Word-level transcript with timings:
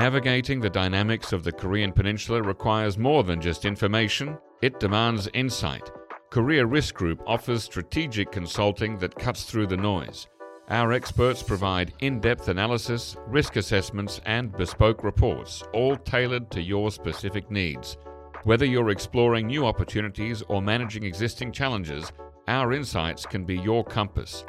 Navigating 0.00 0.60
the 0.60 0.70
dynamics 0.70 1.34
of 1.34 1.44
the 1.44 1.52
Korean 1.52 1.92
Peninsula 1.92 2.40
requires 2.40 2.96
more 2.96 3.22
than 3.22 3.38
just 3.38 3.66
information, 3.66 4.38
it 4.62 4.80
demands 4.80 5.28
insight. 5.34 5.90
Korea 6.30 6.64
Risk 6.64 6.94
Group 6.94 7.20
offers 7.26 7.64
strategic 7.64 8.32
consulting 8.32 8.96
that 8.96 9.14
cuts 9.14 9.44
through 9.44 9.66
the 9.66 9.76
noise. 9.76 10.26
Our 10.70 10.94
experts 10.94 11.42
provide 11.42 11.92
in 12.00 12.18
depth 12.18 12.48
analysis, 12.48 13.18
risk 13.26 13.56
assessments, 13.56 14.22
and 14.24 14.56
bespoke 14.56 15.04
reports, 15.04 15.62
all 15.74 15.96
tailored 15.96 16.50
to 16.52 16.62
your 16.62 16.90
specific 16.90 17.50
needs. 17.50 17.98
Whether 18.44 18.64
you're 18.64 18.88
exploring 18.88 19.48
new 19.48 19.66
opportunities 19.66 20.40
or 20.48 20.62
managing 20.62 21.02
existing 21.02 21.52
challenges, 21.52 22.10
our 22.48 22.72
insights 22.72 23.26
can 23.26 23.44
be 23.44 23.58
your 23.58 23.84
compass. 23.84 24.46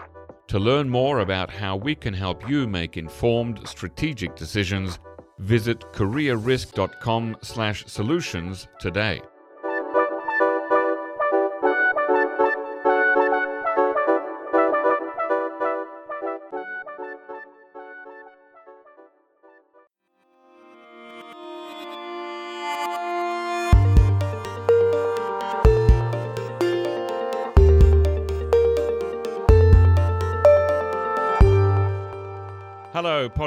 To 0.47 0.59
learn 0.59 0.89
more 0.89 1.19
about 1.19 1.51
how 1.51 1.75
we 1.75 1.93
can 1.93 2.13
help 2.13 2.49
you 2.49 2.69
make 2.69 2.95
informed, 2.95 3.67
strategic 3.67 4.37
decisions, 4.37 4.99
visit 5.41 5.79
korearisk.com/solutions 5.93 8.67
today. 8.79 9.21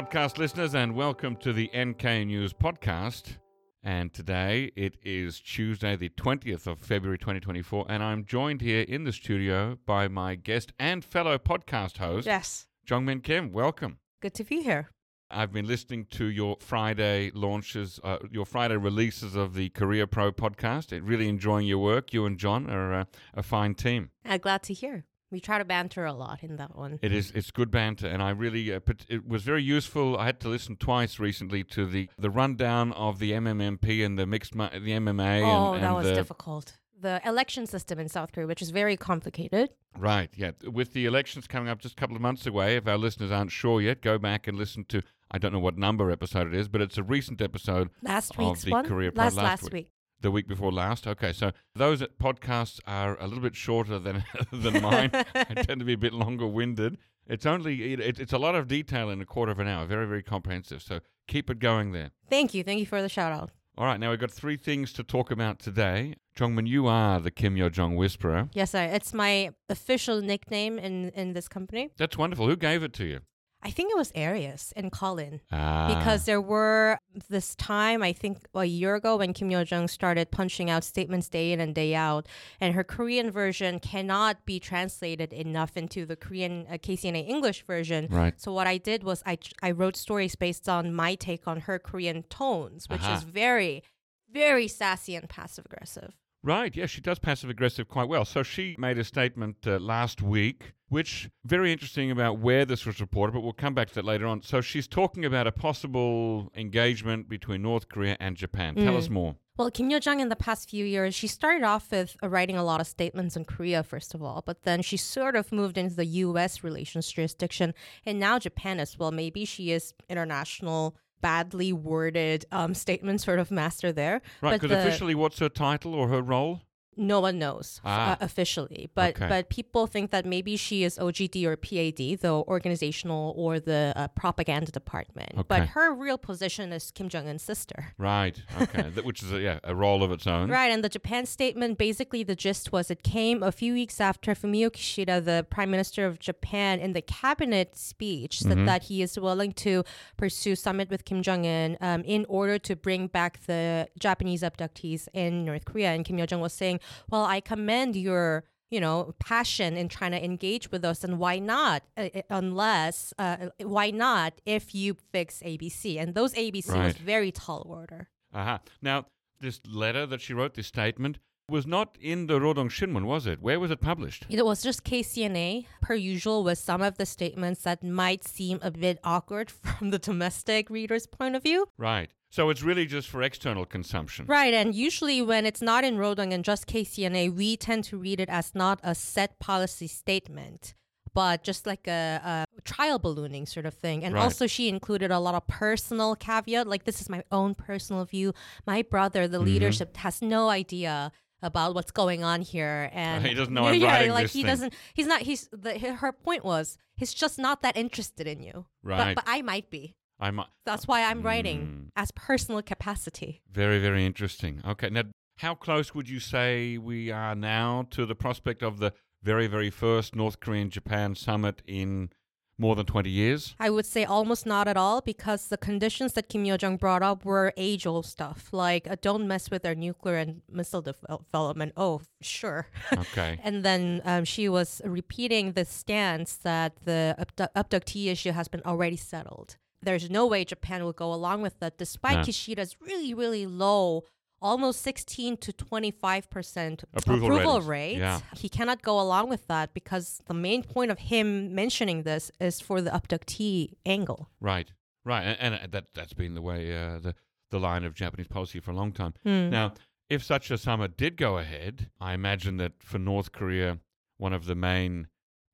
Podcast 0.05 0.37
listeners, 0.37 0.75
and 0.75 0.93
welcome 0.93 1.35
to 1.37 1.51
the 1.51 1.67
NK 1.75 2.03
News 2.27 2.53
Podcast. 2.53 3.37
And 3.83 4.13
today 4.13 4.71
it 4.75 4.97
is 5.03 5.39
Tuesday, 5.39 5.95
the 5.95 6.09
20th 6.09 6.67
of 6.67 6.79
February 6.79 7.17
2024, 7.17 7.87
and 7.89 8.03
I'm 8.03 8.23
joined 8.23 8.61
here 8.61 8.81
in 8.87 9.03
the 9.03 9.11
studio 9.11 9.79
by 9.87 10.07
my 10.07 10.35
guest 10.35 10.73
and 10.77 11.03
fellow 11.03 11.39
podcast 11.39 11.97
host, 11.97 12.27
Yes. 12.27 12.67
Jeongmin 12.87 13.23
Kim. 13.23 13.51
Welcome. 13.51 13.97
Good 14.21 14.35
to 14.35 14.43
be 14.43 14.61
here. 14.61 14.91
I've 15.31 15.51
been 15.51 15.65
listening 15.65 16.05
to 16.11 16.25
your 16.25 16.57
Friday 16.59 17.31
launches, 17.33 17.99
uh, 18.03 18.19
your 18.29 18.45
Friday 18.45 18.77
releases 18.77 19.35
of 19.35 19.55
the 19.55 19.69
Korea 19.69 20.05
Pro 20.05 20.31
podcast. 20.31 20.93
It 20.93 21.01
really 21.03 21.27
enjoying 21.27 21.65
your 21.65 21.79
work. 21.79 22.13
You 22.13 22.27
and 22.27 22.37
John 22.37 22.69
are 22.69 22.93
uh, 22.93 23.05
a 23.33 23.41
fine 23.41 23.73
team. 23.73 24.11
Uh, 24.23 24.37
glad 24.37 24.61
to 24.63 24.73
hear. 24.73 25.05
We 25.35 25.41
try 25.41 25.57
to 25.57 25.65
banter 25.65 26.05
a 26.05 26.13
lot 26.13 26.43
in 26.43 26.55
that 26.55 26.77
one. 26.77 26.97
It 27.01 27.11
is. 27.11 27.31
It's 27.35 27.51
good 27.51 27.69
banter, 27.69 28.07
and 28.07 28.23
I 28.23 28.29
really. 28.29 28.73
Uh, 28.73 28.79
put- 28.79 29.05
it 29.09 29.27
was 29.27 29.43
very 29.43 29.61
useful. 29.61 30.17
I 30.17 30.25
had 30.27 30.39
to 30.39 30.47
listen 30.47 30.77
twice 30.77 31.19
recently 31.19 31.61
to 31.65 31.85
the 31.85 32.07
the 32.17 32.29
rundown 32.29 32.93
of 32.93 33.19
the 33.19 33.33
MMMP 33.33 34.05
and 34.05 34.17
the 34.17 34.25
mixed 34.25 34.55
ma- 34.55 34.69
the 34.69 34.91
MMA. 34.91 35.41
oh, 35.43 35.73
and, 35.73 35.83
that 35.83 35.93
was 35.93 36.07
the, 36.07 36.15
difficult. 36.15 36.77
The 37.01 37.19
election 37.25 37.67
system 37.67 37.99
in 37.99 38.07
South 38.07 38.31
Korea, 38.31 38.47
which 38.47 38.61
is 38.61 38.69
very 38.69 38.95
complicated. 38.95 39.71
Right. 39.97 40.29
Yeah. 40.37 40.51
With 40.71 40.93
the 40.93 41.05
elections 41.05 41.47
coming 41.47 41.67
up 41.67 41.79
just 41.79 41.95
a 41.95 41.97
couple 41.97 42.15
of 42.15 42.21
months 42.21 42.47
away, 42.47 42.77
if 42.77 42.87
our 42.87 42.97
listeners 42.97 43.29
aren't 43.29 43.51
sure 43.51 43.81
yet, 43.81 44.01
go 44.01 44.17
back 44.17 44.47
and 44.47 44.57
listen 44.57 44.85
to. 44.85 45.01
I 45.31 45.37
don't 45.37 45.51
know 45.51 45.59
what 45.59 45.77
number 45.77 46.11
episode 46.11 46.47
it 46.47 46.53
is, 46.53 46.69
but 46.69 46.79
it's 46.79 46.97
a 46.97 47.03
recent 47.03 47.41
episode 47.41 47.89
Last 48.01 48.31
Of 48.31 48.37
week's 48.37 48.63
the 48.63 48.71
one, 48.71 48.85
Korea 48.85 49.11
Pro 49.11 49.25
last 49.25 49.35
last 49.35 49.43
last 49.43 49.63
week. 49.63 49.73
week. 49.73 49.89
The 50.25 50.31
week 50.31 50.47
before 50.47 50.71
last. 50.71 51.05
Okay, 51.05 51.31
so 51.31 51.51
those 51.75 52.01
podcasts 52.19 52.79
are 52.87 53.15
a 53.21 53.27
little 53.27 53.43
bit 53.43 53.55
shorter 53.55 53.99
than 53.99 54.23
than 54.51 54.81
mine. 54.81 55.11
I 55.35 55.53
tend 55.67 55.79
to 55.81 55.85
be 55.85 55.93
a 55.93 55.97
bit 55.99 56.13
longer 56.13 56.47
winded. 56.47 56.97
It's 57.27 57.45
only 57.45 57.93
it, 57.93 57.99
it- 57.99 58.19
it's 58.19 58.33
a 58.33 58.39
lot 58.39 58.55
of 58.55 58.67
detail 58.67 59.11
in 59.11 59.21
a 59.21 59.25
quarter 59.25 59.51
of 59.51 59.59
an 59.59 59.67
hour. 59.67 59.85
Very 59.85 60.07
very 60.07 60.23
comprehensive. 60.23 60.81
So 60.81 61.01
keep 61.27 61.51
it 61.51 61.59
going 61.59 61.91
there. 61.91 62.09
Thank 62.27 62.55
you, 62.55 62.63
thank 62.63 62.79
you 62.79 62.87
for 62.87 63.03
the 63.03 63.07
shout 63.09 63.31
out. 63.31 63.51
All 63.77 63.85
right, 63.85 63.99
now 63.99 64.09
we've 64.09 64.19
got 64.19 64.31
three 64.31 64.57
things 64.57 64.93
to 64.93 65.03
talk 65.03 65.29
about 65.29 65.59
today. 65.59 66.15
Jeongmin, 66.35 66.65
you 66.65 66.87
are 66.87 67.19
the 67.19 67.29
Kim 67.29 67.55
Yo 67.55 67.69
Jong 67.69 67.95
Whisperer. 67.95 68.49
Yes, 68.53 68.71
sir. 68.71 68.83
It's 68.85 69.13
my 69.13 69.51
official 69.69 70.21
nickname 70.21 70.79
in 70.79 71.09
in 71.09 71.33
this 71.33 71.47
company. 71.47 71.91
That's 71.97 72.17
wonderful. 72.17 72.47
Who 72.47 72.55
gave 72.55 72.81
it 72.81 72.93
to 72.93 73.05
you? 73.05 73.19
I 73.61 73.71
think 73.71 73.91
it 73.91 73.97
was 73.97 74.11
Arius 74.13 74.73
and 74.75 74.91
Colin. 74.91 75.41
Ah, 75.51 75.93
because 75.97 76.25
there 76.25 76.41
were 76.41 76.99
this 77.29 77.55
time 77.55 78.03
I 78.03 78.13
think 78.13 78.45
a 78.53 78.65
year 78.65 78.95
ago 78.95 79.17
when 79.17 79.33
Kim 79.33 79.49
Yo 79.49 79.63
Jong 79.63 79.87
started 79.87 80.29
punching 80.29 80.69
out 80.69 80.83
statements 80.83 81.29
day 81.29 81.51
in 81.51 81.59
and 81.59 81.73
day 81.73 81.95
out, 81.95 82.27
and 82.61 82.75
her 82.75 82.83
Korean 82.83 83.31
version 83.31 83.79
cannot 83.79 84.45
be 84.45 84.59
translated 84.59 85.33
enough 85.33 85.75
into 85.75 86.05
the 86.05 86.15
Korean 86.15 86.67
uh, 86.69 86.73
KCNA 86.73 87.27
English 87.27 87.65
version. 87.65 88.07
right. 88.11 88.39
So 88.39 88.53
what 88.53 88.67
I 88.67 88.77
did 88.77 89.03
was 89.03 89.23
I 89.25 89.39
I 89.63 89.71
wrote 89.71 89.95
stories 89.95 90.35
based 90.35 90.69
on 90.69 90.93
my 90.93 91.15
take 91.15 91.47
on 91.47 91.61
her 91.61 91.79
Korean 91.79 92.23
tones, 92.23 92.87
which 92.87 93.01
Aha. 93.01 93.15
is 93.15 93.23
very, 93.23 93.83
very 94.31 94.67
sassy 94.67 95.15
and 95.15 95.27
passive 95.27 95.65
aggressive. 95.65 96.13
Right, 96.45 96.75
yeah, 96.75 96.85
she 96.85 97.01
does 97.01 97.17
passive 97.17 97.49
aggressive 97.49 97.87
quite 97.87 98.07
well. 98.07 98.23
So 98.23 98.43
she 98.43 98.75
made 98.77 98.99
a 98.99 99.03
statement 99.03 99.65
uh, 99.65 99.79
last 99.79 100.21
week, 100.21 100.74
which 100.89 101.29
very 101.43 101.71
interesting 101.71 102.11
about 102.11 102.39
where 102.39 102.65
this 102.65 102.85
was 102.85 102.99
reported, 103.01 103.33
but 103.33 103.41
we'll 103.41 103.53
come 103.53 103.73
back 103.73 103.89
to 103.89 103.95
that 103.95 104.05
later 104.05 104.27
on. 104.27 104.41
So 104.43 104.61
she's 104.61 104.87
talking 104.87 105.25
about 105.25 105.47
a 105.47 105.51
possible 105.51 106.51
engagement 106.55 107.27
between 107.27 107.61
North 107.61 107.89
Korea 107.89 108.17
and 108.19 108.35
Japan. 108.35 108.75
Tell 108.75 108.97
us 108.97 109.09
more. 109.09 109.35
Well, 109.57 109.71
Kim 109.71 109.89
Yo 109.89 109.99
Jong 109.99 110.19
in 110.19 110.27
the 110.27 110.35
past 110.35 110.69
few 110.69 110.83
years, 110.85 111.15
she 111.15 111.27
started 111.27 111.63
off 111.63 111.89
with 111.89 112.17
uh, 112.21 112.27
writing 112.27 112.57
a 112.57 112.63
lot 112.63 112.81
of 112.81 112.87
statements 112.87 113.37
on 113.37 113.45
Korea, 113.45 113.83
first 113.83 114.13
of 114.13 114.21
all, 114.21 114.43
but 114.45 114.63
then 114.63 114.81
she 114.81 114.97
sort 114.97 115.35
of 115.37 115.51
moved 115.53 115.77
into 115.77 115.95
the 115.95 116.05
U.S. 116.05 116.61
relations 116.61 117.09
jurisdiction 117.09 117.73
and 118.05 118.19
now 118.19 118.37
Japan 118.37 118.81
as 118.81 118.99
well. 118.99 119.11
Maybe 119.11 119.45
she 119.45 119.71
is 119.71 119.93
international, 120.09 120.97
badly 121.21 121.71
worded 121.71 122.45
um, 122.51 122.73
statement 122.73 123.21
sort 123.21 123.39
of 123.39 123.49
master 123.49 123.93
there. 123.93 124.21
Right, 124.41 124.59
because 124.59 124.69
the- 124.71 124.79
officially, 124.79 125.15
what's 125.15 125.39
her 125.39 125.49
title 125.49 125.93
or 125.93 126.09
her 126.09 126.21
role? 126.21 126.61
No 126.97 127.19
one 127.19 127.37
knows 127.39 127.81
Ah. 127.83 128.11
uh, 128.13 128.15
officially, 128.21 128.89
but 128.95 129.15
Okay. 129.15 129.27
but 129.29 129.49
people 129.49 129.87
think 129.87 130.11
that 130.11 130.25
maybe 130.25 130.55
she 130.57 130.83
is 130.83 130.97
OGD 130.97 131.45
or 131.45 131.55
PAD, 131.57 132.19
the 132.21 132.31
organizational 132.55 133.33
or 133.37 133.59
the 133.59 133.93
uh, 133.95 134.07
propaganda 134.09 134.71
department. 134.71 135.31
Okay. 135.33 135.43
But 135.47 135.67
her 135.69 135.93
real 135.93 136.17
position 136.17 136.71
is 136.73 136.91
Kim 136.91 137.07
Jong 137.09 137.27
Un's 137.27 137.43
sister. 137.43 137.93
Right, 137.97 138.41
okay, 138.61 138.83
which 139.03 139.21
is 139.23 139.31
a, 139.31 139.39
yeah, 139.39 139.59
a 139.63 139.75
role 139.75 140.03
of 140.03 140.11
its 140.11 140.25
own. 140.27 140.49
Right, 140.49 140.71
and 140.71 140.83
the 140.83 140.89
Japan 140.89 141.25
statement 141.25 141.77
basically 141.77 142.23
the 142.23 142.35
gist 142.35 142.71
was 142.71 142.89
it 142.89 143.03
came 143.03 143.43
a 143.43 143.51
few 143.51 143.73
weeks 143.73 144.01
after 144.01 144.33
Fumio 144.33 144.69
Kishida, 144.69 145.23
the 145.23 145.45
prime 145.49 145.69
minister 145.71 146.05
of 146.05 146.19
Japan, 146.19 146.79
in 146.79 146.93
the 146.93 147.01
cabinet 147.01 147.75
speech 147.77 148.39
said 148.39 148.55
Mm-hmm. 148.55 148.65
that 148.67 148.83
he 148.83 149.01
is 149.01 149.19
willing 149.19 149.51
to 149.51 149.83
pursue 150.17 150.55
summit 150.55 150.89
with 150.89 151.03
Kim 151.03 151.21
Jong 151.21 151.45
Un 151.45 151.77
um, 151.81 152.03
in 152.05 152.25
order 152.29 152.57
to 152.59 152.73
bring 152.75 153.07
back 153.07 153.45
the 153.47 153.87
Japanese 153.99 154.41
abductees 154.43 155.07
in 155.13 155.43
North 155.43 155.65
Korea. 155.65 155.89
And 155.93 156.05
Kim 156.05 156.17
Yo 156.17 156.25
Jong 156.25 156.39
was 156.39 156.53
saying, 156.53 156.79
"Well, 157.09 157.25
I 157.25 157.39
commend 157.41 157.95
your." 157.95 158.43
You 158.71 158.79
know, 158.81 159.13
passion 159.19 159.77
in 159.77 159.87
trying 159.89 160.11
to 160.11 160.21
engage 160.25 160.71
with 160.71 160.83
us, 160.83 161.03
and 161.03 161.19
why 161.19 161.37
not? 161.37 161.83
Uh, 161.95 162.09
uh, 162.15 162.21
unless, 162.31 163.13
uh, 163.19 163.49
why 163.61 163.91
not 163.91 164.41
if 164.43 164.73
you 164.73 164.97
fix 165.11 165.39
ABC? 165.45 165.97
And 166.01 166.15
those 166.15 166.33
ABC 166.33 166.73
was 166.83 166.97
very 166.97 167.31
tall 167.31 167.67
order. 167.69 168.09
Aha. 168.33 168.59
Now, 168.81 169.05
this 169.39 169.61
letter 169.67 170.07
that 170.07 170.19
she 170.19 170.33
wrote, 170.33 170.55
this 170.55 170.67
statement, 170.67 171.19
was 171.49 171.67
not 171.67 171.95
in 172.01 172.27
the 172.27 172.39
Rodong 172.39 172.69
Shinmun, 172.69 173.05
was 173.05 173.27
it? 173.27 173.41
Where 173.41 173.59
was 173.59 173.69
it 173.69 173.79
published? 173.79 174.25
It 174.29 174.43
was 174.43 174.63
just 174.63 174.83
KCNA, 174.83 175.65
per 175.81 175.93
usual, 175.93 176.43
with 176.43 176.57
some 176.57 176.81
of 176.81 176.97
the 176.97 177.05
statements 177.05 177.61
that 177.61 177.83
might 177.83 178.23
seem 178.23 178.59
a 178.61 178.71
bit 178.71 178.99
awkward 179.03 179.51
from 179.63 179.91
the 179.91 179.99
domestic 179.99 180.69
reader's 180.69 181.05
point 181.05 181.35
of 181.35 181.43
view. 181.43 181.67
Right. 181.77 182.09
So 182.31 182.49
it's 182.49 182.61
really 182.63 182.85
just 182.85 183.07
for 183.07 183.21
external 183.23 183.65
consumption. 183.65 184.25
Right, 184.25 184.53
and 184.53 184.75
usually 184.75 185.21
when 185.21 185.45
it's 185.45 185.61
not 185.61 185.83
in 185.83 185.97
Rodong 185.97 186.33
and 186.33 186.43
just 186.43 186.67
KCNA, 186.67 187.33
we 187.33 187.55
tend 187.55 187.85
to 187.85 187.97
read 187.97 188.19
it 188.19 188.29
as 188.29 188.53
not 188.53 188.79
a 188.83 188.93
set 188.93 189.39
policy 189.39 189.87
statement, 189.87 190.73
but 191.13 191.43
just 191.43 191.65
like 191.65 191.87
a, 191.87 192.45
a 192.57 192.61
trial 192.63 192.99
ballooning 192.99 193.45
sort 193.45 193.65
of 193.65 193.73
thing. 193.73 194.03
And 194.03 194.13
Right. 194.15 194.23
also, 194.23 194.47
she 194.47 194.67
included 194.67 195.11
a 195.11 195.19
lot 195.19 195.33
of 195.33 195.47
personal 195.47 196.15
caveat, 196.15 196.67
like 196.67 196.83
this 196.83 196.99
is 196.99 197.09
my 197.09 197.23
own 197.31 197.55
personal 197.55 198.03
view. 198.03 198.33
My 198.67 198.81
brother, 198.81 199.27
the 199.27 199.37
mm-hmm. 199.37 199.45
leadership, 199.45 199.95
has 199.97 200.21
no 200.21 200.49
idea 200.49 201.13
about 201.41 201.73
what's 201.75 201.91
going 201.91 202.23
on 202.23 202.41
here, 202.41 202.89
and 202.91 203.25
He 203.27 203.33
doesn't 203.33 203.53
know 203.53 203.65
I'm 203.67 203.79
yeah, 203.79 204.11
like 204.11 204.27
he 204.27 204.41
thing. 204.41 204.47
doesn't. 204.47 204.73
He's 204.93 205.07
not. 205.07 205.21
He's 205.21 205.47
the, 205.53 205.77
her 205.79 206.11
point 206.11 206.43
was 206.43 206.77
he's 206.95 207.13
just 207.13 207.39
not 207.39 207.61
that 207.61 207.77
interested 207.77 208.27
in 208.27 208.41
you. 208.41 208.65
Right. 208.83 209.15
But, 209.15 209.23
but 209.23 209.23
I 209.27 209.41
might 209.41 209.69
be. 209.69 209.95
I 210.19 210.31
might. 210.31 210.47
That's 210.65 210.87
why 210.87 211.03
I'm 211.03 211.21
writing 211.21 211.91
as 211.95 212.11
personal 212.11 212.61
capacity. 212.61 213.41
Very, 213.51 213.79
very 213.79 214.05
interesting. 214.05 214.61
Okay. 214.65 214.89
Now, 214.89 215.03
how 215.39 215.55
close 215.55 215.93
would 215.93 216.07
you 216.09 216.19
say 216.19 216.77
we 216.77 217.11
are 217.11 217.35
now 217.35 217.87
to 217.91 218.05
the 218.05 218.15
prospect 218.15 218.63
of 218.63 218.79
the 218.79 218.93
very, 219.23 219.47
very 219.47 219.69
first 219.69 220.15
North 220.15 220.39
Korean 220.39 220.69
Japan 220.69 221.15
summit 221.15 221.61
in 221.67 222.11
more 222.57 222.75
than 222.77 222.85
20 222.85 223.09
years? 223.09 223.53
I 223.59 223.69
would 223.69 223.85
say 223.85 224.05
almost 224.05 224.45
not 224.45 224.69
at 224.69 224.77
all 224.77 225.01
because 225.01 225.47
the 225.47 225.57
conditions 225.57 226.13
that 226.13 226.29
Kim 226.29 226.45
Yo 226.45 226.55
Jong 226.55 226.77
brought 226.77 227.03
up 227.03 227.25
were 227.25 227.51
age 227.57 227.85
old 227.85 228.05
stuff 228.05 228.47
like 228.53 228.89
uh, 228.89 228.95
don't 229.01 229.27
mess 229.27 229.51
with 229.51 229.65
our 229.65 229.75
nuclear 229.75 230.15
and 230.15 230.41
missile 230.49 230.81
devel- 230.81 231.25
development. 231.25 231.73
Oh, 231.75 232.01
sure. 232.21 232.67
Okay. 232.97 233.37
and 233.43 233.63
then 233.65 234.01
um, 234.05 234.23
she 234.23 234.47
was 234.47 234.81
repeating 234.85 235.51
the 235.51 235.65
stance 235.65 236.37
that 236.37 236.77
the 236.85 237.15
abdu- 237.17 237.51
abductee 237.55 238.07
issue 238.07 238.31
has 238.31 238.47
been 238.47 238.61
already 238.65 238.95
settled. 238.95 239.57
There's 239.85 240.09
no 240.09 240.25
way 240.25 240.43
Japan 240.43 240.83
will 240.83 240.93
go 240.93 241.13
along 241.13 241.41
with 241.41 241.59
that, 241.59 241.77
despite 241.77 242.17
No. 242.17 242.23
Kishida's 242.23 242.75
really, 242.81 243.13
really 243.13 243.45
low. 243.45 244.03
Almost 244.41 244.81
16 244.81 245.37
to 245.37 245.53
25% 245.53 246.83
Approval 246.93 247.29
ratings. 247.29 247.65
rates. 247.65 247.99
Yeah. 247.99 248.19
He 248.35 248.49
cannot 248.49 248.81
go 248.81 248.99
along 248.99 249.29
with 249.29 249.47
that 249.47 249.73
because 249.73 250.21
the 250.27 250.33
main 250.33 250.61
point 250.61 250.91
of 250.91 250.99
him 250.99 251.55
mentioning 251.55 252.03
this 252.03 252.31
is 252.39 252.59
for 252.59 252.81
the 252.81 252.91
abductee 252.91 253.73
angle. 253.85 254.29
Right, 254.41 254.71
right, 255.05 255.23
and, 255.39 255.55
and 255.55 255.71
that 255.71 255.85
that's 255.95 256.13
been 256.13 256.35
the 256.35 256.41
way 256.41 256.75
uh, 256.77 256.99
the 256.99 257.15
the 257.51 257.59
line 257.59 257.85
of 257.85 257.93
Japanese 257.93 258.27
policy 258.27 258.59
for 258.59 258.71
a 258.71 258.75
long 258.75 258.91
time. 258.91 259.13
Hmm. 259.23 259.49
Now, 259.49 259.73
if 260.09 260.23
such 260.23 260.51
a 260.51 260.57
summit 260.57 260.97
did 260.97 261.15
go 261.15 261.37
ahead, 261.37 261.89
I 262.01 262.13
imagine 262.13 262.57
that 262.57 262.73
for 262.83 262.99
North 262.99 263.31
Korea, 263.31 263.79
one 264.17 264.33
of 264.33 264.45
the 264.45 264.55
main 264.55 265.07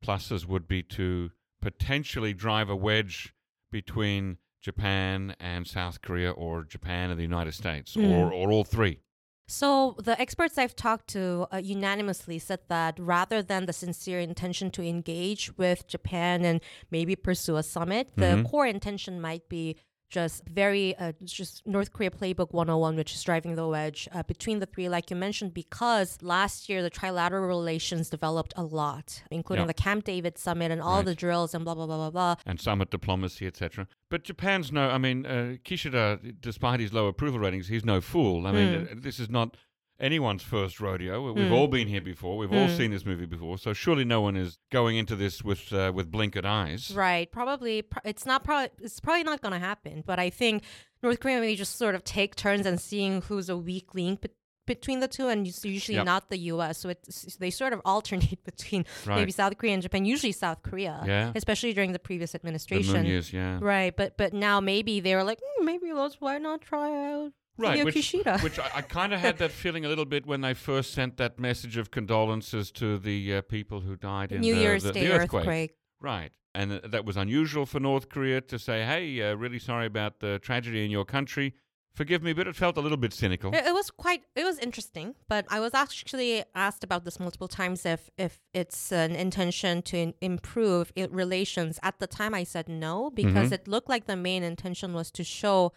pluses 0.04 0.46
would 0.48 0.68
be 0.68 0.82
to 0.84 1.32
potentially 1.62 2.34
drive 2.34 2.70
a 2.70 2.76
wedge 2.76 3.34
between 3.72 4.38
Japan 4.62 5.36
and 5.40 5.66
South 5.66 6.02
Korea, 6.02 6.32
or 6.32 6.64
Japan 6.64 7.10
and 7.10 7.18
the 7.18 7.24
United 7.24 7.54
States, 7.54 7.96
Mm. 7.96 8.12
or 8.12 8.32
or 8.32 8.52
all 8.52 8.64
three. 8.64 9.00
So 9.48 9.96
the 10.02 10.20
experts 10.22 10.58
I've 10.58 10.76
talked 10.76 11.08
to 11.10 11.46
uh, 11.52 11.58
unanimously 11.58 12.40
said 12.40 12.60
that 12.70 12.98
rather 13.00 13.42
than 13.42 13.66
the 13.66 13.74
sincere 13.74 14.20
intention 14.20 14.72
to 14.72 14.82
engage 14.84 15.58
with 15.58 15.88
Japan 15.88 16.46
and 16.46 16.62
maybe 16.90 17.16
pursue 17.18 17.58
a 17.58 17.64
summit, 17.64 18.12
the 18.16 18.26
Mhm. 18.38 18.50
core 18.50 18.66
intention 18.68 19.20
might 19.20 19.50
be 19.50 19.76
just 20.12 20.48
very 20.48 20.96
uh, 20.98 21.14
just 21.24 21.66
North 21.66 21.92
Korea 21.94 22.12
playbook 22.12 22.52
101 22.52 22.96
which 22.96 23.14
is 23.16 23.24
driving 23.24 23.56
the 23.56 23.68
wedge 23.68 24.08
uh, 24.12 24.24
between 24.24 24.60
the 24.60 24.66
three 24.66 24.90
like 24.90 25.10
you 25.10 25.16
mentioned 25.16 25.54
because 25.54 26.18
last 26.22 26.70
year 26.70 26.84
the 26.84 26.92
trilateral 26.92 27.48
relations 27.48 28.10
developed 28.10 28.54
a 28.58 28.64
lot 28.64 29.24
including 29.32 29.64
Yeah. 29.64 29.68
the 29.68 29.74
Camp 29.86 30.04
David 30.04 30.38
summit 30.38 30.70
and 30.72 30.82
all 30.82 30.98
Right. 30.98 31.06
the 31.06 31.16
drills 31.16 31.54
and 31.56 31.64
blah 31.66 31.74
blah 31.76 31.88
blah 31.88 31.98
blah 31.98 32.12
blah 32.12 32.36
and 32.46 32.60
summit 32.60 32.92
diplomacy, 32.92 33.48
etc. 33.48 33.88
But 34.10 34.24
Japan's 34.26 34.72
no, 34.72 34.90
I 34.90 34.98
mean, 34.98 35.26
uh, 35.26 35.56
Kishida, 35.64 36.36
despite 36.42 36.80
his 36.82 36.92
low 36.92 37.08
approval 37.08 37.40
ratings, 37.40 37.68
he's 37.70 37.86
no 37.86 38.02
fool. 38.02 38.46
I 38.46 38.52
mean, 38.52 38.70
Mm. 38.88 39.02
this 39.04 39.20
is 39.20 39.30
not 39.30 39.56
anyone's 40.02 40.44
first 40.44 40.80
rodeo. 40.82 41.32
We've 41.32 41.46
Mm. 41.46 41.52
all 41.52 41.68
been 41.68 41.88
here 41.88 42.02
before. 42.02 42.38
We've 42.38 42.52
all 42.52 42.68
Mm. 42.68 42.78
seen 42.78 42.92
this 42.92 43.06
movie 43.06 43.26
before. 43.28 43.58
So 43.58 43.72
surely 43.74 44.04
no 44.04 44.20
one 44.22 44.36
is 44.36 44.58
going 44.72 44.98
into 44.98 45.16
this 45.16 45.44
with 45.44 45.72
uh, 45.72 45.92
with 45.96 46.12
blinkered 46.12 46.46
eyes. 46.46 46.92
Right. 46.94 47.32
Probably. 47.32 47.84
pr- 47.84 48.00
It's 48.04 48.26
not 48.26 48.44
probably. 48.44 48.72
It's 48.82 49.00
probably 49.00 49.24
not 49.24 49.42
going 49.42 49.54
to 49.54 49.60
happen. 49.60 50.04
But 50.06 50.20
I 50.20 50.30
think 50.30 50.64
North 51.04 51.20
Korea 51.20 51.40
may 51.40 51.56
just 51.56 51.78
sort 51.78 51.96
of 51.96 52.04
take 52.04 52.36
turns 52.36 52.66
and 52.66 52.80
seeing 52.82 53.22
who's 53.22 53.48
a 53.50 53.58
weak 53.58 53.94
link. 53.96 54.22
bet 54.22 54.32
between 54.68 55.00
the 55.02 55.08
two, 55.08 55.28
and 55.28 55.46
it's 55.48 55.66
usually 55.66 55.96
Yep. 55.98 56.06
not 56.06 56.30
the 56.30 56.38
U.S. 56.54 56.78
So 56.78 56.90
it's, 56.90 57.36
they 57.38 57.50
sort 57.50 57.74
of 57.74 57.82
alternate 57.86 58.42
between 58.46 58.86
Right. 59.06 59.18
maybe 59.18 59.32
South 59.32 59.58
Korea 59.58 59.74
and 59.74 59.82
Japan. 59.82 60.06
Usually 60.06 60.32
South 60.32 60.62
Korea, 60.62 61.04
Yeah. 61.06 61.32
especially 61.36 61.74
during 61.74 61.92
the 61.92 62.00
previous 62.00 62.32
The 62.32 62.38
administration. 62.38 63.04
years, 63.06 63.34
yeah. 63.34 63.58
Right, 63.62 63.94
but 63.94 64.18
but 64.18 64.34
now 64.34 64.62
maybe 64.62 65.00
they're 65.02 65.24
like, 65.26 65.40
"Hmm, 65.44 65.66
maybe 65.66 65.92
let's 65.92 66.22
why 66.22 66.38
not 66.38 66.62
try 66.62 66.90
out 67.12 67.34
Right, 67.62 67.80
Fumio 67.80 67.86
which, 67.86 67.96
Kishida? 67.96 68.42
which 68.44 68.60
I, 68.60 68.70
I 68.76 68.82
kind 68.82 69.14
of 69.14 69.20
had 69.20 69.38
that 69.38 69.52
feeling 69.52 69.86
a 69.86 69.90
little 69.90 70.06
bit 70.06 70.26
when 70.26 70.42
they 70.42 70.54
first 70.54 70.94
sent 70.94 71.18
that 71.18 71.40
message 71.40 71.78
of 71.78 71.92
condolences 71.92 72.72
to 72.74 72.98
the 72.98 73.36
uh, 73.38 73.42
people 73.42 73.82
who 73.82 73.96
died 73.96 74.32
in 74.32 74.42
New 74.42 74.56
the, 74.56 74.62
Year's 74.62 74.84
the, 74.84 74.92
Day 74.94 75.08
the 75.08 75.14
earthquake. 75.14 75.42
earthquake. 75.42 75.76
Right. 76.00 76.32
And 76.54 76.72
uh, 76.74 76.80
that 76.90 77.06
was 77.06 77.16
unusual 77.18 77.66
for 77.66 77.80
North 77.80 78.10
Korea 78.10 78.42
to 78.42 78.58
say, 78.60 78.84
hey, 78.84 79.22
uh, 79.22 79.36
really 79.36 79.60
sorry 79.60 79.86
about 79.86 80.20
the 80.20 80.40
tragedy 80.40 80.84
in 80.84 80.92
your 80.92 81.06
country. 81.06 81.54
Forgive 81.94 82.24
me, 82.24 82.32
but 82.32 82.48
it 82.48 82.56
felt 82.56 82.78
a 82.78 82.80
little 82.82 82.98
bit 82.98 83.12
cynical. 83.14 83.54
It, 83.54 83.66
it 83.66 83.74
was 83.74 83.92
quite. 83.92 84.24
It 84.34 84.46
was 84.46 84.58
interesting, 84.60 85.14
but 85.28 85.46
I 85.50 85.60
was 85.60 85.74
actually 85.74 86.42
asked 86.56 86.86
about 86.86 87.04
this 87.04 87.20
multiple 87.20 87.50
times 87.50 87.86
if 87.86 88.10
if 88.18 88.40
it's 88.54 88.94
an 88.94 89.12
intention 89.14 89.82
to 89.90 89.98
in- 89.98 90.14
improve 90.22 90.94
relations. 91.12 91.80
At 91.84 92.00
the 92.00 92.08
time, 92.08 92.34
I 92.34 92.46
said 92.46 92.70
no 92.70 93.10
because 93.12 93.50
Mhm. 93.50 93.54
it 93.58 93.68
looked 93.68 93.90
like 93.90 94.06
the 94.06 94.16
main 94.16 94.42
intention 94.42 94.94
was 94.94 95.12
to 95.12 95.24
show 95.26 95.74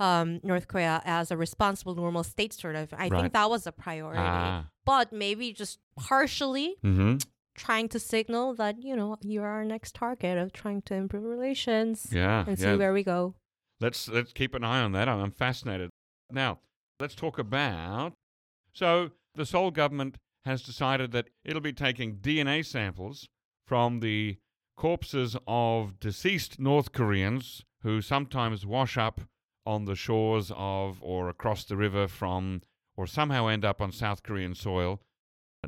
um, 0.00 0.40
North 0.42 0.68
Korea 0.68 1.02
as 1.04 1.30
a 1.30 1.36
responsible, 1.36 1.94
normal 1.94 2.22
state. 2.24 2.52
Sort 2.52 2.76
of. 2.76 2.92
I 2.92 3.08
Right. 3.08 3.12
think 3.20 3.32
that 3.32 3.50
was 3.50 3.66
a 3.66 3.72
priority, 3.72 4.20
Ah. 4.22 4.66
but 4.84 5.12
maybe 5.12 5.52
just 5.52 5.78
partially 5.96 6.76
Mm-hmm. 6.84 7.16
trying 7.56 7.88
to 7.88 7.98
signal 7.98 8.54
that 8.54 8.82
you 8.82 8.94
know 8.94 9.16
you 9.22 9.42
are 9.42 9.48
our 9.48 9.64
next 9.64 9.94
target 9.94 10.38
of 10.38 10.52
trying 10.52 10.82
to 10.82 10.94
improve 10.94 11.24
relations 11.24 12.06
Yeah. 12.12 12.44
and 12.46 12.58
see 12.58 12.64
yeah. 12.66 12.76
where 12.76 12.92
we 12.92 13.02
go. 13.02 13.34
Let's 13.80 14.08
let's 14.08 14.32
keep 14.32 14.54
an 14.54 14.64
eye 14.64 14.80
on 14.82 14.92
that. 14.92 15.08
I'm 15.08 15.20
I'm 15.20 15.30
fascinated. 15.32 15.90
Now, 16.30 16.58
let's 17.00 17.14
talk 17.14 17.38
about. 17.38 18.12
So 18.74 19.10
the 19.34 19.46
Seoul 19.46 19.70
government 19.70 20.16
has 20.44 20.62
decided 20.62 21.10
that 21.12 21.28
it'll 21.44 21.60
be 21.60 21.72
taking 21.72 22.16
DNA 22.18 22.62
samples 22.64 23.28
from 23.66 24.00
the 24.00 24.38
corpses 24.76 25.36
of 25.46 25.98
deceased 26.00 26.58
North 26.60 26.92
Koreans 26.92 27.64
who 27.82 28.00
sometimes 28.00 28.64
wash 28.64 28.96
up 28.96 29.20
on 29.68 29.84
the 29.84 29.94
shores 29.94 30.50
of 30.56 30.98
or 31.02 31.28
across 31.28 31.64
the 31.64 31.76
river 31.76 32.08
from 32.08 32.62
or 32.96 33.06
somehow 33.06 33.46
end 33.46 33.66
up 33.66 33.82
on 33.82 33.92
South 33.92 34.22
Korean 34.22 34.54
soil. 34.54 35.02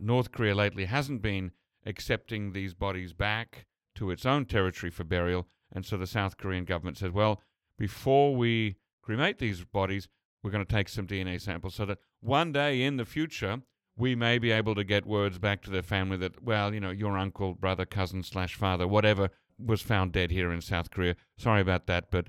North 0.01 0.33
Korea 0.33 0.55
lately 0.55 0.87
hasn't 0.87 1.21
been 1.21 1.53
accepting 1.85 2.53
these 2.53 2.73
bodies 2.73 3.13
back 3.13 3.67
to 3.97 4.11
its 4.11 4.25
own 4.25 4.47
territory 4.47 4.91
for 4.91 5.05
burial, 5.05 5.47
and 5.71 5.85
so 5.85 5.99
the 5.99 6.07
South 6.07 6.39
Korean 6.39 6.65
government 6.65 6.97
said, 6.97 7.13
well, 7.13 7.43
before 7.79 8.35
we 8.35 8.77
cremate 9.03 9.39
these 9.39 9.65
bodies, 9.65 10.09
we're 10.43 10.51
going 10.51 10.65
to 10.65 10.75
take 10.75 10.89
some 10.89 11.07
DNA 11.07 11.39
samples 11.39 11.75
so 11.75 11.85
that 11.85 11.99
one 12.21 12.53
day 12.53 12.83
in 12.83 12.97
the 12.97 13.05
future, 13.05 13.61
we 13.99 14.15
may 14.15 14.39
be 14.39 14.51
able 14.51 14.75
to 14.77 14.83
get 14.83 15.05
words 15.05 15.39
back 15.39 15.61
to 15.63 15.71
their 15.71 15.83
family 15.83 16.17
that, 16.17 16.43
well, 16.43 16.73
you 16.73 16.81
know, 16.81 16.91
your 16.91 17.19
uncle, 17.19 17.53
brother, 17.53 17.85
cousin, 17.85 18.23
slash 18.23 18.55
father, 18.55 18.89
whatever, 18.89 19.29
was 19.59 19.83
found 19.83 20.13
dead 20.13 20.31
here 20.31 20.51
in 20.51 20.63
South 20.63 20.91
Korea. 20.91 21.17
Sorry 21.37 21.61
about 21.61 21.87
that, 21.87 22.11
but, 22.11 22.29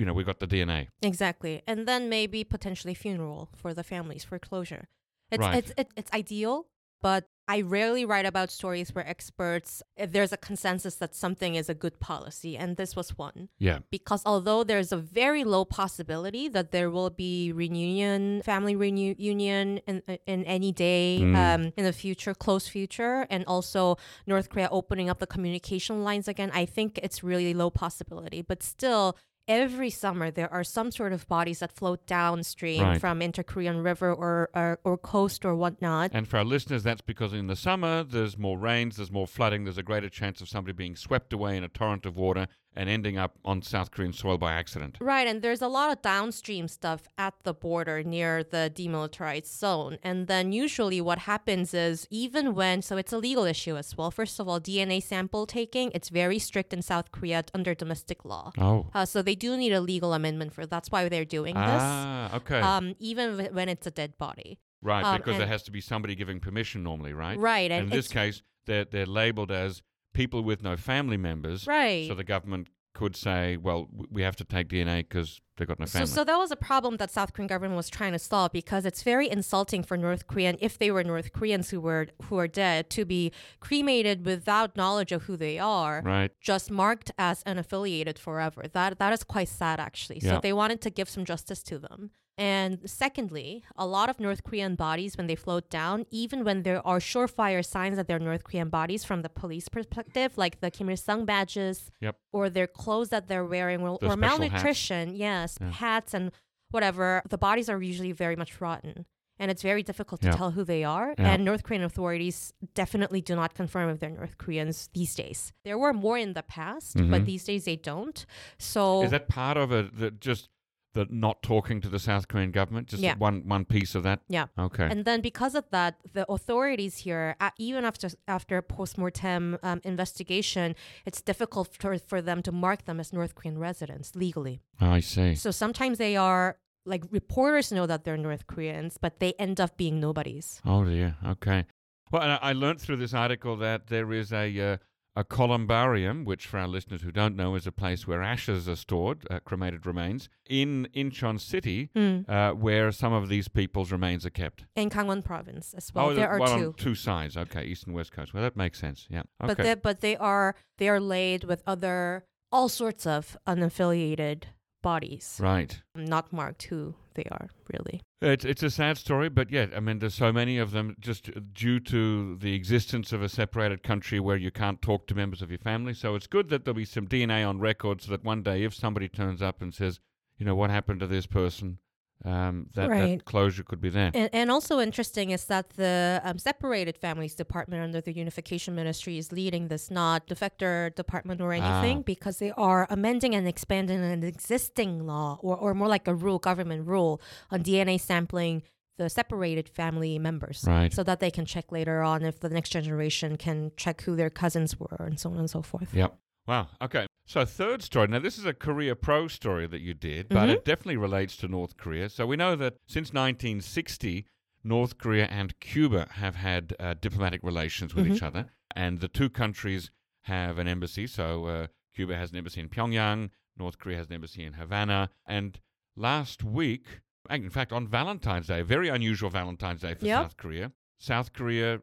you 0.00 0.06
know, 0.06 0.14
we 0.18 0.24
got 0.24 0.40
the 0.40 0.46
DNA. 0.54 0.80
Exactly, 1.02 1.54
and 1.70 1.86
then 1.86 2.08
maybe 2.08 2.42
potentially 2.56 2.94
funeral 2.94 3.40
for 3.60 3.70
the 3.78 3.84
families 3.84 4.24
for 4.24 4.38
closure. 4.48 4.84
It's 5.30 5.40
Right. 5.46 5.58
it's 5.58 5.72
it, 5.80 5.88
it's 6.00 6.12
ideal, 6.22 6.56
but 7.02 7.22
I 7.56 7.62
rarely 7.62 8.04
write 8.10 8.26
about 8.32 8.48
stories 8.60 8.88
where 8.94 9.06
experts 9.14 9.82
if 9.96 10.08
there's 10.14 10.32
a 10.32 10.36
consensus 10.50 10.94
that 11.02 11.12
something 11.24 11.52
is 11.60 11.68
a 11.68 11.74
good 11.84 11.96
policy, 12.10 12.52
and 12.62 12.76
this 12.76 12.92
was 12.94 13.08
one. 13.18 13.48
Yeah. 13.68 13.78
Because 13.90 14.22
although 14.32 14.62
there's 14.70 14.92
a 14.92 14.96
very 15.20 15.42
low 15.54 15.64
possibility 15.64 16.44
that 16.56 16.70
there 16.70 16.90
will 16.96 17.10
be 17.10 17.52
reunion, 17.52 18.42
family 18.42 18.74
reunion 18.76 19.78
in 19.90 20.02
in 20.26 20.44
any 20.44 20.72
day 20.72 21.18
Mm. 21.22 21.36
um, 21.44 21.62
in 21.76 21.84
the 21.84 21.92
future, 22.04 22.34
close 22.34 22.68
future, 22.68 23.26
and 23.30 23.44
also 23.46 23.96
North 24.26 24.48
Korea 24.50 24.68
opening 24.70 25.08
up 25.10 25.18
the 25.18 25.26
communication 25.26 26.04
lines 26.04 26.28
again, 26.28 26.50
I 26.62 26.66
think 26.66 26.98
it's 27.02 27.22
really 27.22 27.54
low 27.54 27.70
possibility. 27.70 28.42
But 28.42 28.62
still, 28.62 29.16
every 29.50 29.90
summer 29.90 30.30
there 30.30 30.50
are 30.52 30.62
some 30.62 30.92
sort 30.92 31.12
of 31.12 31.26
bodies 31.26 31.58
that 31.58 31.72
float 31.72 32.06
downstream 32.06 32.82
Right. 32.82 33.00
from 33.00 33.20
inter-Korean 33.20 33.82
river 33.82 34.10
or, 34.14 34.48
or 34.54 34.78
or 34.84 34.96
coast 34.96 35.44
or 35.44 35.54
whatnot. 35.56 36.12
And 36.14 36.26
for 36.28 36.36
our 36.38 36.44
listeners, 36.44 36.82
that's 36.84 37.00
because 37.02 37.32
in 37.32 37.48
the 37.48 37.56
summer, 37.56 38.04
there's 38.04 38.38
more 38.38 38.56
rains, 38.56 38.96
there's 38.96 39.10
more 39.10 39.26
flooding, 39.26 39.64
there's 39.64 39.76
a 39.76 39.82
greater 39.82 40.08
chance 40.08 40.40
of 40.40 40.48
somebody 40.48 40.72
being 40.72 40.94
swept 40.96 41.32
away 41.32 41.56
in 41.56 41.64
a 41.64 41.68
torrent 41.68 42.06
of 42.06 42.16
water 42.16 42.46
and 42.76 42.88
ending 42.88 43.18
up 43.18 43.36
on 43.44 43.62
South 43.62 43.90
Korean 43.90 44.12
soil 44.12 44.38
by 44.38 44.52
accident. 44.52 44.96
Right, 45.00 45.26
and 45.26 45.42
there's 45.42 45.62
a 45.62 45.68
lot 45.68 45.90
of 45.90 46.02
downstream 46.02 46.68
stuff 46.68 47.02
at 47.18 47.34
the 47.42 47.52
border 47.52 48.02
near 48.02 48.44
the 48.44 48.72
demilitarized 48.74 49.46
zone. 49.46 49.98
And 50.02 50.26
then 50.28 50.52
usually 50.52 51.00
what 51.00 51.20
happens 51.20 51.74
is 51.74 52.06
even 52.10 52.54
when 52.54 52.82
so 52.82 52.96
it's 52.96 53.12
a 53.12 53.18
legal 53.18 53.44
issue 53.44 53.76
as 53.76 53.96
well. 53.96 54.10
First 54.10 54.38
of 54.40 54.48
all, 54.48 54.60
DNA 54.60 55.02
sample 55.02 55.46
taking, 55.46 55.90
it's 55.94 56.08
very 56.10 56.38
strict 56.38 56.72
in 56.72 56.82
South 56.82 57.10
Korea 57.12 57.44
under 57.54 57.74
domestic 57.74 58.24
law. 58.24 58.52
Oh. 58.58 58.86
Uh, 58.94 59.04
so 59.04 59.20
they 59.22 59.34
do 59.34 59.56
need 59.56 59.72
a 59.72 59.80
legal 59.80 60.14
amendment 60.14 60.52
for 60.52 60.64
that's 60.66 60.90
why 60.90 61.08
they're 61.08 61.24
doing 61.24 61.54
this. 61.54 61.64
Ah, 61.64 62.36
okay. 62.36 62.60
Um, 62.60 62.94
even 62.98 63.38
wh- 63.38 63.54
when 63.54 63.68
it's 63.68 63.86
a 63.86 63.90
dead 63.90 64.16
body. 64.18 64.58
right, 64.82 65.04
um, 65.04 65.16
because 65.16 65.38
there 65.38 65.46
has 65.46 65.62
to 65.64 65.70
be 65.70 65.80
somebody 65.80 66.14
giving 66.14 66.40
permission 66.40 66.82
normally, 66.82 67.12
right? 67.12 67.38
Right, 67.38 67.70
and 67.70 67.84
in 67.84 67.90
this 67.90 68.08
case, 68.08 68.42
they're, 68.66 68.84
they're 68.84 69.06
labeled 69.06 69.50
as 69.50 69.82
people 70.12 70.42
with 70.42 70.62
no 70.62 70.76
family 70.76 71.16
members. 71.16 71.66
Right. 71.66 72.06
So 72.08 72.14
the 72.14 72.24
government 72.24 72.68
could 72.92 73.14
say, 73.14 73.56
well, 73.56 73.88
we 74.10 74.22
have 74.22 74.34
to 74.34 74.44
take 74.44 74.68
DNA 74.68 74.98
because 75.08 75.40
they've 75.56 75.68
got 75.68 75.78
no 75.78 75.86
So, 75.86 76.00
family. 76.00 76.06
so 76.08 76.24
that 76.24 76.36
was 76.36 76.50
a 76.50 76.56
problem 76.56 76.96
that 76.96 77.10
South 77.10 77.32
Korean 77.32 77.46
government 77.46 77.76
was 77.76 77.88
trying 77.88 78.12
to 78.12 78.18
solve 78.18 78.50
because 78.50 78.84
it's 78.84 79.04
very 79.04 79.30
insulting 79.30 79.84
for 79.84 79.96
North 79.96 80.26
Korean, 80.26 80.56
if 80.60 80.76
they 80.76 80.90
were 80.90 81.04
North 81.04 81.32
Koreans 81.32 81.70
who 81.70 81.80
were 81.80 82.08
who 82.24 82.36
are 82.36 82.48
dead, 82.48 82.90
to 82.90 83.04
be 83.04 83.30
cremated 83.60 84.26
without 84.26 84.76
knowledge 84.76 85.12
of 85.12 85.22
who 85.22 85.36
they 85.36 85.56
are, 85.58 86.02
right. 86.04 86.32
just 86.40 86.68
marked 86.70 87.12
as 87.16 87.44
unaffiliated 87.44 88.18
forever. 88.18 88.64
That 88.72 88.98
that 88.98 89.12
is 89.12 89.22
quite 89.22 89.48
sad, 89.48 89.78
actually. 89.78 90.18
So 90.20 90.26
Yeah. 90.34 90.40
they 90.40 90.52
wanted 90.52 90.80
to 90.82 90.90
give 90.90 91.08
some 91.08 91.24
justice 91.24 91.62
to 91.64 91.78
them. 91.78 92.10
And 92.38 92.78
secondly, 92.88 93.64
a 93.76 93.86
lot 93.86 94.08
of 94.08 94.18
North 94.18 94.42
Korean 94.44 94.74
bodies, 94.74 95.16
when 95.18 95.26
they 95.26 95.34
float 95.34 95.68
down, 95.68 96.06
even 96.10 96.42
when 96.42 96.62
there 96.62 96.84
are 96.86 96.98
surefire 96.98 97.64
signs 97.64 97.96
that 97.96 98.08
they're 98.08 98.18
North 98.18 98.44
Korean 98.44 98.70
bodies 98.70 99.04
from 99.04 99.20
the 99.22 99.28
police 99.28 99.68
perspective, 99.68 100.38
like 100.38 100.60
the 100.60 100.70
Kim 100.70 100.88
Il 100.88 100.96
Sung 100.96 101.26
badges, 101.26 101.90
Yep. 102.00 102.16
or 102.32 102.48
their 102.48 102.66
clothes 102.66 103.10
that 103.10 103.28
they're 103.28 103.44
wearing, 103.44 103.82
or, 103.82 103.90
or 103.90 103.96
special 103.98 104.10
hats. 104.10 104.20
malnutrition, 104.38 105.14
yes, 105.14 105.58
Yeah. 105.60 105.70
hats 105.72 106.14
and 106.14 106.32
whatever, 106.70 107.22
the 107.28 107.36
bodies 107.38 107.68
are 107.68 107.80
usually 107.82 108.12
very 108.12 108.36
much 108.36 108.60
rotten. 108.60 109.06
and 109.42 109.50
it's 109.50 109.62
very 109.62 109.82
difficult 109.82 110.20
to 110.20 110.26
Yeah. 110.26 110.36
tell 110.36 110.50
who 110.50 110.64
they 110.64 110.84
are. 110.84 111.14
Yeah. 111.18 111.32
And 111.32 111.46
North 111.46 111.62
Korean 111.62 111.82
authorities 111.82 112.52
definitely 112.74 113.22
do 113.22 113.34
not 113.34 113.54
confirm 113.54 113.88
if 113.88 113.98
they're 113.98 114.10
North 114.10 114.36
Koreans 114.36 114.90
these 114.92 115.14
days. 115.14 115.54
There 115.64 115.78
were 115.78 115.94
more 115.94 116.18
in 116.18 116.34
the 116.34 116.42
past, 116.42 116.94
but 116.94 117.22
Mhm. 117.22 117.24
these 117.24 117.44
days 117.44 117.64
they 117.64 117.76
don't. 117.76 118.26
So 118.58 119.02
Is 119.02 119.12
that 119.12 119.28
part 119.30 119.56
of 119.56 119.72
it? 119.72 119.96
That 119.96 120.20
just 120.20 120.50
the 120.92 121.06
not 121.10 121.42
talking 121.42 121.80
to 121.80 121.88
the 121.88 121.98
South 121.98 122.28
Korean 122.28 122.50
government? 122.50 122.88
Just 122.88 123.02
Yeah. 123.02 123.16
one 123.16 123.48
one 123.48 123.64
piece 123.64 123.94
of 123.94 124.02
that. 124.02 124.20
Yeah. 124.28 124.46
Okay. 124.58 124.88
And 124.90 125.04
then 125.04 125.20
because 125.20 125.54
of 125.54 125.64
that, 125.70 125.96
the 126.12 126.24
authorities 126.30 126.98
here, 126.98 127.36
uh, 127.40 127.50
even 127.58 127.84
after 127.84 128.08
after 128.26 128.62
post-mortem 128.62 129.58
um, 129.62 129.80
investigation, 129.84 130.74
it's 131.06 131.22
difficult 131.22 131.68
for, 131.80 131.98
for 131.98 132.20
them 132.22 132.42
to 132.42 132.52
mark 132.52 132.84
them 132.84 133.00
as 133.00 133.12
North 133.12 133.34
Korean 133.34 133.58
residents 133.58 134.14
legally. 134.14 134.60
I 134.80 135.00
see. 135.00 135.34
So 135.34 135.50
sometimes 135.50 135.98
they 135.98 136.16
are 136.16 136.56
like 136.86 137.04
reporters 137.10 137.70
know 137.70 137.86
that 137.86 138.04
they're 138.04 138.16
North 138.16 138.46
Koreans, 138.46 138.98
but 138.98 139.20
they 139.20 139.32
end 139.38 139.60
up 139.60 139.76
being 139.76 140.00
nobodies. 140.00 140.60
Oh 140.64 140.84
dear. 140.84 141.16
Okay. 141.26 141.66
Well, 142.10 142.22
I, 142.22 142.50
I 142.50 142.52
learned 142.52 142.80
through 142.80 142.96
this 142.96 143.14
article 143.14 143.56
that 143.58 143.86
there 143.86 144.12
is 144.12 144.32
a 144.32 144.72
uh, 144.72 144.76
a 145.16 145.24
columbarium, 145.24 146.24
which 146.24 146.46
for 146.46 146.58
our 146.58 146.68
listeners 146.68 147.02
who 147.02 147.10
don't 147.10 147.34
know 147.36 147.54
is 147.56 147.66
a 147.66 147.72
place 147.72 148.06
where 148.06 148.22
ashes 148.22 148.68
are 148.68 148.76
stored, 148.76 149.26
uh, 149.30 149.40
cremated 149.40 149.84
remains, 149.84 150.28
in 150.48 150.86
Incheon 150.94 151.40
City, 151.40 151.90
Hmm. 151.94 152.20
uh, 152.28 152.52
where 152.52 152.92
some 152.92 153.12
of 153.12 153.28
these 153.28 153.48
people's 153.48 153.90
remains 153.90 154.24
are 154.24 154.30
kept. 154.30 154.64
In 154.76 154.88
Gangwon 154.88 155.24
province 155.24 155.74
as 155.74 155.92
well. 155.92 156.06
oh, 156.10 156.14
there 156.14 156.28
are 156.30 156.38
well, 156.38 156.58
two. 156.58 156.74
two 156.76 156.94
sides. 156.94 157.36
Okay, 157.36 157.64
east 157.64 157.86
and 157.86 157.94
west 157.94 158.12
coast. 158.12 158.32
Well, 158.32 158.42
that 158.42 158.56
makes 158.56 158.78
sense. 158.78 159.06
Yeah. 159.10 159.22
Okay. 159.42 159.54
But 159.54 159.56
they 159.58 159.74
but 159.74 160.00
they 160.00 160.16
are 160.16 160.54
they 160.78 160.88
are 160.88 161.00
laid 161.00 161.44
with 161.44 161.62
other 161.66 162.24
all 162.52 162.68
sorts 162.68 163.06
of 163.06 163.36
unaffiliated 163.46 164.44
bodies, 164.82 165.38
right. 165.40 165.80
not 165.94 166.32
marked 166.32 166.64
who 166.64 166.94
they 167.14 167.24
are 167.30 167.48
really. 167.72 168.00
It's 168.22 168.44
it's 168.44 168.62
a 168.62 168.70
sad 168.70 168.98
story, 168.98 169.28
but 169.28 169.50
yeah, 169.50 169.66
I 169.74 169.80
mean, 169.80 169.98
there's 169.98 170.14
so 170.14 170.32
many 170.32 170.58
of 170.58 170.72
them 170.72 170.96
just 171.00 171.30
due 171.54 171.80
to 171.80 172.36
the 172.36 172.54
existence 172.54 173.12
of 173.12 173.22
a 173.22 173.28
separated 173.28 173.82
country 173.82 174.20
where 174.20 174.36
you 174.36 174.50
can't 174.50 174.82
talk 174.82 175.06
to 175.06 175.14
members 175.14 175.40
of 175.40 175.50
your 175.50 175.58
family. 175.58 175.94
So 175.94 176.14
it's 176.14 176.26
good 176.26 176.50
that 176.50 176.64
there'll 176.64 176.76
be 176.76 176.84
some 176.84 177.06
DNA 177.06 177.48
on 177.48 177.60
record, 177.60 178.02
so 178.02 178.10
that 178.10 178.24
one 178.24 178.42
day, 178.42 178.64
if 178.64 178.74
somebody 178.74 179.08
turns 179.08 179.40
up 179.40 179.62
and 179.62 179.74
says, 179.74 180.00
you 180.36 180.44
know, 180.44 180.54
what 180.54 180.70
happened 180.70 181.00
to 181.00 181.06
this 181.06 181.26
person, 181.26 181.78
um, 182.24 182.66
that, 182.74 182.88
Right. 182.90 183.18
that 183.18 183.24
closure 183.24 183.62
could 183.62 183.80
be 183.80 183.88
there. 183.88 184.10
And, 184.14 184.28
and 184.32 184.50
also 184.50 184.78
interesting 184.80 185.30
is 185.30 185.46
that 185.46 185.70
the 185.70 186.20
um, 186.24 186.38
separated 186.38 186.96
families 186.98 187.34
department 187.34 187.82
under 187.82 188.00
the 188.00 188.12
unification 188.12 188.74
ministry 188.74 189.16
is 189.18 189.32
leading 189.32 189.68
this, 189.68 189.90
not 189.90 190.26
defector 190.26 190.94
department 190.94 191.40
or 191.40 191.52
anything, 191.52 191.98
Ah. 191.98 192.02
because 192.02 192.38
they 192.38 192.52
are 192.52 192.86
amending 192.90 193.34
and 193.34 193.48
expanding 193.48 194.00
an 194.02 194.22
existing 194.22 195.06
law, 195.06 195.38
or, 195.42 195.56
or 195.56 195.74
more 195.74 195.88
like 195.88 196.06
a 196.06 196.14
rule, 196.14 196.38
government 196.38 196.86
rule, 196.86 197.20
on 197.50 197.62
DNA 197.62 197.98
sampling 197.98 198.62
the 198.98 199.08
separated 199.08 199.66
family 199.66 200.18
members, 200.18 200.62
Right. 200.66 200.92
so 200.92 201.02
that 201.04 201.20
they 201.20 201.30
can 201.30 201.46
check 201.46 201.72
later 201.72 202.02
on 202.02 202.22
if 202.22 202.40
the 202.40 202.50
next 202.50 202.68
generation 202.68 203.36
can 203.38 203.72
check 203.78 204.02
who 204.02 204.14
their 204.14 204.28
cousins 204.28 204.78
were, 204.78 204.96
and 205.00 205.18
so 205.18 205.30
on 205.30 205.38
and 205.38 205.48
so 205.48 205.62
forth. 205.62 205.94
Yep. 205.94 206.18
Wow. 206.50 206.66
Okay. 206.82 207.06
So 207.26 207.44
third 207.44 207.80
story. 207.80 208.08
Now 208.08 208.18
this 208.18 208.36
is 208.36 208.44
a 208.44 208.52
Korea 208.52 208.96
Pro 208.96 209.28
story 209.28 209.68
that 209.68 209.80
you 209.82 209.94
did, 209.94 210.28
but 210.28 210.48
Mhm. 210.48 210.54
it 210.54 210.64
definitely 210.64 210.96
relates 210.96 211.36
to 211.36 211.46
North 211.46 211.76
Korea. 211.76 212.08
So 212.08 212.26
we 212.26 212.34
know 212.36 212.56
that 212.56 212.74
since 212.88 213.12
1960, 213.12 214.26
North 214.64 214.98
Korea 214.98 215.26
and 215.26 215.58
Cuba 215.60 216.08
have 216.14 216.34
had 216.34 216.74
uh, 216.80 216.94
diplomatic 216.94 217.44
relations 217.44 217.94
with 217.94 218.08
each 218.08 218.24
other, 218.24 218.50
and 218.74 218.98
the 218.98 219.06
two 219.06 219.30
countries 219.30 219.92
have 220.22 220.58
an 220.58 220.66
embassy. 220.66 221.06
So 221.06 221.46
uh, 221.46 221.66
Cuba 221.94 222.16
has 222.16 222.32
an 222.32 222.38
embassy 222.38 222.60
in 222.60 222.68
Pyongyang, 222.68 223.30
North 223.56 223.78
Korea 223.78 223.98
has 223.98 224.08
an 224.08 224.14
embassy 224.14 224.42
in 224.42 224.54
Havana, 224.54 225.10
and 225.24 225.60
last 225.94 226.42
week, 226.42 227.00
in 227.30 227.48
fact 227.50 227.72
on 227.72 227.86
Valentine's 227.86 228.48
Day, 228.48 228.58
a 228.58 228.64
very 228.64 228.88
unusual 228.88 229.30
Valentine's 229.30 229.82
Day 229.82 229.94
for 229.94 230.04
Yep. 230.04 230.24
South 230.24 230.36
Korea, 230.36 230.72
South 230.98 231.32
Korea 231.32 231.80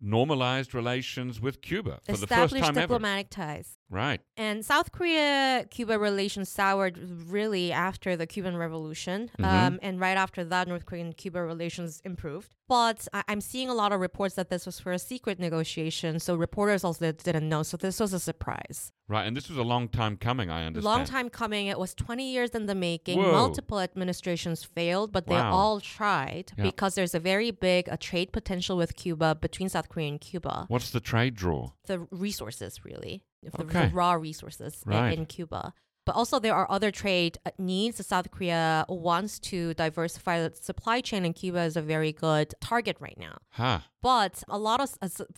normalized 0.00 0.74
relations 0.74 1.40
with 1.40 1.62
Cuba 1.62 1.98
for 2.04 2.12
the 2.12 2.26
first 2.26 2.52
Established 2.52 2.64
time 2.64 2.76
ever. 2.76 2.80
diplomatic 2.94 3.30
ties. 3.30 3.78
Right. 3.90 4.20
And 4.36 4.64
South 4.64 4.90
Korea 4.92 5.66
Cuba 5.70 5.98
relations 5.98 6.48
soured 6.48 6.98
really 6.98 7.70
after 7.70 8.16
the 8.16 8.26
Cuban 8.26 8.56
Revolution. 8.56 9.30
Mhm. 9.38 9.44
Um, 9.44 9.78
and 9.82 10.00
right 10.00 10.16
after 10.16 10.42
that, 10.44 10.66
North 10.68 10.86
Korean 10.86 11.12
Cuba 11.12 11.42
relations 11.42 12.00
improved. 12.04 12.54
But 12.66 13.06
I- 13.12 13.24
I'm 13.28 13.42
seeing 13.42 13.68
a 13.68 13.74
lot 13.74 13.92
of 13.92 14.00
reports 14.00 14.34
that 14.36 14.48
this 14.48 14.64
was 14.64 14.80
for 14.80 14.90
a 14.92 14.98
secret 14.98 15.38
negotiation. 15.38 16.18
So 16.18 16.34
reporters 16.34 16.82
also 16.82 17.12
didn't 17.12 17.48
know. 17.48 17.62
So 17.62 17.76
this 17.76 18.00
was 18.00 18.12
a 18.14 18.18
surprise. 18.18 18.90
Right. 19.06 19.26
And 19.26 19.36
this 19.36 19.50
was 19.50 19.58
a 19.58 19.62
long 19.62 19.88
time 19.88 20.16
coming, 20.16 20.48
I 20.50 20.64
understand. 20.64 20.84
Long 20.84 21.04
time 21.04 21.28
coming. 21.28 21.66
It 21.66 21.78
was 21.78 21.94
20 21.94 22.32
years 22.32 22.50
in 22.50 22.64
the 22.66 22.74
making. 22.74 23.18
Whoa. 23.22 23.32
Multiple 23.32 23.80
administrations 23.80 24.64
failed, 24.64 25.12
but 25.12 25.26
they 25.26 25.34
Wow. 25.34 25.52
all 25.52 25.80
tried 25.80 26.52
Yeah. 26.56 26.64
because 26.64 26.94
there's 26.94 27.14
a 27.14 27.20
very 27.20 27.50
big 27.50 27.86
a 27.88 27.98
trade 27.98 28.32
potential 28.32 28.78
with 28.78 28.96
Cuba 28.96 29.34
between 29.34 29.68
South 29.68 29.90
Korea 29.90 30.08
and 30.08 30.20
Cuba. 30.20 30.64
What's 30.68 30.90
the 30.90 31.00
trade 31.00 31.34
draw? 31.34 31.72
the 31.86 31.98
resources 32.10 32.82
really 32.82 33.22
of 33.46 33.52
the, 33.52 33.64
Okay. 33.64 33.88
the 33.88 33.94
raw 33.94 34.12
resources 34.14 34.82
Right. 34.86 35.16
in 35.18 35.26
cuba 35.26 35.72
but 36.06 36.14
also 36.16 36.38
there 36.38 36.54
are 36.54 36.70
other 36.70 36.90
trade 36.90 37.38
uh, 37.46 37.50
needs 37.58 38.04
south 38.06 38.30
korea 38.30 38.84
wants 38.88 39.38
to 39.38 39.72
diversify 39.74 40.36
the 40.46 40.54
supply 40.54 41.00
chain 41.00 41.24
and 41.24 41.34
cuba 41.34 41.60
is 41.60 41.76
a 41.76 41.82
very 41.82 42.12
good 42.12 42.54
target 42.60 42.96
right 43.00 43.18
now 43.18 43.36
Huh. 43.50 43.78
but 44.02 44.42
a 44.48 44.58
lot 44.58 44.80
of 44.80 44.90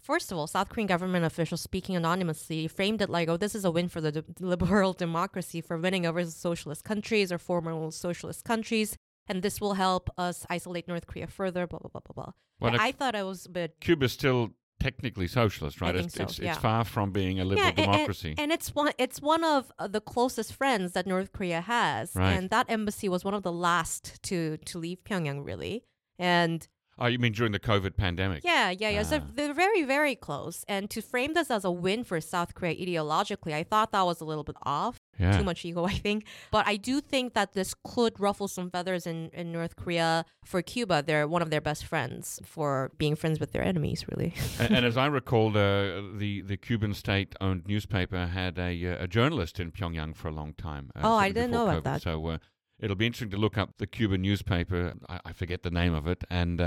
first 0.03 0.33
of 0.33 0.39
all 0.39 0.47
south 0.47 0.69
korean 0.69 0.89
government 0.89 1.25
officials 1.25 1.61
speaking 1.61 1.95
anonymously 1.97 2.67
framed 2.69 3.01
it 3.01 3.11
like 3.11 3.29
oh 3.29 3.37
this 3.37 3.55
is 3.55 3.65
a 3.65 3.71
win 3.71 3.89
for 3.89 4.01
the 4.01 4.25
liberal 4.41 4.93
democracy 5.07 5.61
for 5.61 5.77
winning 5.79 6.05
over 6.07 6.25
socialist 6.25 6.83
countries 6.85 7.31
or 7.31 7.39
former 7.39 7.91
socialist 7.91 8.45
countries 8.45 8.97
and 9.29 9.43
this 9.43 9.61
will 9.61 9.75
help 9.75 10.09
us 10.19 10.45
isolate 10.51 10.87
north 10.89 11.07
korea 11.07 11.27
further 11.27 11.67
blah 11.67 11.79
blah 11.79 11.91
blah 11.93 12.01
blah 12.07 12.15
blah 12.25 12.33
Well, 12.61 12.81
I, 12.81 12.89
I 12.89 12.93
thought 12.93 13.15
it 13.15 13.25
was 13.25 13.47
a 13.47 13.51
bit 13.51 13.77
Cuba's 13.81 14.13
still 14.13 14.51
technically 14.81 15.27
socialist, 15.27 15.81
right? 15.81 15.97
it's 15.97 16.15
so, 16.15 16.25
it's, 16.25 16.39
yeah. 16.39 16.53
it's 16.53 16.61
far 16.61 16.85
from 16.85 17.11
being 17.11 17.41
a 17.41 17.45
liberal 17.45 17.67
and- 17.69 17.79
and- 17.79 17.93
democracy. 17.93 18.35
And, 18.39 18.53
it's 18.53 18.75
one 18.75 18.93
it's 18.99 19.21
one 19.21 19.45
of 19.45 19.73
uh, 19.79 19.87
the 19.89 20.01
closest 20.01 20.53
friends 20.55 20.93
that 20.93 21.07
North 21.07 21.33
Korea 21.33 21.61
has. 21.61 22.13
Right. 22.15 22.33
And 22.33 22.51
that 22.51 22.67
embassy 22.69 23.09
was 23.09 23.25
one 23.25 23.35
of 23.35 23.43
the 23.43 23.53
last 23.53 24.23
to 24.25 24.57
to 24.59 24.79
leave 24.79 24.99
Pyongyang 25.05 25.45
really. 25.45 25.85
And 26.19 26.67
oh, 26.99 27.07
you 27.07 27.19
mean 27.19 27.33
during 27.33 27.53
the 27.53 27.61
COVID 27.61 27.97
pandemic? 27.97 28.43
yeah, 28.45 28.71
yeah, 28.71 28.89
yeah. 28.91 29.03
So 29.03 29.17
Ah. 29.19 29.31
they're 29.35 29.55
very, 29.55 29.83
very 29.83 30.15
close. 30.15 30.65
And 30.69 30.89
to 30.91 31.01
frame 31.03 31.35
this 31.35 31.51
as 31.51 31.65
a 31.65 31.71
win 31.71 32.05
for 32.05 32.21
South 32.21 32.55
Korea 32.55 32.75
ideologically, 32.75 33.53
I 33.53 33.63
thought 33.65 33.93
that 33.93 34.03
was 34.07 34.21
a 34.21 34.25
little 34.25 34.45
bit 34.45 34.57
off. 34.63 34.97
Yeah. 35.19 35.39
Too 35.39 35.45
much 35.45 35.65
ego, 35.65 35.85
I 35.85 35.93
think. 35.93 36.27
But 36.51 36.67
I 36.67 36.77
do 36.77 37.01
think 37.01 37.35
that 37.35 37.53
this 37.55 37.75
could 37.85 38.19
ruffle 38.21 38.49
some 38.49 38.71
feathers 38.71 39.07
in, 39.07 39.31
in 39.33 39.51
North 39.53 39.75
Korea 39.77 40.25
for 40.45 40.61
Cuba. 40.63 41.03
They're 41.03 41.27
one 41.27 41.43
of 41.43 41.51
their 41.51 41.61
best 41.61 41.85
friends 41.87 42.41
for 42.45 42.91
being 42.99 43.17
friends 43.17 43.41
with 43.41 43.53
their 43.53 43.63
enemies, 43.63 44.05
really. 44.11 44.35
and, 44.61 44.77
and 44.77 44.87
as 44.87 44.97
I 44.97 45.07
recalled, 45.07 45.57
uh, 45.57 46.03
the 46.17 46.43
the 46.43 46.57
Cuban 46.57 46.93
state-owned 46.95 47.63
newspaper 47.67 48.27
had 48.27 48.59
a 48.59 48.73
uh, 48.87 49.05
a 49.05 49.09
journalist 49.09 49.59
in 49.59 49.73
Pyongyang 49.73 50.15
for 50.15 50.29
a 50.29 50.33
long 50.33 50.53
time. 50.55 50.91
Uh, 50.95 51.01
Oh, 51.05 51.15
I 51.17 51.31
didn't 51.31 51.51
know 51.53 51.65
about 51.69 51.81
COVID. 51.81 51.85
that. 51.85 52.03
So 52.03 52.27
uh, 52.27 52.39
it'll 52.79 52.97
be 52.97 53.07
interesting 53.07 53.31
to 53.31 53.37
look 53.39 53.57
up 53.57 53.71
the 53.79 53.87
Cuban 53.87 54.21
newspaper. 54.23 54.95
I, 55.09 55.21
I 55.27 55.33
forget 55.33 55.63
the 55.63 55.71
name 55.71 55.95
of 55.95 56.07
it, 56.07 56.25
and. 56.31 56.61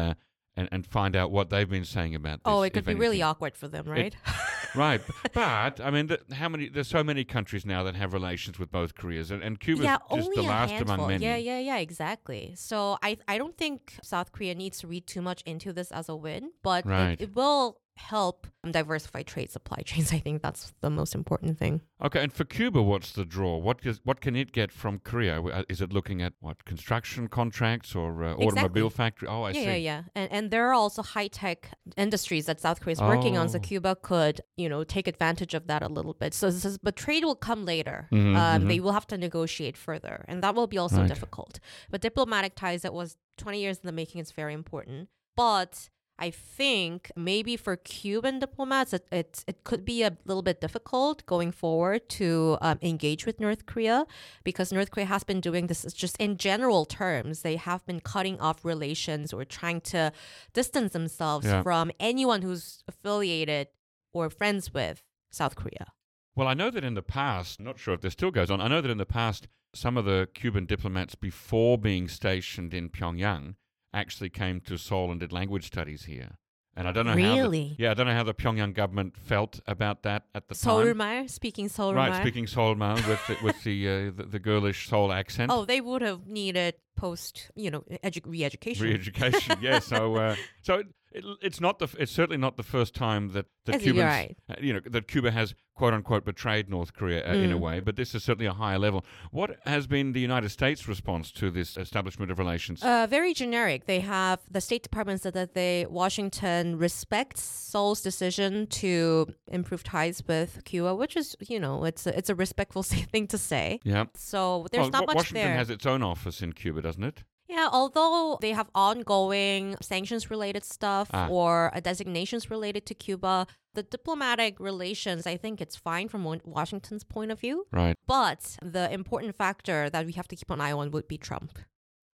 And, 0.60 0.68
and 0.74 0.86
find 0.86 1.16
out 1.16 1.32
what 1.32 1.50
they've 1.50 1.70
been 1.70 1.86
saying 1.86 2.16
about 2.16 2.44
this. 2.44 2.52
oh, 2.54 2.64
it 2.64 2.74
could 2.74 2.84
be 2.84 2.94
really 2.94 3.22
awkward 3.22 3.56
for 3.56 3.70
them, 3.70 3.86
right? 3.88 4.14
right. 4.76 5.00
But 5.34 5.80
I 5.80 5.90
mean, 5.90 6.10
how 6.34 6.50
many? 6.50 6.68
There's 6.68 6.90
so 6.90 7.02
many 7.02 7.24
countries 7.24 7.66
now 7.66 7.84
that 7.84 7.96
have 7.96 8.12
relations 8.12 8.60
with 8.60 8.70
both 8.70 8.94
Koreas, 8.96 9.32
and, 9.32 9.42
and 9.42 9.58
Cuba's 9.58 9.86
yeah, 9.86 9.98
just 10.14 10.30
the 10.36 10.42
last 10.42 10.72
handful. 10.72 10.96
among 10.96 11.08
many. 11.08 11.24
Yeah, 11.24 11.38
yeah, 11.38 11.60
yeah, 11.60 11.78
exactly. 11.78 12.54
So 12.58 12.98
I 13.02 13.18
I 13.26 13.38
don't 13.38 13.58
think 13.58 13.96
South 14.04 14.34
Korea 14.34 14.54
needs 14.54 14.80
to 14.80 14.88
read 14.88 15.08
too 15.08 15.22
much 15.22 15.42
into 15.44 15.72
this 15.72 15.92
as 15.92 16.10
a 16.10 16.16
win, 16.16 16.52
but 16.62 16.86
it- 16.86 17.22
it, 17.22 17.36
will 17.36 17.80
help 18.00 18.48
diversify 18.72 19.22
trade 19.24 19.50
supply 19.52 19.82
chains. 19.86 20.12
I 20.14 20.20
think 20.20 20.42
that's 20.42 20.74
the 20.82 20.90
most 20.90 21.14
important 21.16 21.58
thing. 21.60 21.82
Okay, 22.02 22.22
and 22.24 22.32
for 22.34 22.46
Cuba, 22.46 22.82
what's 22.82 23.12
the 23.12 23.26
draw? 23.26 23.58
What 23.58 23.86
is, 23.86 24.00
what 24.04 24.22
can 24.22 24.36
it 24.36 24.52
get 24.52 24.72
from 24.72 25.00
Korea? 25.00 25.42
Uh, 25.42 25.64
Is 25.70 25.82
it 25.82 25.92
looking 25.94 26.22
at 26.22 26.34
what 26.40 26.64
construction 26.66 27.28
contracts 27.28 27.94
or 27.96 28.24
uh, 28.24 28.34
automobile 28.36 28.88
Exactly. 28.88 28.90
factory? 28.90 29.28
Oh, 29.28 29.44
I 29.44 29.50
yeah, 29.52 29.54
see. 29.54 29.66
yeah, 29.66 29.76
yeah. 29.92 30.02
And 30.16 30.28
and 30.32 30.44
there 30.52 30.66
are 30.70 30.74
also 30.74 31.02
high 31.04 31.28
tech 31.28 31.60
industries 31.98 32.46
that 32.46 32.60
South 32.62 32.80
Korea 32.82 32.94
is 32.94 33.02
working 33.02 33.38
on, 33.38 33.50
so 33.50 33.58
Oh. 33.58 33.62
Cuba 33.70 33.96
could 34.10 34.42
you 34.58 34.70
know 34.70 34.84
take 34.96 35.08
advantage 35.16 35.54
of 35.60 35.64
that 35.68 35.82
a 35.84 35.90
little 35.98 36.14
bit. 36.22 36.34
So 36.34 36.46
this 36.50 36.66
is, 36.66 36.78
but 36.78 36.96
trade 36.96 37.24
will 37.28 37.42
come 37.50 37.62
later. 37.66 38.08
Mhm, 38.12 38.36
um, 38.36 38.64
mhm. 38.64 38.68
They 38.70 38.80
will 38.80 38.94
have 39.00 39.08
to 39.08 39.18
negotiate 39.18 39.78
further, 39.88 40.16
and 40.30 40.38
that 40.44 40.54
will 40.56 40.68
be 40.68 40.78
also 40.84 41.00
Right. 41.02 41.08
difficult. 41.14 41.60
But 41.92 42.00
diplomatic 42.02 42.54
ties 42.56 42.82
that 42.86 42.94
was 42.94 43.18
20 43.38 43.60
years 43.64 43.78
in 43.82 43.86
the 43.90 43.98
making 44.02 44.20
is 44.22 44.32
very 44.42 44.54
important. 44.54 45.10
But 45.36 45.90
I 46.22 46.32
think 46.32 47.12
maybe 47.16 47.56
for 47.56 47.78
Cuban 47.78 48.40
diplomats, 48.40 48.92
it, 48.94 49.08
it, 49.12 49.44
it 49.48 49.64
could 49.64 49.86
be 49.86 50.04
a 50.04 50.18
little 50.26 50.44
bit 50.44 50.60
difficult 50.60 51.26
going 51.26 51.52
forward 51.54 52.10
to 52.10 52.58
um, 52.62 52.78
engage 52.82 53.26
with 53.26 53.40
North 53.40 53.66
Korea 53.66 54.06
because 54.44 54.74
North 54.74 54.92
Korea 54.92 55.06
has 55.06 55.24
been 55.24 55.40
doing 55.40 55.68
this 55.68 55.82
just 55.94 56.18
in 56.18 56.36
general 56.38 56.84
terms. 56.86 57.42
They 57.42 57.56
have 57.56 57.86
been 57.86 58.02
cutting 58.02 58.38
off 58.42 58.66
relations 58.66 59.32
or 59.32 59.46
trying 59.46 59.80
to 59.94 60.12
distance 60.54 60.92
themselves 60.92 61.46
Yeah. 61.48 61.64
from 61.64 61.92
anyone 62.02 62.42
who's 62.42 62.84
affiliated 62.88 63.68
or 64.12 64.30
friends 64.30 64.74
with 64.74 65.02
South 65.32 65.56
Korea. 65.56 65.88
Well, 66.36 66.48
I 66.48 66.54
know 66.54 66.70
that 66.70 66.84
in 66.84 66.96
the 66.96 67.02
past, 67.02 67.60
not 67.60 67.80
sure 67.80 67.94
if 67.94 68.02
this 68.02 68.14
still 68.14 68.32
goes 68.32 68.52
on, 68.52 68.60
I 68.62 68.68
know 68.68 68.82
that 68.82 68.92
in 68.92 68.98
the 68.98 69.06
past, 69.06 69.48
some 69.74 69.98
of 69.98 70.06
the 70.06 70.28
Cuban 70.34 70.66
diplomats 70.66 71.16
before 71.16 71.78
being 71.78 72.08
stationed 72.08 72.74
in 72.74 72.90
Pyongyang 72.90 73.56
actually 73.94 74.30
came 74.30 74.62
to 74.62 74.78
Seoul 74.78 75.12
and 75.12 75.20
did 75.20 75.32
language 75.32 75.68
studies 75.68 76.06
here. 76.06 76.38
And 76.76 76.88
I 76.88 76.94
don't 76.94 77.06
know 77.06 77.12
how. 77.12 77.18
Really? 77.18 77.76
The, 77.78 77.84
yeah, 77.84 77.92
I 77.92 77.94
don't 77.94 78.08
know 78.08 78.14
how 78.14 78.24
the 78.24 78.34
Pyongyang 78.34 78.74
government 78.74 79.18
felt 79.18 79.60
about 79.68 80.04
that 80.04 80.24
at 80.34 80.48
the 80.48 80.56
time. 80.56 80.86
Seoulmar, 80.86 81.30
speaking 81.30 81.68
Seoulmar. 81.68 81.96
Right, 81.96 82.22
speaking 82.22 82.46
Seoulmar 82.46 82.96
with 83.06 83.20
the, 83.28 83.38
with 83.44 83.64
the, 83.64 83.88
uh, 83.88 84.12
the 84.16 84.24
the 84.24 84.40
girlish 84.40 84.88
Seoul 84.88 85.12
accent. 85.12 85.52
Oh, 85.52 85.66
they 85.66 85.82
would 85.82 86.02
have 86.02 86.28
needed 86.28 86.76
post, 86.96 87.52
you 87.56 87.70
know, 87.70 87.84
edu- 88.04 88.22
re-education. 88.26 88.86
Re-education, 88.86 89.58
yeah. 89.62 89.80
So, 89.80 90.16
uh, 90.16 90.36
so 90.62 90.84
it, 91.12 91.26
it, 91.26 91.38
it's 91.42 91.60
not 91.62 91.80
the 91.80 91.88
it's 91.98 92.12
certainly 92.12 92.38
not 92.38 92.58
the 92.58 92.64
first 92.64 92.94
time 92.96 93.30
that 93.34 93.46
that 93.66 93.82
Cubans, 93.82 94.04
right. 94.04 94.38
uh, 94.50 94.56
you 94.62 94.74
know, 94.74 94.80
that 94.86 95.08
Cuba 95.08 95.32
has 95.32 95.54
quote 95.76 95.94
unquote 95.94 96.26
betrayed 96.26 96.70
North 96.70 96.94
Korea 96.94 97.28
uh, 97.30 97.34
in 97.34 97.52
a 97.52 97.58
Mm. 97.58 97.62
way. 97.62 97.80
But 97.80 97.96
this 97.96 98.14
is 98.16 98.24
certainly 98.24 98.48
a 98.48 98.54
higher 98.54 98.78
level. 98.80 99.06
What 99.32 99.58
has 99.66 99.88
been 99.88 100.12
the 100.14 100.20
United 100.20 100.50
States' 100.50 100.88
response 100.88 101.32
to 101.34 101.50
this 101.52 101.78
establishment 101.78 102.32
of 102.32 102.40
relations? 102.40 102.84
Uh, 102.84 103.08
very 103.10 103.34
generic. 103.34 103.86
They 103.86 104.00
have 104.02 104.40
the 104.52 104.62
State 104.62 104.84
Department 104.84 105.22
said 105.22 105.34
that 105.34 105.54
they 105.54 105.86
Washington 105.90 106.78
respects 106.78 107.42
Seoul's 107.42 108.02
decision 108.02 108.68
to 108.68 109.28
improve 109.48 109.84
ties 109.84 110.22
with 110.28 110.64
Cuba, 110.66 110.96
which 110.96 111.16
is 111.16 111.36
you 111.48 111.60
know 111.60 111.86
it's 111.86 112.06
a, 112.08 112.18
it's 112.18 112.30
a 112.30 112.36
respectful 112.36 112.84
thing 113.12 113.28
to 113.28 113.38
say. 113.38 113.80
yeah. 113.84 114.06
So 114.16 114.68
there's 114.72 114.84
well, 114.84 114.90
not 114.92 115.02
Wa- 115.08 115.08
much 115.08 115.16
Washington 115.18 115.44
there. 115.48 115.56
has 115.56 115.70
its 115.70 115.86
own 115.86 116.04
office 116.04 116.42
in 116.42 116.54
Cuba, 116.54 116.82
doesn't 116.82 117.04
it? 117.04 117.24
Yeah, 117.60 117.68
although 117.80 118.38
they 118.40 118.54
have 118.60 118.70
ongoing 118.74 119.76
sanctions 119.82 120.32
related 120.32 120.64
stuff 120.64 121.08
Ah. 121.14 121.28
or 121.30 121.72
designations 121.92 122.50
related 122.56 122.84
to 122.90 122.94
Cuba, 123.06 123.36
the 123.78 123.84
diplomatic 123.84 124.54
relations, 124.60 125.28
I 125.34 125.36
think 125.44 125.60
it's 125.60 125.76
fine 125.76 126.08
from 126.08 126.22
Washington's 126.58 127.04
point 127.16 127.32
of 127.32 127.40
view. 127.40 127.58
Right. 127.72 127.96
But 128.08 128.42
the 128.76 128.86
important 129.00 129.36
factor 129.36 129.90
that 129.94 130.06
we 130.06 130.14
have 130.14 130.28
to 130.30 130.36
keep 130.40 130.50
an 130.50 130.62
eye 130.62 130.72
on 130.82 130.92
would 130.92 131.08
be 131.14 131.18
Trump. 131.18 131.52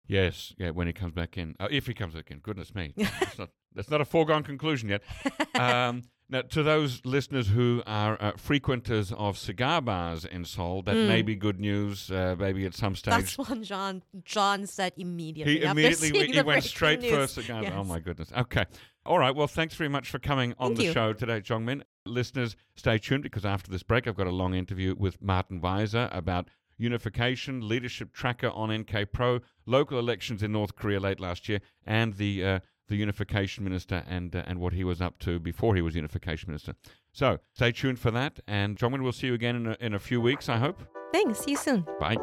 Yes. 0.07 0.55
Yeah. 0.59 0.71
When 0.71 0.87
he 0.87 0.93
comes 0.93 1.13
back 1.15 1.39
in, 1.39 1.55
uh, 1.59 1.69
if 1.71 1.87
he 1.87 1.95
comes 1.95 2.15
back 2.15 2.31
in, 2.31 2.39
goodness 2.39 2.75
me, 2.75 2.93
that's 2.97 3.39
not 3.39 3.51
that's 3.75 3.91
not 3.91 4.01
a 4.01 4.05
foregone 4.05 4.43
conclusion 4.43 4.89
yet. 4.89 5.03
Um, 5.55 6.03
now, 6.29 6.43
to 6.43 6.65
those 6.65 7.01
listeners 7.05 7.47
who 7.47 7.81
are 7.87 8.21
uh, 8.21 8.33
frequenters 8.37 9.13
of 9.13 9.39
cigar 9.39 9.81
bars 9.81 10.25
in 10.25 10.45
Seoul, 10.45 10.83
that 10.83 10.95
may 10.97 11.23
Mm. 11.23 11.27
be 11.27 11.37
good 11.37 11.61
news. 11.61 12.11
Uh, 12.11 12.35
maybe 12.37 12.67
at 12.67 12.75
some 12.75 12.97
stage. 12.97 13.13
That's 13.15 13.39
what 13.39 13.61
John 13.63 14.03
John 14.25 14.67
said 14.67 14.95
immediately. 14.97 15.59
He 15.59 15.63
immediately 15.63 16.09
seeing 16.09 16.33
he 16.33 16.43
went 16.43 16.65
straight 16.65 17.03
for 17.05 17.19
news. 17.19 17.31
cigars. 17.31 17.69
Oh 17.73 17.85
my 17.85 18.01
goodness. 18.01 18.33
Okay. 18.37 18.65
All 19.07 19.19
right. 19.21 19.35
Well, 19.37 19.47
thanks 19.47 19.75
very 19.77 19.89
much 19.91 20.11
for 20.11 20.19
coming 20.19 20.55
on 20.59 20.71
Thank 20.71 20.79
the 20.79 20.85
you. 20.87 20.93
show 20.93 21.13
today, 21.13 21.41
Jeongmin. 21.41 21.83
Listeners, 22.05 22.57
stay 22.75 22.99
tuned 22.99 23.23
because 23.23 23.45
after 23.45 23.71
this 23.71 23.85
break, 23.85 24.09
I've 24.09 24.17
got 24.17 24.27
a 24.27 24.31
long 24.33 24.55
interview 24.55 24.97
with 24.99 25.23
Martin 25.23 25.61
Weiser 25.61 26.09
about 26.15 26.49
unification, 26.77 27.67
leadership 27.69 28.13
tracker 28.13 28.51
on 28.51 28.73
NK 28.73 29.13
Pro, 29.13 29.41
local 29.67 29.99
elections 29.99 30.43
in 30.43 30.53
North 30.53 30.75
Korea 30.77 31.01
late 31.01 31.21
last 31.21 31.49
year, 31.49 31.61
and 31.87 32.15
the 32.15 32.45
uh, 32.45 32.61
the 32.89 32.97
unification 32.97 33.65
minister 33.65 34.05
and 34.09 34.35
uh, 34.37 34.43
and 34.47 34.59
what 34.59 34.73
he 34.73 34.85
was 34.85 35.01
up 35.01 35.19
to 35.21 35.39
before 35.39 35.75
he 35.75 35.83
was 35.83 35.95
unification 35.95 36.49
minister. 36.49 36.75
So 37.13 37.39
stay 37.53 37.73
tuned 37.73 37.99
for 37.99 38.11
that. 38.11 38.41
And 38.47 38.77
Jeongmin, 38.77 39.03
we'll 39.03 39.13
see 39.13 39.29
you 39.29 39.35
again 39.35 39.57
in 39.57 39.67
a, 39.67 39.77
in 39.81 39.95
a 39.95 39.99
few 39.99 40.21
weeks. 40.21 40.49
I 40.49 40.59
hope. 40.59 40.83
Thanks. 41.13 41.41
See 41.41 41.53
you 41.53 41.57
soon. 41.57 41.87
Bye. 42.01 42.17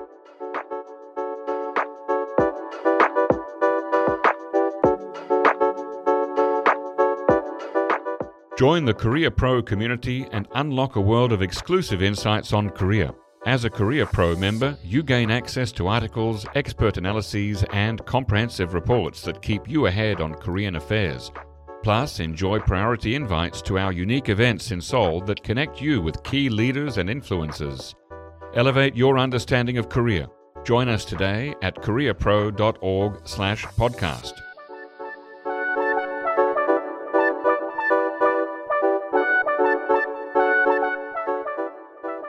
Join 8.58 8.86
the 8.86 8.94
Korea 8.94 9.32
Pro 9.32 9.64
community 9.64 10.28
and 10.32 10.48
unlock 10.54 10.96
a 10.96 11.02
world 11.02 11.32
of 11.32 11.42
exclusive 11.42 12.04
insights 12.04 12.54
on 12.54 12.70
Korea. 12.70 13.16
As 13.48 13.66
a 13.66 13.72
Korea 13.72 14.06
Pro 14.06 14.36
member, 14.36 14.78
you 14.84 15.02
gain 15.02 15.32
access 15.32 15.72
to 15.72 15.88
articles, 15.88 16.46
expert 16.54 16.98
analyses, 16.98 17.66
and 17.74 18.06
comprehensive 18.06 18.76
reports 18.76 19.24
that 19.24 19.42
keep 19.42 19.68
you 19.68 19.88
ahead 19.88 20.22
on 20.22 20.36
Korean 20.36 20.76
affairs. 20.76 21.32
Plus, 21.82 22.20
enjoy 22.20 22.60
priority 22.60 23.16
invites 23.16 23.64
to 23.64 23.80
our 23.80 23.92
unique 23.92 24.30
events 24.30 24.70
in 24.70 24.80
Seoul 24.80 25.22
that 25.22 25.42
connect 25.42 25.82
you 25.82 26.04
with 26.04 26.22
key 26.22 26.50
leaders 26.50 27.00
and 27.00 27.10
influencers. 27.10 27.96
Elevate 28.54 28.96
your 28.96 29.18
understanding 29.18 29.80
of 29.80 29.90
Korea. 29.90 30.30
Join 30.64 30.88
us 30.88 31.04
today 31.04 31.56
at 31.64 31.74
koreapro.org/podcast. 31.78 34.34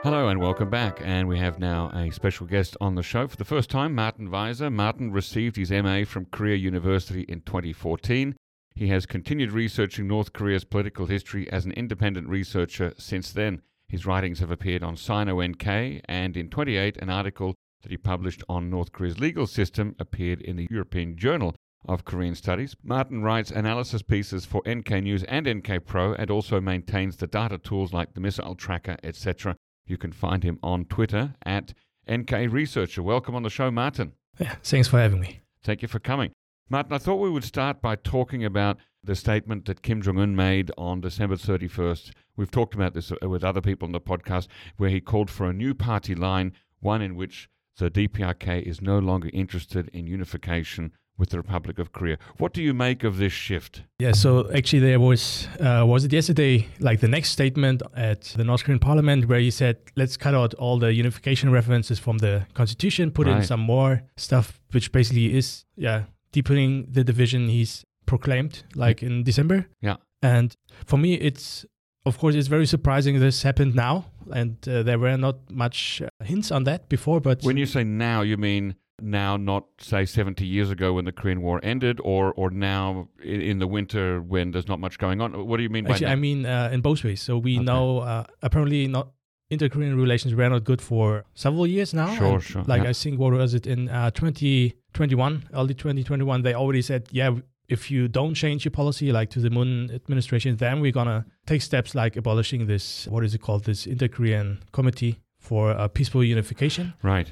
Hello 0.02 0.26
and 0.26 0.40
welcome 0.40 0.68
back. 0.68 1.00
And 1.00 1.28
we 1.28 1.38
have 1.38 1.60
now 1.60 1.88
a 1.94 2.10
special 2.10 2.44
guest 2.44 2.76
on 2.80 2.96
the 2.96 3.04
show 3.04 3.28
for 3.28 3.36
the 3.36 3.44
first 3.44 3.70
time, 3.70 3.94
Martin 3.94 4.30
Weiser. 4.30 4.72
Martin 4.72 5.12
received 5.12 5.54
his 5.54 5.70
MA 5.70 6.02
from 6.04 6.24
Korea 6.24 6.56
University 6.56 7.20
in 7.28 7.42
2014. 7.42 8.34
He 8.74 8.88
has 8.88 9.06
continued 9.06 9.52
researching 9.52 10.08
North 10.08 10.32
Korea's 10.32 10.64
political 10.64 11.06
history 11.06 11.48
as 11.52 11.64
an 11.64 11.70
independent 11.70 12.28
researcher 12.28 12.94
since 12.98 13.30
then. 13.30 13.62
His 13.86 14.04
writings 14.04 14.40
have 14.40 14.50
appeared 14.50 14.82
on 14.82 14.96
Sino 14.96 15.40
NK, 15.40 16.02
and 16.06 16.36
in 16.36 16.50
28, 16.50 16.96
an 16.96 17.08
article 17.08 17.54
that 17.82 17.92
he 17.92 17.96
published 17.96 18.42
on 18.48 18.68
North 18.68 18.90
Korea's 18.90 19.20
legal 19.20 19.46
system 19.46 19.94
appeared 20.00 20.40
in 20.40 20.56
the 20.56 20.66
European 20.68 21.16
Journal 21.16 21.54
of 21.86 22.04
Korean 22.04 22.34
Studies. 22.34 22.74
Martin 22.82 23.22
writes 23.22 23.52
analysis 23.52 24.02
pieces 24.02 24.46
for 24.46 24.62
NK 24.68 24.90
News 25.04 25.22
and 25.22 25.48
NK 25.48 25.86
Pro 25.86 26.12
and 26.14 26.28
also 26.28 26.60
maintains 26.60 27.18
the 27.18 27.28
data 27.28 27.56
tools 27.56 27.92
like 27.92 28.14
the 28.14 28.20
Missile 28.20 28.56
Tracker, 28.56 28.96
etc. 29.04 29.54
You 29.92 29.98
can 29.98 30.12
find 30.12 30.42
him 30.42 30.59
on 30.62 30.87
Twitter 30.87 31.35
at 31.44 31.74
NK 32.11 32.31
Researcher. 32.48 33.02
Welcome 33.02 33.35
on 33.35 33.42
the 33.42 33.50
show, 33.50 33.70
Martin. 33.70 34.14
Yeah, 34.38 34.55
thanks 34.62 34.88
for 34.88 34.98
having 34.98 35.20
me. 35.20 35.42
Thank 35.62 35.83
you 35.83 35.88
for 35.88 35.98
coming. 35.98 36.33
Martin, 36.70 36.94
I 36.94 36.98
thought 36.98 37.16
we 37.16 37.28
would 37.28 37.44
start 37.44 37.83
by 37.83 37.96
talking 37.96 38.42
about 38.42 38.78
the 39.05 39.14
statement 39.14 39.66
that 39.66 39.83
Kim 39.83 40.00
Jong 40.00 40.18
un 40.18 40.35
made 40.35 40.70
on 40.78 41.02
December 41.02 41.37
31st. 41.37 42.12
We've 42.38 42.50
talked 42.50 42.74
about 42.74 42.94
this 42.94 43.12
uh, 43.12 43.28
with 43.28 43.44
other 43.44 43.61
people 43.61 43.85
on 43.85 43.92
the 43.92 44.00
podcast, 44.00 44.46
where 44.78 44.88
he 44.88 45.02
called 45.02 45.28
for 45.28 45.50
a 45.50 45.52
new 45.52 45.74
party 45.74 46.14
line, 46.14 46.55
one 46.81 47.02
in 47.02 47.14
which 47.14 47.50
the 47.76 47.90
DPRK 47.90 48.62
is 48.62 48.81
no 48.81 48.98
longer 48.98 49.28
interested 49.35 49.90
in 49.92 50.07
unification 50.07 50.92
with 51.18 51.31
the 51.31 51.37
Republic 51.37 51.79
of 51.79 51.92
Korea. 51.92 52.18
What 52.38 52.53
do 52.53 52.62
you 52.62 52.75
make 52.75 53.05
of 53.05 53.16
this 53.18 53.33
shift? 53.33 53.83
Yeah, 53.98 54.12
so 54.12 54.51
actually 54.53 54.81
there 54.81 55.01
was 55.01 55.46
uh, 55.61 55.85
was 55.87 56.05
it 56.05 56.12
yesterday 56.12 56.66
like 56.81 57.01
the 57.01 57.09
next 57.09 57.31
statement 57.31 57.83
at 57.94 58.22
the 58.37 58.44
North 58.44 58.64
Korean 58.64 58.79
Parliament 58.81 59.29
where 59.29 59.38
he 59.38 59.51
said 59.51 59.77
let's 59.96 60.16
cut 60.16 60.35
out 60.35 60.55
all 60.55 60.79
the 60.79 60.92
unification 60.92 61.51
references 61.51 61.98
from 61.98 62.18
the 62.18 62.46
constitution, 62.55 63.11
put 63.11 63.29
in 63.29 63.42
some 63.42 63.61
more 63.61 64.03
stuff, 64.16 64.61
which 64.72 64.90
basically 64.92 65.35
is 65.37 65.64
yeah 65.77 66.05
deepening 66.33 66.87
the 66.90 67.05
division 67.05 67.48
he's 67.48 67.85
proclaimed 68.07 68.64
like 68.75 69.03
in 69.03 69.22
December. 69.22 69.66
Yeah. 69.81 69.96
And 70.22 70.57
for 70.87 70.96
me, 70.96 71.14
it's 71.14 71.66
of 72.05 72.18
course 72.18 72.35
it's 72.35 72.48
very 72.48 72.66
surprising 72.66 73.20
this 73.20 73.42
happened 73.42 73.75
now, 73.75 74.07
and 74.33 74.57
uh, 74.68 74.83
there 74.83 74.98
were 74.98 75.16
not 75.16 75.37
much 75.51 76.03
uh, 76.03 76.25
hints 76.25 76.51
on 76.51 76.64
that 76.64 76.88
before. 76.88 77.20
But 77.20 77.42
When 77.42 77.57
you 77.57 77.66
say 77.66 77.85
now, 77.85 78.22
you 78.22 78.37
mean 78.37 78.75
now, 79.00 79.37
not 79.37 79.64
say 79.78 80.05
70 80.05 80.46
years 80.46 80.70
ago 80.70 80.92
when 80.94 81.05
the 81.05 81.12
Korean 81.12 81.42
War 81.42 81.61
ended, 81.62 82.00
or, 82.05 82.33
or 82.35 82.50
now 82.50 83.09
in, 83.22 83.40
in 83.40 83.59
the 83.59 83.66
winter 83.66 84.20
when 84.20 84.50
there's 84.52 84.68
not 84.68 84.78
much 84.81 84.98
going 84.98 85.20
on? 85.20 85.46
What 85.46 85.57
do 85.57 85.62
you 85.62 85.68
mean 85.70 85.85
by 85.85 85.92
Actually, 85.92 86.07
that? 86.07 86.12
I 86.12 86.16
mean 86.16 86.46
uh, 86.46 86.70
in 86.72 86.81
both 86.83 87.02
ways. 87.05 87.20
So 87.22 87.38
we 87.38 87.57
Okay. 87.57 87.64
know 87.64 87.98
uh, 88.00 88.24
apparently 88.42 88.87
not 88.87 89.09
inter-Korean 89.50 89.96
relations 89.96 90.35
were 90.35 90.48
not 90.48 90.64
good 90.64 90.81
for 90.81 91.24
several 91.35 91.66
years 91.66 91.92
now. 91.92 92.14
Sure, 92.14 92.35
And, 92.35 92.42
sure, 92.42 92.62
Like 92.66 92.85
yeah. 92.85 92.90
I 92.90 92.92
think 92.92 93.18
what 93.18 93.33
was 93.33 93.52
it 93.55 93.66
in 93.66 93.88
uh, 93.90 94.11
2021, 94.12 95.44
early 95.55 95.74
2021, 95.74 96.42
they 96.42 96.55
already 96.55 96.83
said, 96.83 97.09
yeah, 97.11 97.35
if 97.68 97.90
you 97.90 98.09
don't 98.09 98.35
change 98.35 98.64
your 98.64 98.72
policy 98.72 99.12
like 99.12 99.31
to 99.31 99.40
the 99.40 99.50
Moon 99.50 99.90
administration, 99.94 100.57
then 100.57 100.81
we're 100.81 100.92
gonna 100.92 101.24
take 101.46 101.62
steps 101.62 101.94
like 101.94 102.16
abolishing 102.16 102.66
this 102.66 103.07
what 103.09 103.24
is 103.24 103.35
it 103.35 103.40
called 103.40 103.64
this 103.64 103.87
inter-Korean 103.87 104.62
committee 104.72 105.20
for 105.38 105.70
uh, 105.70 105.88
peaceful 105.88 106.22
unification. 106.22 106.94
right. 107.02 107.31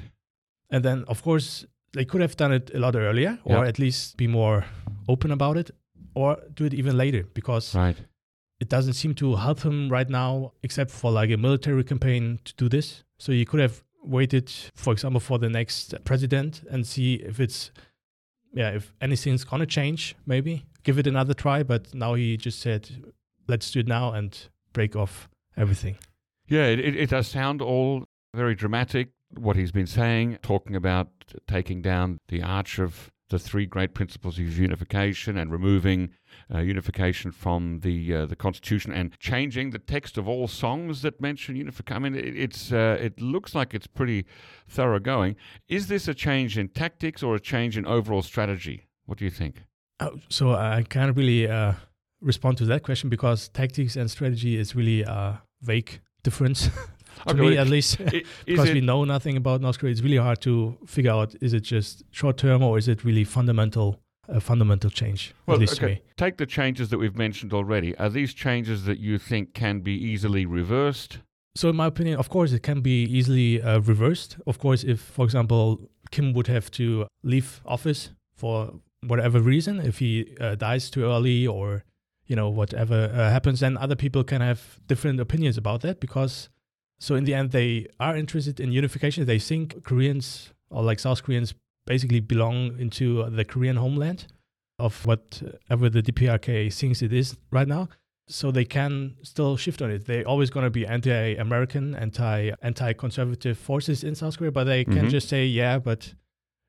And 0.71 0.83
then 0.85 1.03
of 1.07 1.21
course 1.23 1.65
they 1.93 2.05
could 2.05 2.21
have 2.21 2.37
done 2.37 2.53
it 2.53 2.71
a 2.73 2.79
lot 2.79 2.95
earlier, 2.95 3.37
or 3.43 3.63
Yeah. 3.63 3.67
at 3.69 3.77
least 3.79 4.17
be 4.17 4.27
more 4.27 4.65
open 5.07 5.31
about 5.31 5.57
it, 5.57 5.71
or 6.15 6.37
do 6.53 6.65
it 6.65 6.73
even 6.73 6.95
later 6.97 7.23
because 7.33 7.75
Right. 7.75 7.97
it 8.61 8.69
doesn't 8.69 8.93
seem 8.93 9.13
to 9.15 9.35
help 9.35 9.61
him 9.61 9.89
right 9.89 10.09
now, 10.09 10.53
except 10.63 10.91
for 10.91 11.11
like 11.11 11.29
a 11.31 11.37
military 11.37 11.83
campaign 11.83 12.39
to 12.45 12.53
do 12.55 12.69
this. 12.69 13.03
So 13.19 13.31
you 13.33 13.45
could 13.45 13.59
have 13.59 13.83
waited, 14.03 14.49
for 14.75 14.93
example, 14.93 15.19
for 15.19 15.37
the 15.39 15.49
next 15.49 15.93
president 16.05 16.63
and 16.69 16.87
see 16.87 17.15
if 17.15 17.39
it's, 17.39 17.71
yeah, 18.53 18.69
if 18.75 18.93
anything's 19.01 19.43
gonna 19.43 19.65
change, 19.65 20.15
maybe 20.25 20.65
give 20.83 20.97
it 20.97 21.07
another 21.07 21.33
try. 21.33 21.63
But 21.63 21.93
now 21.93 22.13
he 22.15 22.37
just 22.37 22.59
said, 22.59 22.89
let's 23.47 23.69
do 23.71 23.79
it 23.81 23.87
now 23.87 24.13
and 24.13 24.37
break 24.73 24.95
off 24.95 25.29
everything. 25.57 25.97
Yeah, 26.47 26.67
it, 26.67 26.79
it, 26.79 26.95
it 26.95 27.09
does 27.09 27.27
sound 27.27 27.61
all 27.61 28.05
very 28.33 28.55
dramatic, 28.55 29.09
what 29.37 29.55
he's 29.55 29.71
been 29.71 29.87
saying, 29.87 30.39
talking 30.41 30.75
about 30.75 31.09
taking 31.47 31.81
down 31.81 32.19
the 32.27 32.41
arch 32.41 32.79
of 32.79 33.11
the 33.31 33.39
three 33.39 33.65
great 33.65 33.93
principles 33.93 34.37
of 34.37 34.57
unification 34.57 35.37
and 35.37 35.51
removing 35.51 36.09
uh, 36.53 36.59
unification 36.59 37.31
from 37.31 37.79
the 37.79 38.13
uh, 38.13 38.25
the 38.25 38.35
constitution 38.35 38.91
and 38.91 39.17
changing 39.19 39.71
the 39.71 39.79
text 39.79 40.17
of 40.17 40.27
all 40.27 40.47
songs 40.47 41.01
that 41.01 41.19
mention 41.21 41.55
unification. 41.55 41.95
I 41.95 42.09
mean, 42.09 42.15
it, 42.15 42.37
it's 42.37 42.71
uh, 42.71 42.97
it 42.99 43.21
looks 43.21 43.55
like 43.55 43.73
it's 43.73 43.87
pretty 43.87 44.25
thoroughgoing. 44.67 45.35
Is 45.67 45.87
this 45.87 46.07
a 46.07 46.13
change 46.13 46.57
in 46.57 46.67
tactics 46.69 47.23
or 47.23 47.35
a 47.35 47.39
change 47.39 47.77
in 47.77 47.85
overall 47.85 48.21
strategy? 48.21 48.87
What 49.05 49.17
do 49.17 49.25
you 49.25 49.31
think? 49.31 49.63
Oh, 50.01 50.19
so 50.29 50.51
I 50.51 50.83
can't 50.83 51.15
really 51.15 51.47
uh, 51.47 51.73
respond 52.21 52.57
to 52.57 52.65
that 52.65 52.83
question 52.83 53.09
because 53.09 53.49
tactics 53.49 53.95
and 53.95 54.11
strategy 54.11 54.57
is 54.57 54.75
really 54.75 55.03
a 55.03 55.41
vague 55.61 56.01
difference 56.23 56.69
to 57.27 57.31
Okay, 57.31 57.41
me 57.41 57.57
at 57.57 57.67
least. 57.67 57.99
I- 58.01 58.03
Is 58.13 58.25
because 58.45 58.71
we 58.73 58.81
know 58.81 59.03
nothing 59.05 59.37
about 59.37 59.61
North 59.61 59.79
Korea, 59.79 59.91
it's 59.91 60.01
really 60.01 60.17
hard 60.17 60.41
to 60.41 60.77
figure 60.85 61.11
out 61.11 61.35
is 61.41 61.53
it 61.53 61.61
just 61.61 62.03
short 62.11 62.37
term 62.37 62.61
or 62.63 62.77
is 62.77 62.87
it 62.87 63.03
really 63.03 63.23
fundamental, 63.23 63.99
a 64.27 64.39
fundamental 64.41 64.89
change, 64.89 65.33
well, 65.45 65.55
at 65.55 65.61
least 65.61 65.77
to 65.77 65.85
me. 65.87 66.01
take 66.17 66.37
the 66.37 66.45
changes 66.45 66.89
that 66.89 66.97
we've 66.97 67.17
mentioned 67.17 67.53
already. 67.53 67.95
Are 67.97 68.09
these 68.09 68.33
changes 68.33 68.85
that 68.85 68.99
you 68.99 69.17
think 69.17 69.53
can 69.53 69.79
be 69.81 69.93
easily 69.93 70.45
reversed? 70.45 71.19
So, 71.55 71.69
in 71.69 71.75
my 71.75 71.87
opinion, 71.87 72.17
of 72.17 72.29
course, 72.29 72.53
it 72.53 72.63
can 72.63 72.79
be 72.81 73.03
easily 73.03 73.61
uh, 73.61 73.79
reversed. 73.81 74.37
Of 74.47 74.57
course, 74.57 74.83
if, 74.85 75.01
for 75.01 75.25
example, 75.25 75.81
Kim 76.09 76.31
would 76.33 76.47
have 76.47 76.71
to 76.71 77.07
leave 77.23 77.61
office 77.65 78.11
for 78.33 78.79
whatever 79.05 79.41
reason, 79.41 79.79
if 79.81 79.99
he 79.99 80.33
uh, 80.39 80.55
dies 80.55 80.89
too 80.89 81.03
early 81.03 81.45
or 81.45 81.83
you 82.25 82.35
know 82.37 82.47
whatever 82.49 83.11
uh, 83.13 83.29
happens, 83.29 83.59
then 83.59 83.75
other 83.77 83.95
people 83.95 84.23
can 84.23 84.39
have 84.39 84.79
different 84.87 85.19
opinions 85.19 85.57
about 85.57 85.81
that 85.81 85.99
because. 85.99 86.49
So 87.01 87.15
in 87.15 87.23
the 87.23 87.33
end, 87.33 87.49
they 87.51 87.87
are 87.99 88.15
interested 88.15 88.59
in 88.59 88.71
unification. 88.71 89.25
They 89.25 89.39
think 89.39 89.83
Koreans 89.83 90.53
or 90.69 90.83
like 90.83 90.99
South 90.99 91.23
Koreans 91.23 91.53
basically 91.87 92.19
belong 92.19 92.79
into 92.79 93.27
the 93.29 93.43
Korean 93.43 93.77
homeland 93.77 94.27
of 94.77 95.03
whatever 95.05 95.89
the 95.89 96.01
DPRK 96.03 96.71
thinks 96.71 97.01
it 97.01 97.11
is 97.11 97.35
right 97.51 97.67
now 97.67 97.89
so 98.27 98.51
they 98.51 98.65
can 98.65 99.15
still 99.23 99.57
shift 99.57 99.81
on 99.81 99.89
it. 99.91 100.05
They're 100.05 100.27
always 100.27 100.49
going 100.51 100.63
to 100.63 100.69
be 100.69 100.85
anti-American, 100.85 101.95
anti 101.95 102.51
anti-conservative 102.61 103.57
forces 103.57 104.03
in 104.03 104.13
South 104.15 104.37
Korea, 104.37 104.51
but 104.51 104.65
they 104.65 104.85
can 104.85 105.05
Mhm. 105.07 105.09
just 105.09 105.27
say, 105.27 105.45
"Yeah, 105.45 105.79
but 105.79 106.13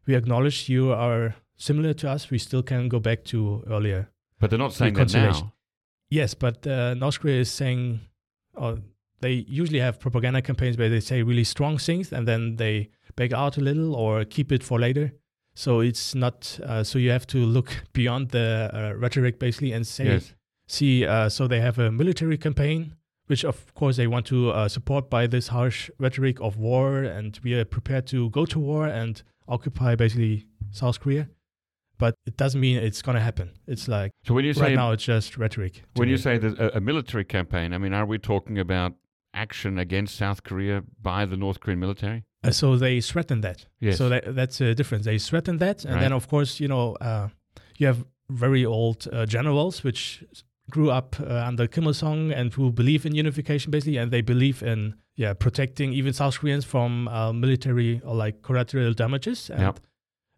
we 0.06 0.14
acknowledge 0.14 0.68
you 0.68 0.92
are 0.92 1.34
similar 1.56 1.92
to 1.94 2.10
us. 2.10 2.30
We 2.30 2.38
still 2.38 2.62
can 2.62 2.88
go 2.88 2.98
back 3.00 3.22
to 3.32 3.62
earlier." 3.68 4.08
But 4.40 4.50
they're 4.50 4.58
not 4.66 4.72
saying 4.72 4.94
that 4.94 5.12
now. 5.42 5.52
Yes, 6.10 6.34
but 6.34 6.66
uh, 6.66 6.94
North 6.94 7.20
Korea 7.20 7.40
is 7.40 7.50
saying, 7.50 8.00
or 8.54 8.78
they 9.22 9.44
usually 9.48 9.78
have 9.80 9.98
propaganda 9.98 10.42
campaigns 10.42 10.76
where 10.76 10.90
they 10.90 11.00
say 11.00 11.22
really 11.22 11.44
strong 11.44 11.78
things 11.78 12.12
and 12.12 12.28
then 12.28 12.56
they 12.56 12.90
back 13.16 13.32
out 13.32 13.56
a 13.56 13.60
little 13.60 13.94
or 13.94 14.24
keep 14.24 14.52
it 14.52 14.62
for 14.62 14.78
later. 14.78 15.12
So 15.54 15.80
it's 15.80 16.14
not. 16.14 16.58
Uh, 16.64 16.82
so 16.82 16.98
you 16.98 17.10
have 17.10 17.26
to 17.28 17.38
look 17.38 17.84
beyond 17.92 18.30
the 18.30 18.70
uh, 18.72 18.98
rhetoric 18.98 19.38
basically 19.38 19.72
and 19.72 19.86
say 19.86 20.04
Yes. 20.04 20.34
see 20.68 21.06
uh, 21.06 21.28
so 21.28 21.46
they 21.48 21.60
have 21.60 21.78
a 21.78 21.90
military 21.90 22.36
campaign 22.38 22.94
which 23.26 23.44
of 23.44 23.72
course 23.74 23.96
they 23.96 24.06
want 24.06 24.26
to 24.26 24.50
uh, 24.50 24.68
support 24.68 25.08
by 25.08 25.26
this 25.26 25.48
harsh 25.48 25.90
rhetoric 25.98 26.40
of 26.40 26.56
war 26.56 27.02
and 27.02 27.38
we 27.44 27.54
are 27.54 27.64
prepared 27.64 28.06
to 28.06 28.28
go 28.30 28.44
to 28.44 28.58
war 28.58 28.86
and 28.86 29.22
occupy 29.48 29.94
basically 29.94 30.46
south 30.70 30.98
korea 31.00 31.28
but 31.98 32.14
it 32.26 32.36
doesn't 32.36 32.60
mean 32.60 32.76
it's 32.78 33.00
going 33.02 33.14
to 33.14 33.20
happen 33.22 33.50
it's 33.66 33.86
like 33.88 34.10
So 34.24 34.34
when 34.34 34.44
you 34.44 34.54
say 34.54 34.62
right 34.62 34.74
now 34.74 34.90
it's 34.92 35.04
just 35.04 35.36
rhetoric 35.38 35.74
to 35.74 36.00
when 36.00 36.08
you 36.08 36.16
say 36.16 36.38
there's 36.38 36.58
a, 36.58 36.70
a 36.74 36.80
military 36.80 37.24
campaign, 37.24 37.72
I 37.72 37.78
mean, 37.78 37.92
are 37.92 38.06
we 38.06 38.18
talking 38.18 38.58
about 38.58 38.92
action 39.34 39.78
against 39.78 40.16
South 40.16 40.42
Korea 40.42 40.82
by 41.00 41.24
the 41.26 41.36
North 41.36 41.60
Korean 41.60 41.80
military? 41.80 42.24
Uh, 42.44 42.50
so 42.50 42.76
they 42.76 43.00
threaten 43.00 43.40
that 43.40 43.66
Yes. 43.80 43.96
so 43.98 44.08
that, 44.08 44.34
that's 44.34 44.60
a 44.60 44.74
difference 44.74 45.04
they 45.04 45.18
threaten 45.18 45.58
that 45.58 45.84
and 45.84 45.94
Right. 45.94 46.00
then 46.02 46.12
of 46.12 46.28
course 46.28 46.58
you 46.60 46.68
know 46.68 46.96
uh, 47.00 47.28
you 47.78 47.86
have 47.86 48.04
very 48.30 48.64
old 48.64 49.06
uh, 49.12 49.26
generals 49.26 49.84
which 49.84 50.24
grew 50.70 50.90
up 50.90 51.16
uh, 51.20 51.44
under 51.48 51.66
Kim 51.66 51.84
Il 51.84 51.94
Sung 51.94 52.32
and 52.32 52.52
who 52.54 52.70
believe 52.72 53.04
in 53.04 53.14
unification 53.14 53.70
basically, 53.70 53.98
and 53.98 54.10
they 54.10 54.22
believe 54.22 54.62
in 54.62 54.94
yeah 55.16 55.34
protecting 55.34 55.92
even 55.92 56.12
South 56.12 56.38
Koreans 56.40 56.64
from 56.64 57.08
uh, 57.08 57.32
military 57.32 58.00
or 58.04 58.14
like 58.14 58.42
collateral 58.42 58.92
damages. 58.94 59.50
And 59.50 59.60
Yep. 59.60 59.80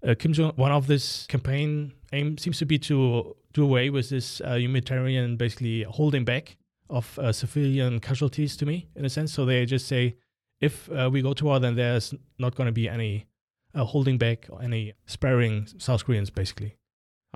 uh, 0.06 0.14
Kim 0.18 0.32
Jong 0.32 0.52
one 0.56 0.72
of 0.72 0.86
this 0.86 1.26
campaign 1.28 1.92
aim 2.12 2.36
seems 2.38 2.58
to 2.58 2.66
be 2.66 2.78
to 2.78 3.36
do 3.52 3.62
away 3.64 3.90
with 3.90 4.08
this 4.08 4.40
uh, 4.40 4.54
humanitarian 4.54 5.36
basically 5.36 5.82
holding 5.84 6.24
back 6.24 6.56
of 6.90 7.18
uh, 7.18 7.32
civilian 7.32 8.00
casualties 8.00 8.56
to 8.58 8.66
me 8.66 8.88
in 8.96 9.04
a 9.04 9.08
sense. 9.08 9.32
So 9.32 9.44
they 9.44 9.64
just 9.66 9.86
say 9.88 10.16
if 10.60 10.90
uh, 10.92 11.08
we 11.12 11.22
go 11.22 11.32
to 11.34 11.44
war, 11.44 11.58
then 11.60 11.74
there's 11.76 12.14
not 12.38 12.54
going 12.54 12.66
to 12.66 12.72
be 12.72 12.88
any 12.88 13.26
uh, 13.74 13.84
holding 13.84 14.18
back 14.18 14.46
or 14.50 14.62
any 14.62 14.92
sparing 15.06 15.66
South 15.78 16.04
Koreans 16.04 16.30
basically. 16.30 16.76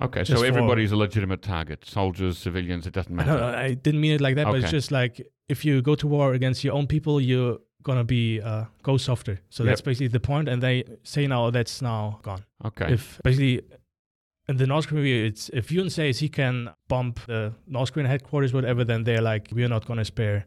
Okay, 0.00 0.20
Just 0.20 0.30
so 0.30 0.38
for- 0.38 0.46
everybody's 0.46 0.92
a 0.92 0.96
legitimate 0.96 1.42
target. 1.42 1.84
Soldiers, 1.84 2.38
civilians, 2.38 2.86
it 2.86 2.92
doesn't 2.92 3.14
matter. 3.14 3.32
I 3.42 3.74
didn't 3.74 4.00
mean 4.00 4.12
it 4.12 4.20
like 4.20 4.36
that, 4.36 4.46
but 4.46 4.56
it's 4.62 4.70
just 4.70 4.92
like 4.92 5.20
if 5.48 5.64
you 5.64 5.82
go 5.82 5.96
to 5.96 6.06
war 6.06 6.34
against 6.34 6.62
your 6.62 6.74
own 6.74 6.86
people, 6.86 7.20
you're 7.20 7.58
gonna 7.82 8.04
be 8.04 8.40
uh, 8.40 8.64
go 8.84 8.96
softer. 8.96 9.40
So 9.50 9.64
Yep. 9.64 9.68
that's 9.70 9.80
basically 9.80 10.08
the 10.08 10.20
point. 10.20 10.48
And 10.48 10.62
they 10.62 10.84
say 11.02 11.26
now 11.26 11.50
that's 11.50 11.82
now 11.82 12.20
gone. 12.22 12.44
Okay. 12.64 12.92
If 12.92 13.20
basically 13.24 13.62
in 14.48 14.56
the 14.56 14.66
North 14.66 14.88
Korea, 14.88 15.26
it's 15.26 15.48
if 15.50 15.68
Yoon 15.68 15.90
says 15.90 16.18
he 16.20 16.28
can 16.28 16.70
bomb 16.88 17.14
the 17.26 17.52
North 17.66 17.92
Korean 17.92 18.08
headquarters, 18.08 18.52
whatever, 18.52 18.84
then 18.84 19.04
they're 19.04 19.20
like, 19.22 19.48
we're 19.52 19.68
not 19.68 19.86
gonna 19.86 20.04
spare 20.04 20.46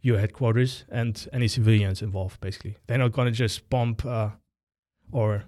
your 0.00 0.18
headquarters 0.18 0.84
and 0.90 1.26
any 1.32 1.48
civilians 1.48 2.02
involved. 2.02 2.40
Basically, 2.40 2.76
they're 2.86 2.98
not 2.98 3.12
gonna 3.12 3.30
just 3.30 3.68
bomb 3.70 3.96
uh, 4.04 4.30
or 5.12 5.44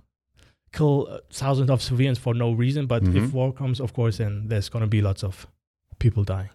kill 0.72 1.08
uh, 1.10 1.18
thousands 1.32 1.70
of 1.70 1.82
civilians 1.82 2.18
for 2.18 2.34
no 2.34 2.52
reason. 2.52 2.86
But 2.86 3.02
Mhm. 3.02 3.16
if 3.16 3.32
war 3.32 3.52
comes, 3.52 3.80
of 3.80 3.92
course, 3.92 4.18
then 4.18 4.48
there's 4.48 4.68
gonna 4.68 4.86
be 4.86 5.00
lots 5.02 5.22
of 5.24 5.46
people 5.98 6.24
dying. 6.24 6.50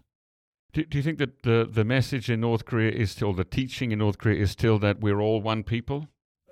do, 0.74 0.84
do 0.84 0.98
you 0.98 1.04
think 1.04 1.18
that 1.20 1.44
the, 1.44 1.66
the 1.72 1.86
message 1.86 2.30
in 2.30 2.42
North 2.42 2.66
Korea 2.66 2.92
is 2.92 3.10
still, 3.12 3.32
the 3.34 3.46
teaching 3.46 3.92
in 3.94 4.00
North 4.00 4.18
Korea 4.18 4.42
is 4.42 4.52
still 4.52 4.78
that 4.80 5.00
we're 5.00 5.22
all 5.22 5.40
one 5.42 5.64
people? 5.64 6.08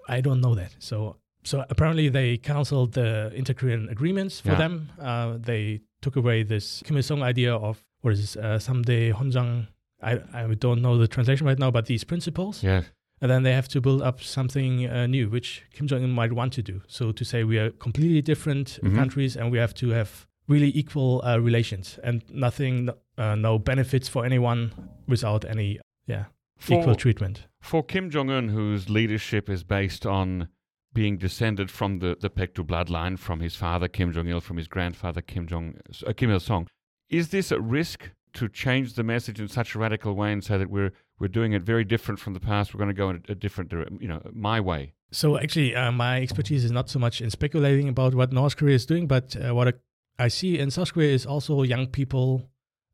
I 0.08 0.22
don't 0.22 0.40
know 0.40 0.56
that. 0.56 0.76
So 0.80 1.18
so 1.44 1.64
apparently 1.70 2.10
they 2.10 2.38
canceled 2.38 2.94
the 2.94 3.32
inter-Korean 3.36 3.90
agreements 3.90 4.40
for 4.42 4.50
Yeah. 4.52 4.58
them. 4.58 4.90
Uh, 5.00 5.38
they 5.40 5.82
took 6.02 6.16
away 6.16 6.44
this 6.44 6.82
Kim 6.86 6.98
Il 6.98 7.04
Sung 7.04 7.22
idea 7.24 7.54
of 7.56 7.84
what 8.02 8.14
is 8.14 8.20
this, 8.22 8.36
uh, 8.36 8.60
someday 8.60 9.12
Honjang. 9.12 9.68
I 10.02 10.20
I 10.34 10.54
don't 10.56 10.82
know 10.82 10.98
the 10.98 11.08
translation 11.08 11.48
right 11.48 11.60
now, 11.60 11.72
but 11.72 11.86
these 11.86 12.04
principles, 12.06 12.62
Yes. 12.64 12.86
and 13.22 13.32
then 13.32 13.44
they 13.44 13.54
have 13.54 13.68
to 13.70 13.80
build 13.82 14.02
up 14.02 14.22
something 14.22 14.86
uh, 14.86 15.08
new, 15.08 15.30
which 15.30 15.64
Kim 15.74 15.88
Jong 15.88 16.04
Un 16.04 16.12
might 16.12 16.34
want 16.34 16.54
to 16.54 16.62
do. 16.62 16.82
So 16.88 17.12
to 17.14 17.24
say 17.24 17.44
we 17.46 17.58
are 17.58 17.72
completely 17.72 18.22
different 18.22 18.80
Mhm. 18.82 18.96
countries 18.96 19.38
and 19.38 19.52
we 19.52 19.60
have 19.60 19.74
to 19.76 19.90
have 19.90 20.28
really 20.50 20.72
equal 20.78 21.22
uh, 21.24 21.38
relations 21.40 22.00
and 22.04 22.22
nothing, 22.30 22.90
uh, 23.18 23.36
no 23.36 23.58
benefits 23.60 24.10
for 24.10 24.26
anyone 24.26 24.72
without 25.08 25.46
any 25.46 25.80
yeah 26.06 26.26
equal 26.70 26.96
treatment. 26.96 27.48
for 27.62 27.82
Kim 27.84 28.10
Jong 28.10 28.30
un, 28.30 28.50
whose 28.50 28.90
leadership 28.90 29.50
is 29.50 29.64
based 29.64 30.06
on 30.06 30.48
being 30.94 31.18
descended 31.18 31.72
from 31.72 32.00
the, 32.00 32.16
the 32.20 32.30
Paektu 32.30 32.66
bloodline, 32.66 33.18
from 33.18 33.40
his 33.40 33.56
father 33.56 33.88
Kim 33.88 34.12
Jong 34.14 34.28
il, 34.28 34.40
from 34.42 34.58
his 34.58 34.68
grandfather 34.68 35.22
Kim 35.22 35.48
Jong 35.48 35.76
uh, 36.06 36.14
Kim 36.14 36.30
Il 36.30 36.40
sung, 36.40 36.68
is 37.10 37.30
this 37.30 37.52
at 37.52 37.62
risk 37.62 38.10
to 38.34 38.48
change 38.50 38.94
the 38.94 39.04
message 39.04 39.40
in 39.40 39.48
such 39.48 39.76
a 39.76 39.80
radical 39.80 40.14
way 40.16 40.32
and 40.32 40.44
say 40.44 40.58
that 40.58 40.70
we're 40.70 40.92
we're 41.20 41.28
doing 41.28 41.54
it 41.54 41.62
very 41.62 41.84
different 41.84 42.20
from 42.20 42.34
the 42.34 42.40
past? 42.40 42.74
We're 42.74 42.80
going 42.80 42.90
to 42.90 42.94
go 42.94 43.10
in 43.10 43.24
a, 43.30 43.32
a 43.32 43.36
different, 43.36 43.70
dire- 43.70 43.88
you 44.00 44.08
know, 44.08 44.22
my 44.34 44.60
way. 44.60 44.94
So 45.12 45.38
actually, 45.38 45.76
uh, 45.76 45.92
my 45.92 46.22
expertise 46.22 46.64
is 46.66 46.72
not 46.72 46.90
so 46.90 46.98
much 47.00 47.22
in 47.22 47.30
speculating 47.30 47.88
about 47.88 48.16
what 48.16 48.34
North 48.34 48.58
Korea 48.58 48.76
is 48.76 48.86
doing, 48.86 49.08
but 49.08 49.36
uh, 49.36 49.54
what 49.54 49.80
I, 50.18 50.28
see 50.28 50.58
in 50.58 50.72
South 50.72 50.92
Korea 50.92 51.14
is 51.14 51.26
also 51.26 51.62
young 51.62 51.86
people, 51.86 52.50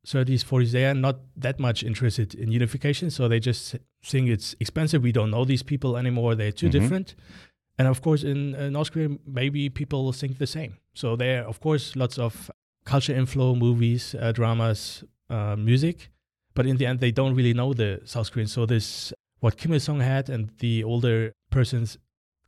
30s, 0.06 0.44
40s. 0.44 0.72
They 0.74 0.86
are 0.86 0.94
not 0.94 1.22
that 1.38 1.60
much 1.60 1.82
interested 1.82 2.36
in 2.36 2.52
unification, 2.52 3.10
so 3.10 3.30
they 3.30 3.40
just 3.40 3.78
think 4.04 4.28
it's 4.28 4.54
expensive. 4.60 5.02
We 5.02 5.14
don't 5.14 5.32
know 5.32 5.46
these 5.46 5.64
people 5.64 5.96
anymore. 5.96 6.36
They're 6.36 6.52
too 6.52 6.68
Mhm. 6.68 6.72
different. 6.72 7.16
And 7.80 7.88
of 7.88 8.02
course, 8.02 8.24
in 8.24 8.54
uh, 8.54 8.70
North 8.70 8.92
Korea, 8.92 9.10
maybe 9.26 9.70
people 9.70 10.12
think 10.12 10.38
the 10.38 10.46
same. 10.46 10.78
So 10.94 11.16
there, 11.16 11.44
are, 11.44 11.48
of 11.48 11.60
course, 11.60 11.96
lots 11.96 12.20
of 12.20 12.52
culture 12.86 13.16
inflow, 13.16 13.56
movies, 13.56 14.16
uh, 14.20 14.32
dramas, 14.32 15.04
uh, 15.30 15.56
music, 15.56 16.10
but 16.54 16.68
in 16.68 16.78
the 16.78 16.86
end, 16.86 17.00
they 17.00 17.12
don't 17.12 17.34
really 17.34 17.54
know 17.54 17.74
the 17.74 18.02
South 18.06 18.32
Koreans. 18.32 18.52
So 18.52 18.68
this, 18.68 19.14
what 19.40 19.58
Kim 19.58 19.74
Il 19.74 19.80
Sung 19.80 20.02
had, 20.02 20.30
and 20.30 20.52
the 20.60 20.84
older 20.84 21.34
persons 21.50 21.98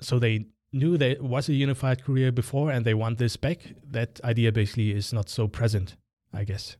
so 0.01 0.17
they 0.19 0.45
knew 0.73 0.97
there 0.97 1.15
was 1.21 1.47
a 1.47 1.53
unified 1.53 2.03
Korea 2.03 2.31
before 2.31 2.71
and 2.71 2.83
they 2.83 2.93
want 2.93 3.19
this 3.19 3.37
back. 3.37 3.59
That 3.89 4.19
idea 4.23 4.51
basically 4.51 4.91
is 4.91 5.13
not 5.13 5.29
so 5.29 5.47
present, 5.47 5.95
I 6.33 6.43
guess, 6.43 6.75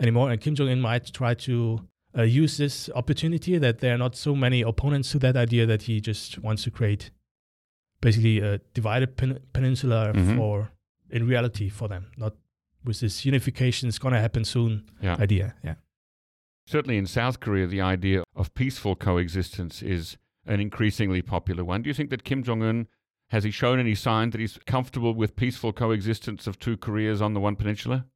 anymore. 0.00 0.30
And 0.30 0.40
Kim 0.40 0.54
Jong 0.54 0.68
un 0.68 0.80
might 0.80 1.12
try 1.12 1.34
to 1.34 1.80
uh, 2.16 2.22
use 2.22 2.56
this 2.56 2.88
opportunity 2.94 3.58
that 3.58 3.80
there 3.80 3.94
are 3.94 3.98
not 3.98 4.16
so 4.16 4.34
many 4.34 4.62
opponents 4.62 5.10
to 5.12 5.18
that 5.20 5.36
idea 5.36 5.66
that 5.66 5.82
he 5.82 6.00
just 6.00 6.38
wants 6.38 6.62
to 6.64 6.70
create 6.70 7.10
basically 8.02 8.40
a 8.40 8.58
divided 8.74 9.16
pen- 9.16 9.40
peninsula 9.54 10.12
Mhm. 10.14 10.36
for 10.36 10.70
in 11.10 11.26
reality 11.26 11.68
for 11.70 11.88
them, 11.88 12.10
not 12.18 12.34
with 12.84 13.00
this 13.00 13.24
unification 13.24 13.88
is 13.88 13.98
going 13.98 14.12
to 14.14 14.20
happen 14.20 14.44
soon 14.44 14.84
Yeah. 15.00 15.16
idea. 15.18 15.54
Yeah. 15.64 15.76
Certainly 16.66 16.98
in 16.98 17.06
South 17.06 17.40
Korea, 17.40 17.66
the 17.66 17.80
idea 17.80 18.22
of 18.36 18.52
peaceful 18.54 18.94
coexistence 18.96 19.82
is 19.82 20.16
an 20.46 20.60
increasingly 20.60 21.22
popular 21.22 21.64
one. 21.64 21.82
Do 21.82 21.88
you 21.88 21.94
think 21.94 22.10
that 22.10 22.24
Kim 22.24 22.42
Jong 22.42 22.62
un 22.62 22.86
has 23.30 23.44
he 23.44 23.50
shown 23.50 23.78
any 23.78 23.94
sign 23.94 24.30
that 24.30 24.40
he's 24.40 24.58
comfortable 24.66 25.14
with 25.14 25.36
peaceful 25.36 25.72
coexistence 25.72 26.46
of 26.46 26.58
two 26.58 26.76
Koreas 26.76 27.20
on 27.20 27.34
the 27.34 27.40
one 27.40 27.56
peninsula? 27.56 28.06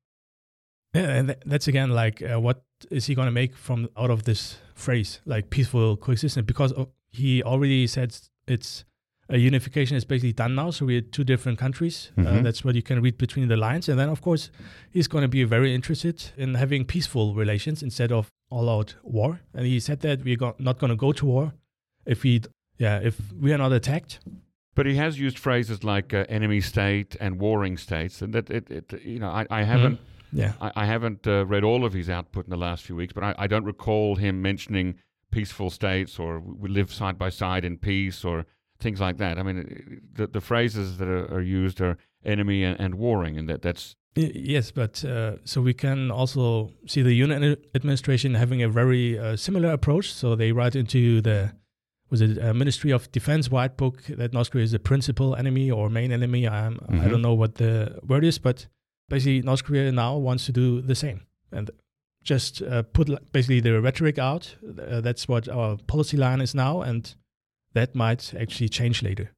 Yeah, 0.95 1.11
and 1.11 1.29
tha- 1.29 1.39
that's 1.47 1.69
again 1.69 1.91
like 1.91 2.23
uh, 2.23 2.41
what 2.41 2.65
is 2.91 3.07
he 3.07 3.15
going 3.15 3.27
to 3.27 3.33
make 3.33 3.55
from 3.57 3.89
out 3.97 4.11
of 4.11 4.25
this 4.25 4.59
phrase 4.75 5.21
like 5.27 5.51
peaceful 5.51 5.97
coexistence 5.97 6.47
because 6.47 6.73
he 7.11 7.43
already 7.43 7.87
said 7.87 8.17
it's 8.47 8.85
uh, 9.33 9.37
unification 9.37 9.97
is 9.97 10.05
basically 10.05 10.33
done 10.33 10.55
now. 10.55 10.71
So 10.71 10.87
we're 10.87 11.01
two 11.01 11.25
different 11.25 11.59
countries. 11.59 12.13
Uh, 12.17 12.23
Mhm. 12.23 12.43
that's 12.45 12.65
what 12.65 12.75
you 12.75 12.83
can 12.83 13.01
read 13.03 13.19
between 13.19 13.49
the 13.49 13.57
lines. 13.57 13.89
And 13.89 13.99
then, 13.99 14.09
of 14.09 14.21
course, 14.21 14.51
he's 14.91 15.09
going 15.09 15.23
to 15.23 15.29
be 15.29 15.45
very 15.45 15.75
interested 15.75 16.31
in 16.37 16.55
having 16.55 16.85
peaceful 16.85 17.35
relations 17.35 17.83
instead 17.83 18.13
of 18.13 18.29
all-out 18.51 18.95
war. 19.03 19.41
And 19.55 19.67
he 19.67 19.81
said 19.81 20.01
that 20.01 20.23
we're 20.25 20.37
go- 20.37 20.55
not 20.59 20.79
going 20.79 20.91
to 20.91 20.97
go 20.97 21.13
to 21.13 21.27
war 21.27 21.53
if 22.07 22.23
we, 22.23 22.41
yeah, 22.79 23.01
if 23.03 23.21
we 23.33 23.53
are 23.53 23.59
not 23.59 23.73
attacked. 23.73 24.21
But 24.75 24.87
he 24.87 24.95
has 24.97 25.19
used 25.19 25.39
phrases 25.39 25.83
like 25.83 26.13
uh, 26.15 26.25
enemy 26.29 26.61
state 26.61 27.17
and 27.21 27.41
warring 27.41 27.79
states, 27.79 28.23
and 28.23 28.33
that 28.35 28.51
it, 28.51 28.71
it 28.71 28.93
you 29.05 29.19
know, 29.19 29.31
I, 29.31 29.47
I 29.51 29.63
haven't. 29.65 29.99
Yeah. 30.33 30.53
I, 30.61 30.71
I 30.83 30.85
haven't 30.87 31.27
uh, 31.27 31.47
read 31.47 31.65
all 31.65 31.85
of 31.85 31.93
his 31.95 32.09
output 32.11 32.45
in 32.45 32.51
the 32.51 32.57
last 32.59 32.85
few 32.85 32.95
weeks, 32.97 33.13
but 33.15 33.25
I, 33.25 33.35
I 33.39 33.47
don't 33.47 33.65
recall 33.65 34.17
him 34.17 34.43
mentioning 34.43 34.97
peaceful 35.31 35.71
states 35.71 36.19
or 36.19 36.41
we 36.41 36.69
live 36.69 36.93
side 36.93 37.17
by 37.19 37.31
side 37.31 37.65
in 37.65 37.79
peace 37.79 38.25
or 38.25 38.45
things 38.81 39.01
like 39.01 39.17
that. 39.19 39.39
I 39.39 39.43
mean, 39.43 40.01
the, 40.13 40.27
the 40.27 40.41
phrases 40.41 40.99
that 40.99 41.09
are, 41.09 41.27
are 41.35 41.41
used 41.43 41.81
are 41.81 41.97
enemy 42.25 42.65
and, 42.65 42.79
and 42.81 42.95
warring, 42.97 43.39
and 43.39 43.49
that 43.49 43.63
that's 43.63 43.97
Yes, 44.19 44.71
but 44.71 45.05
uh, 45.05 45.37
so 45.45 45.61
we 45.61 45.75
can 45.75 46.11
also 46.11 46.73
see 46.87 47.03
the 47.03 47.21
Yoon 47.21 47.57
administration 47.75 48.35
having 48.35 48.63
a 48.63 48.69
very 48.69 49.19
uh, 49.19 49.37
similar 49.37 49.71
approach. 49.71 50.11
So 50.11 50.35
they 50.35 50.53
write 50.53 50.75
into 50.75 51.21
the 51.21 51.53
was 52.09 52.23
it 52.23 52.39
uh, 52.43 52.55
Ministry 52.55 52.93
of 52.93 53.13
Defense 53.13 53.51
white 53.51 53.77
book 53.77 54.03
that 54.09 54.33
North 54.33 54.51
Korea 54.51 54.65
is 54.65 54.73
the 54.73 54.79
principal 54.79 55.35
enemy 55.37 55.71
or 55.71 55.91
main 55.91 56.13
enemy. 56.13 56.47
Um, 56.47 56.79
I 56.89 56.93
Mhm. 56.93 57.11
don't 57.11 57.21
know 57.23 57.35
what 57.35 57.57
the 57.57 57.99
word 58.07 58.25
is, 58.25 58.39
but 58.39 58.69
basically 59.11 59.43
North 59.43 59.65
Korea 59.65 59.93
now 59.93 60.17
wants 60.17 60.47
to 60.47 60.53
do 60.53 60.81
the 60.81 60.95
same 60.95 61.21
and 61.53 61.71
just 62.23 62.63
uh, 62.63 62.83
put 62.85 63.09
basically 63.33 63.61
the 63.61 63.81
rhetoric 63.83 64.19
out. 64.19 64.57
Uh, 64.65 65.01
that's 65.03 65.29
what 65.29 65.47
our 65.49 65.77
policy 65.87 66.17
line 66.17 66.41
is 66.41 66.55
now, 66.55 66.81
and 66.81 67.15
that 67.77 67.95
might 67.95 68.35
actually 68.35 68.71
change 68.71 69.03
later. 69.03 69.31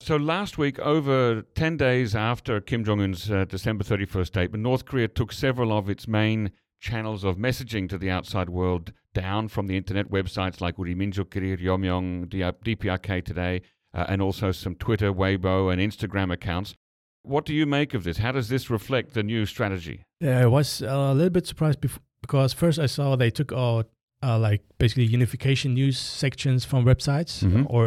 So 0.00 0.16
last 0.16 0.58
week, 0.58 0.78
over 0.78 1.42
10 1.54 1.78
days 1.78 2.14
after 2.14 2.60
Kim 2.60 2.84
Jong 2.84 3.00
un's 3.00 3.30
uh, 3.30 3.46
December 3.46 3.82
31st 3.84 4.26
statement, 4.26 4.62
North 4.62 4.84
Korea 4.84 5.08
took 5.08 5.32
several 5.32 5.76
of 5.76 5.88
its 5.88 6.06
main 6.06 6.50
channels 6.78 7.24
of 7.24 7.38
messaging 7.38 7.88
to 7.88 7.96
the 7.96 8.10
outside 8.10 8.50
world 8.50 8.92
down 9.14 9.48
from 9.48 9.66
the 9.66 9.78
internet 9.78 10.10
websites 10.10 10.60
like 10.60 10.76
Uriminzokkiri, 10.76 11.58
Ryomyong, 11.58 12.26
DPRK 12.28 13.24
Today, 13.24 13.62
uh, 13.94 14.04
and 14.08 14.20
also 14.20 14.52
some 14.52 14.74
Twitter, 14.74 15.10
Weibo, 15.10 15.72
and 15.72 15.80
Instagram 15.80 16.30
accounts. 16.30 16.74
What 17.22 17.46
do 17.46 17.54
you 17.54 17.64
make 17.64 17.94
of 17.94 18.04
this? 18.04 18.18
How 18.18 18.32
does 18.32 18.50
this 18.50 18.68
reflect 18.68 19.14
the 19.14 19.22
new 19.22 19.46
strategy? 19.46 20.04
Yeah, 20.20 20.40
I 20.40 20.46
was 20.46 20.82
uh, 20.82 20.86
a 20.88 21.14
little 21.14 21.30
bit 21.30 21.46
surprised 21.46 21.80
bef- 21.80 21.98
because 22.20 22.52
first 22.52 22.78
I 22.78 22.86
saw 22.86 23.16
they 23.16 23.30
took 23.30 23.52
out 23.52 23.88
uh, 24.26 24.38
like 24.48 24.62
basically 24.78 25.04
unification 25.18 25.70
news 25.80 25.96
sections 25.98 26.60
from 26.70 26.80
websites, 26.84 27.32
Mhm. 27.44 27.64
or 27.76 27.84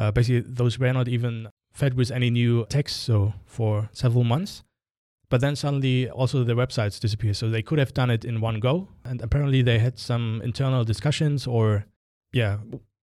uh, 0.00 0.10
basically 0.12 0.42
those 0.60 0.74
were 0.78 0.92
not 0.92 1.08
even 1.08 1.34
fed 1.80 1.92
with 1.94 2.10
any 2.18 2.30
new 2.30 2.52
text. 2.76 2.94
So 3.08 3.32
for 3.56 3.88
several 3.92 4.24
months, 4.24 4.52
but 5.30 5.40
then 5.40 5.56
suddenly 5.56 6.08
also 6.20 6.44
the 6.44 6.54
websites 6.54 7.00
disappear. 7.00 7.34
So 7.34 7.44
they 7.50 7.62
could 7.62 7.78
have 7.78 7.92
done 8.00 8.10
it 8.16 8.24
in 8.24 8.40
one 8.40 8.60
go, 8.60 8.74
and 9.04 9.20
apparently 9.22 9.62
they 9.62 9.78
had 9.78 9.98
some 9.98 10.40
internal 10.44 10.84
discussions, 10.84 11.46
or 11.46 11.66
yeah, 12.32 12.58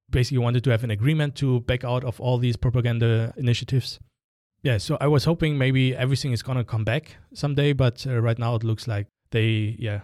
basically 0.10 0.38
wanted 0.46 0.64
to 0.64 0.70
have 0.70 0.84
an 0.84 0.92
agreement 0.92 1.36
to 1.36 1.60
back 1.62 1.84
out 1.84 2.04
of 2.04 2.20
all 2.22 2.38
these 2.38 2.58
propaganda 2.58 3.34
initiatives. 3.38 4.00
Yeah, 4.64 4.78
so 4.80 4.98
I 5.02 5.08
was 5.08 5.26
hoping 5.26 5.58
maybe 5.58 5.84
everything 5.96 6.32
is 6.34 6.44
gonna 6.44 6.64
come 6.64 6.84
back 6.86 7.18
someday, 7.34 7.74
but 7.74 8.06
uh, 8.08 8.22
right 8.22 8.40
now 8.40 8.56
it 8.56 8.64
looks 8.64 8.88
like 8.88 9.08
they, 9.32 9.76
yeah, 9.80 10.02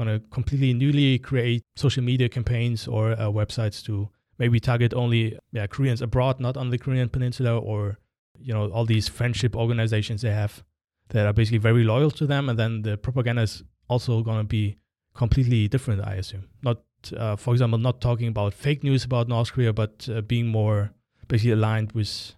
gonna 0.00 0.20
completely 0.30 0.72
newly 0.72 1.18
create 1.18 1.62
social 1.76 2.02
media 2.02 2.28
campaigns 2.28 2.88
or 2.88 3.12
uh, 3.12 3.28
websites 3.40 3.84
to 3.84 4.08
maybe 4.38 4.58
target 4.58 4.94
only 4.94 5.38
yeah 5.52 5.66
Koreans 5.66 6.02
abroad, 6.02 6.40
not 6.40 6.56
on 6.56 6.70
the 6.70 6.78
Korean 6.78 7.08
Peninsula, 7.08 7.58
or 7.58 7.98
you 8.38 8.52
know 8.54 8.70
all 8.70 8.86
these 8.86 9.08
friendship 9.08 9.54
organizations 9.54 10.22
they 10.22 10.32
have 10.32 10.64
that 11.08 11.26
are 11.26 11.32
basically 11.32 11.58
very 11.58 11.84
loyal 11.84 12.10
to 12.12 12.26
them, 12.26 12.48
and 12.48 12.58
then 12.58 12.82
the 12.82 12.96
propaganda 12.96 13.42
is 13.42 13.62
also 13.88 14.22
gonna 14.22 14.44
be 14.44 14.76
completely 15.14 15.68
different, 15.68 16.02
I 16.04 16.14
assume. 16.14 16.44
Not, 16.62 16.78
uh, 17.16 17.36
for 17.36 17.52
example, 17.52 17.78
not 17.78 18.00
talking 18.00 18.28
about 18.28 18.54
fake 18.54 18.82
news 18.82 19.04
about 19.04 19.28
North 19.28 19.52
Korea, 19.52 19.72
but 19.72 20.08
uh, 20.08 20.20
being 20.22 20.46
more 20.46 20.92
basically 21.28 21.52
aligned 21.52 21.92
with 21.92 22.34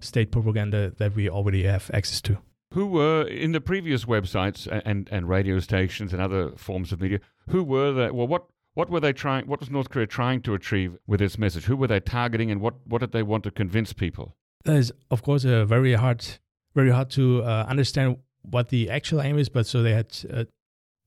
state 0.00 0.30
propaganda 0.30 0.92
that 0.98 1.14
we 1.14 1.30
already 1.30 1.62
have 1.62 1.90
access 1.94 2.20
to. 2.22 2.38
Who 2.74 2.86
were 2.86 3.22
in 3.22 3.52
the 3.52 3.60
previous 3.60 4.04
websites 4.04 4.68
and, 4.84 5.08
and 5.10 5.28
radio 5.28 5.58
stations 5.58 6.12
and 6.12 6.20
other 6.20 6.50
forms 6.56 6.92
of 6.92 7.00
media? 7.00 7.20
Who 7.48 7.64
were 7.64 7.92
the 7.92 8.12
well? 8.12 8.26
What 8.26 8.46
what 8.74 8.90
were 8.90 9.00
they 9.00 9.12
trying? 9.12 9.46
What 9.46 9.60
was 9.60 9.70
North 9.70 9.88
Korea 9.88 10.06
trying 10.06 10.42
to 10.42 10.54
achieve 10.54 10.98
with 11.06 11.22
its 11.22 11.38
message? 11.38 11.64
Who 11.64 11.76
were 11.76 11.86
they 11.86 12.00
targeting, 12.00 12.50
and 12.50 12.60
what 12.60 12.74
what 12.86 13.00
did 13.00 13.12
they 13.12 13.22
want 13.22 13.44
to 13.44 13.50
convince 13.50 13.92
people? 13.92 14.36
That 14.64 14.76
is, 14.76 14.92
of 15.10 15.22
course, 15.22 15.44
uh, 15.44 15.64
very 15.64 15.94
hard, 15.94 16.24
very 16.74 16.90
hard 16.90 17.10
to 17.10 17.42
uh, 17.42 17.64
understand 17.68 18.18
what 18.42 18.68
the 18.68 18.90
actual 18.90 19.22
aim 19.22 19.38
is. 19.38 19.48
But 19.48 19.66
so 19.66 19.82
they 19.82 19.94
had 19.94 20.16
uh, 20.30 20.44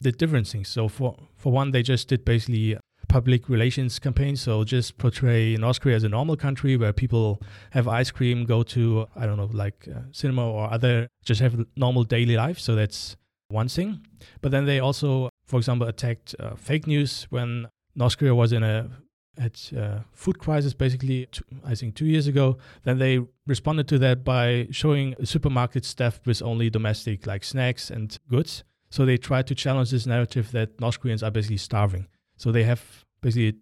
did 0.02 0.18
different 0.18 0.48
things. 0.48 0.68
So 0.68 0.88
for 0.88 1.16
for 1.36 1.52
one, 1.52 1.72
they 1.72 1.84
just 1.84 2.08
did 2.08 2.26
basically 2.26 2.78
public 3.12 3.50
relations 3.50 4.00
campaign. 4.00 4.36
So 4.38 4.64
just 4.64 4.98
portray 4.98 5.58
North 5.58 5.82
Korea 5.82 5.98
as 5.98 6.04
a 6.04 6.10
normal 6.10 6.38
country 6.38 6.78
where 6.78 6.94
people 6.94 7.42
have 7.72 7.88
ice 7.88 8.10
cream, 8.10 8.46
go 8.46 8.64
to 8.64 9.06
I 9.16 9.26
don't 9.26 9.38
know 9.38 9.50
like 9.52 9.88
uh, 9.94 10.02
cinema 10.12 10.50
or 10.50 10.72
other, 10.72 11.08
just 11.26 11.42
have 11.42 11.54
normal 11.76 12.04
daily 12.06 12.38
life. 12.38 12.58
So 12.60 12.74
that's 12.76 13.18
one 13.50 13.68
thing. 13.68 14.08
But 14.40 14.52
then 14.52 14.66
they 14.66 14.80
also, 14.80 15.30
for 15.46 15.58
example, 15.58 15.88
attacked 15.88 16.36
uh, 16.40 16.56
fake 16.56 16.88
news 16.88 17.28
when 17.30 17.68
North 17.96 18.18
Korea 18.18 18.34
was 18.34 18.54
in 18.54 18.64
a 18.64 18.90
had 19.38 19.60
uh, 19.78 20.00
food 20.12 20.38
crisis 20.40 20.74
basically 20.74 21.26
two, 21.32 21.44
I 21.66 21.74
think 21.74 21.96
two 21.96 22.06
years 22.06 22.28
ago 22.28 22.58
then 22.84 22.98
they 22.98 23.22
responded 23.48 23.88
to 23.88 23.98
that 24.00 24.26
by 24.26 24.68
showing 24.72 25.16
supermarket 25.24 25.86
stuffed 25.86 26.28
with 26.28 26.42
only 26.42 26.70
domestic 26.70 27.26
like 27.26 27.44
snacks 27.46 27.90
and 27.90 28.18
goods. 28.30 28.64
So 28.90 29.06
they 29.06 29.18
tried 29.18 29.48
to 29.48 29.56
challenge 29.56 29.92
this 29.92 30.06
narrative 30.06 30.52
that 30.52 30.80
North 30.82 31.00
Koreans 31.00 31.24
are 31.24 31.32
basically 31.32 31.58
starving. 31.58 32.08
So 32.42 32.52
they 32.52 32.64
have 32.64 32.82
basically 33.22 33.60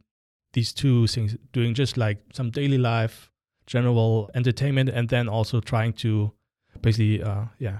these 0.54 0.72
two 0.74 1.06
things 1.08 1.36
doing 1.52 1.74
just 1.74 1.98
like 1.98 2.18
some 2.34 2.50
daily 2.50 2.78
life, 2.78 3.30
general 3.68 4.30
entertainment, 4.34 4.90
and 4.90 5.10
then 5.10 5.28
also 5.28 5.60
trying 5.60 5.92
to 5.94 6.32
basically, 6.82 7.22
uh, 7.22 7.46
yeah, 7.60 7.80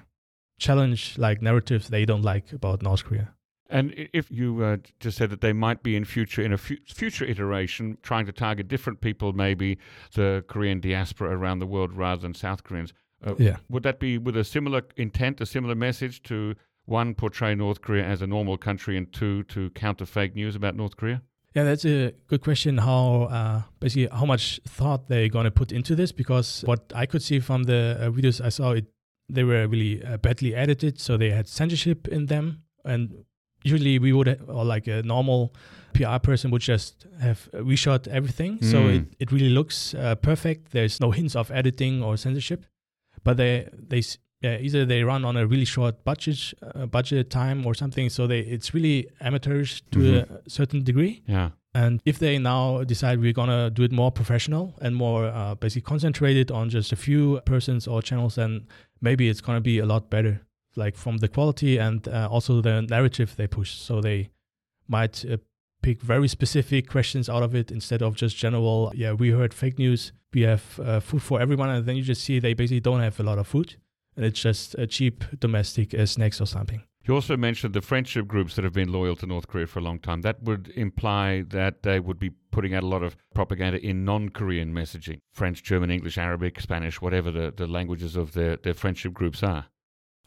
challenge 0.60 1.18
like 1.18 1.42
narratives 1.42 1.88
they 1.88 2.06
don't 2.06 2.22
like 2.22 2.52
about 2.52 2.82
North 2.82 3.06
Korea. 3.06 3.34
And 3.70 3.94
if 4.14 4.30
you 4.30 4.62
uh, 4.64 4.78
just 5.00 5.18
said 5.18 5.30
that 5.30 5.40
they 5.42 5.54
might 5.54 5.84
be 5.84 5.96
in 5.96 6.04
future 6.04 6.42
in 6.42 6.52
a 6.52 6.58
fu- 6.58 6.84
future 6.86 7.24
iteration 7.24 7.98
trying 8.02 8.26
to 8.26 8.34
target 8.34 8.68
different 8.68 9.00
people, 9.00 9.32
maybe 9.32 9.78
the 10.16 10.44
Korean 10.48 10.82
diaspora 10.82 11.30
around 11.38 11.60
the 11.60 11.68
world 11.68 11.94
rather 11.94 12.22
than 12.22 12.34
South 12.34 12.64
Koreans, 12.64 12.94
uh, 13.26 13.36
Yeah. 13.40 13.58
would 13.70 13.84
that 13.84 14.00
be 14.00 14.18
with 14.18 14.36
a 14.36 14.44
similar 14.44 14.82
intent, 14.98 15.40
a 15.40 15.46
similar 15.46 15.76
message 15.76 16.24
to 16.24 16.56
one 16.90 17.14
portray 17.16 17.56
North 17.56 17.82
Korea 17.82 18.06
as 18.06 18.22
a 18.22 18.28
normal 18.28 18.58
country, 18.58 18.98
and 18.98 19.12
two 19.14 19.44
to 19.44 19.70
counter 19.72 20.06
fake 20.06 20.36
news 20.36 20.56
about 20.56 20.76
North 20.76 20.96
Korea? 20.98 21.22
Yeah, 21.56 21.64
that's 21.64 21.86
a 21.86 22.14
good 22.28 22.42
question. 22.42 22.78
How 22.78 23.24
uh, 23.24 23.62
basically 23.80 24.08
how 24.18 24.26
much 24.26 24.60
thought 24.68 25.08
they're 25.10 25.30
gonna 25.30 25.52
put 25.52 25.72
into 25.72 25.96
this? 25.96 26.12
Because 26.12 26.62
what 26.68 26.92
I 26.96 27.06
could 27.06 27.22
see 27.22 27.40
from 27.40 27.64
the 27.64 27.98
uh, 28.00 28.10
videos 28.12 28.40
I 28.44 28.50
saw, 28.50 28.72
it 28.72 28.86
they 29.32 29.44
were 29.44 29.68
really 29.68 30.04
uh, 30.04 30.18
badly 30.18 30.54
edited, 30.56 31.00
so 31.00 31.18
they 31.18 31.30
had 31.32 31.48
censorship 31.48 32.08
in 32.08 32.26
them. 32.28 32.64
And 32.86 33.26
usually 33.64 34.00
we 34.00 34.12
would, 34.14 34.28
or 34.48 34.64
like 34.66 34.88
a 34.88 35.04
normal 35.04 35.54
PR 35.94 36.18
person 36.18 36.50
would 36.52 36.62
just 36.62 37.06
have 37.20 37.50
reshot 37.54 38.08
everything, 38.08 38.62
so 38.62 38.78
Mm. 38.84 38.96
it, 38.96 39.06
it 39.20 39.32
really 39.32 39.50
looks 39.50 39.94
uh, 39.96 40.16
perfect. 40.16 40.72
There's 40.72 41.00
no 41.00 41.12
hints 41.12 41.36
of 41.36 41.52
editing 41.52 42.02
or 42.04 42.16
censorship, 42.18 42.66
but 43.24 43.38
they 43.38 43.68
they 43.88 44.02
yeah, 44.42 44.58
either 44.60 44.86
they 44.86 45.04
run 45.04 45.26
on 45.26 45.36
a 45.38 45.46
really 45.46 45.66
short 45.66 46.04
budget 46.04 46.54
uh, 46.62 46.86
budget 46.86 47.30
time 47.30 47.66
or 47.66 47.74
something, 47.74 48.10
so 48.10 48.28
they 48.28 48.40
it's 48.40 48.74
really 48.74 49.08
amateurish 49.22 49.82
to 49.92 50.00
Mhm. 50.00 50.46
a 50.46 50.50
certain 50.50 50.84
degree. 50.84 51.22
Yeah. 51.28 51.50
And 51.74 52.02
if 52.06 52.18
they 52.18 52.40
now 52.40 52.84
decide 52.84 53.20
we're 53.20 53.34
gonna 53.42 53.70
do 53.70 53.84
it 53.84 53.92
more 53.92 54.12
professional 54.12 54.74
and 54.82 54.96
more 54.96 55.26
uh, 55.28 55.56
basically 55.56 55.88
concentrated 55.90 56.52
on 56.52 56.70
just 56.70 56.92
a 56.92 56.96
few 56.96 57.42
persons 57.46 57.88
or 57.88 58.02
channels, 58.02 58.36
then 58.36 58.66
maybe 59.02 59.30
it's 59.30 59.42
gonna 59.42 59.62
be 59.62 59.78
a 59.80 59.86
lot 59.86 60.10
better, 60.10 60.42
like 60.76 60.96
from 60.98 61.18
the 61.18 61.28
quality 61.28 61.78
and 61.78 62.08
uh, 62.08 62.28
also 62.32 62.62
the 62.62 62.82
narrative 62.82 63.36
they 63.36 63.48
push. 63.48 63.72
So 63.76 64.02
they 64.02 64.30
might 64.88 65.24
uh, 65.26 65.38
pick 65.82 66.02
very 66.02 66.28
specific 66.28 66.90
questions 66.90 67.30
out 67.30 67.44
of 67.44 67.54
it 67.54 67.72
instead 67.72 68.02
of 68.02 68.16
just 68.16 68.36
general. 68.36 68.92
Yeah, 68.96 69.14
we 69.14 69.30
heard 69.30 69.54
fake 69.54 69.78
news. 69.78 70.12
We 70.34 70.42
have 70.42 70.64
uh, 70.80 71.00
food 71.02 71.22
for 71.22 71.40
everyone, 71.42 71.70
and 71.70 71.86
then 71.86 71.96
you 71.98 72.04
just 72.04 72.24
see 72.24 72.40
they 72.40 72.54
basically 72.56 72.82
don't 72.82 73.02
have 73.02 73.20
a 73.20 73.24
lot 73.24 73.38
of 73.38 73.48
food, 73.48 73.76
it's 74.20 74.40
just 74.40 74.76
a 74.76 74.88
cheap 74.88 75.24
domestic 75.40 75.94
uh, 75.94 76.06
snacks 76.06 76.42
or 76.42 76.46
something. 76.46 76.84
You 77.04 77.16
also 77.16 77.38
mentioned 77.38 77.74
the 77.74 77.82
friendship 77.82 78.28
groups 78.28 78.56
that 78.56 78.64
have 78.64 78.74
been 78.74 78.92
loyal 78.92 79.16
to 79.16 79.26
North 79.26 79.48
Korea 79.48 79.66
for 79.66 79.80
a 79.80 79.82
long 79.82 80.00
time. 80.00 80.22
That 80.22 80.44
would 80.44 80.72
imply 80.76 81.44
that 81.48 81.82
they 81.82 82.00
would 82.00 82.20
be 82.20 82.32
putting 82.52 82.76
out 82.76 82.84
a 82.84 82.88
lot 82.88 83.02
of 83.04 83.16
propaganda 83.34 83.84
in 83.84 84.06
non 84.06 84.30
Korean 84.30 84.74
messaging 84.74 85.20
French, 85.34 85.64
German, 85.64 85.90
English, 85.90 86.18
Arabic, 86.18 86.60
Spanish, 86.60 87.02
whatever 87.02 87.32
the, 87.32 87.52
the 87.56 87.66
languages 87.66 88.16
of 88.16 88.34
their, 88.34 88.58
their 88.58 88.74
friendship 88.76 89.14
groups 89.14 89.42
are. 89.42 89.66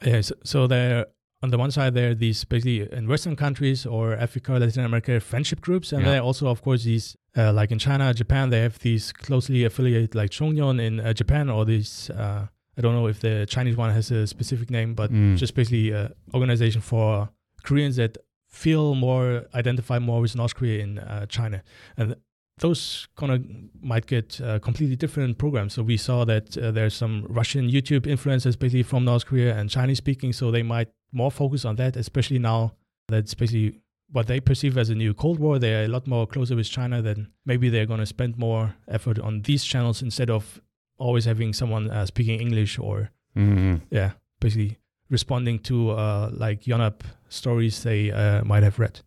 Yes, 0.04 0.32
so 0.42 0.66
there 0.66 1.06
on 1.42 1.50
the 1.50 1.58
one 1.58 1.70
side, 1.70 1.94
there 1.94 2.10
are 2.10 2.14
these 2.14 2.44
basically 2.44 2.88
in 2.92 3.08
Western 3.08 3.34
countries 3.36 3.84
or 3.84 4.14
Africa, 4.16 4.52
Latin 4.52 4.84
America 4.84 5.20
friendship 5.20 5.60
groups, 5.60 5.92
and 5.92 6.02
Yeah. 6.02 6.12
there 6.12 6.20
are 6.20 6.24
also, 6.24 6.46
of 6.46 6.62
course, 6.62 6.84
these 6.84 7.16
uh, 7.36 7.52
like 7.52 7.70
in 7.70 7.78
China, 7.78 8.12
Japan, 8.14 8.50
they 8.50 8.60
have 8.60 8.78
these 8.78 9.12
closely 9.12 9.64
affiliated 9.64 10.14
like 10.14 10.30
Chongnyon 10.30 10.80
in 10.80 11.00
uh, 11.00 11.12
Japan, 11.12 11.48
or 11.50 11.64
these. 11.64 12.10
Uh, 12.10 12.46
I 12.76 12.80
don't 12.80 12.94
know 12.94 13.06
if 13.06 13.20
the 13.20 13.46
Chinese 13.46 13.76
one 13.76 13.90
has 13.92 14.10
a 14.10 14.26
specific 14.26 14.70
name, 14.70 14.94
but 14.94 15.10
Mm. 15.12 15.36
just 15.36 15.54
basically 15.54 15.90
a 15.90 16.12
organization 16.34 16.80
for 16.80 17.28
Koreans 17.62 17.96
that 17.96 18.16
feel 18.48 18.94
more 18.94 19.46
identify 19.54 19.98
more 19.98 20.20
with 20.20 20.34
North 20.36 20.54
Korea 20.54 20.82
in 20.82 20.98
uh, 20.98 21.26
China, 21.26 21.62
and 21.96 22.16
those 22.58 23.08
kind 23.16 23.32
of 23.32 23.44
might 23.82 24.06
get 24.06 24.40
uh, 24.40 24.58
completely 24.58 24.94
different 24.96 25.38
programs. 25.38 25.72
So 25.74 25.82
we 25.82 25.96
saw 25.96 26.24
that 26.26 26.56
uh, 26.58 26.70
there's 26.70 26.94
some 26.94 27.26
Russian 27.28 27.68
YouTube 27.70 28.02
influencers 28.06 28.58
basically 28.58 28.82
from 28.84 29.04
North 29.04 29.24
Korea 29.26 29.56
and 29.58 29.70
Chinese 29.70 29.98
speaking, 29.98 30.32
so 30.32 30.50
they 30.50 30.62
might 30.62 30.88
more 31.12 31.30
focus 31.30 31.64
on 31.64 31.76
that, 31.76 31.96
especially 31.96 32.38
now 32.38 32.72
that's 33.08 33.34
basically 33.34 33.80
what 34.12 34.26
they 34.26 34.38
perceive 34.40 34.76
as 34.76 34.90
a 34.90 34.94
new 34.94 35.14
Cold 35.14 35.38
War. 35.38 35.58
They're 35.58 35.84
a 35.86 35.88
lot 35.88 36.06
more 36.06 36.26
closer 36.26 36.54
with 36.54 36.68
China. 36.68 37.00
Then 37.02 37.28
maybe 37.46 37.68
they're 37.70 37.86
going 37.86 38.00
to 38.00 38.06
spend 38.06 38.36
more 38.38 38.74
effort 38.86 39.18
on 39.18 39.42
these 39.42 39.64
channels 39.64 40.02
instead 40.02 40.28
of 40.30 40.60
always 41.02 41.24
having 41.24 41.52
someone 41.52 41.90
uh, 41.90 42.06
speaking 42.06 42.40
English 42.40 42.78
or 42.78 43.10
Mhm. 43.36 43.80
yeah, 43.90 44.10
basically 44.40 44.76
responding 45.10 45.58
to 45.58 45.90
uh, 45.90 46.30
like 46.32 46.66
Yonhap 46.70 47.00
stories 47.28 47.82
they 47.82 48.10
uh, 48.10 48.44
might 48.44 48.62
have 48.62 48.78
read. 48.78 49.00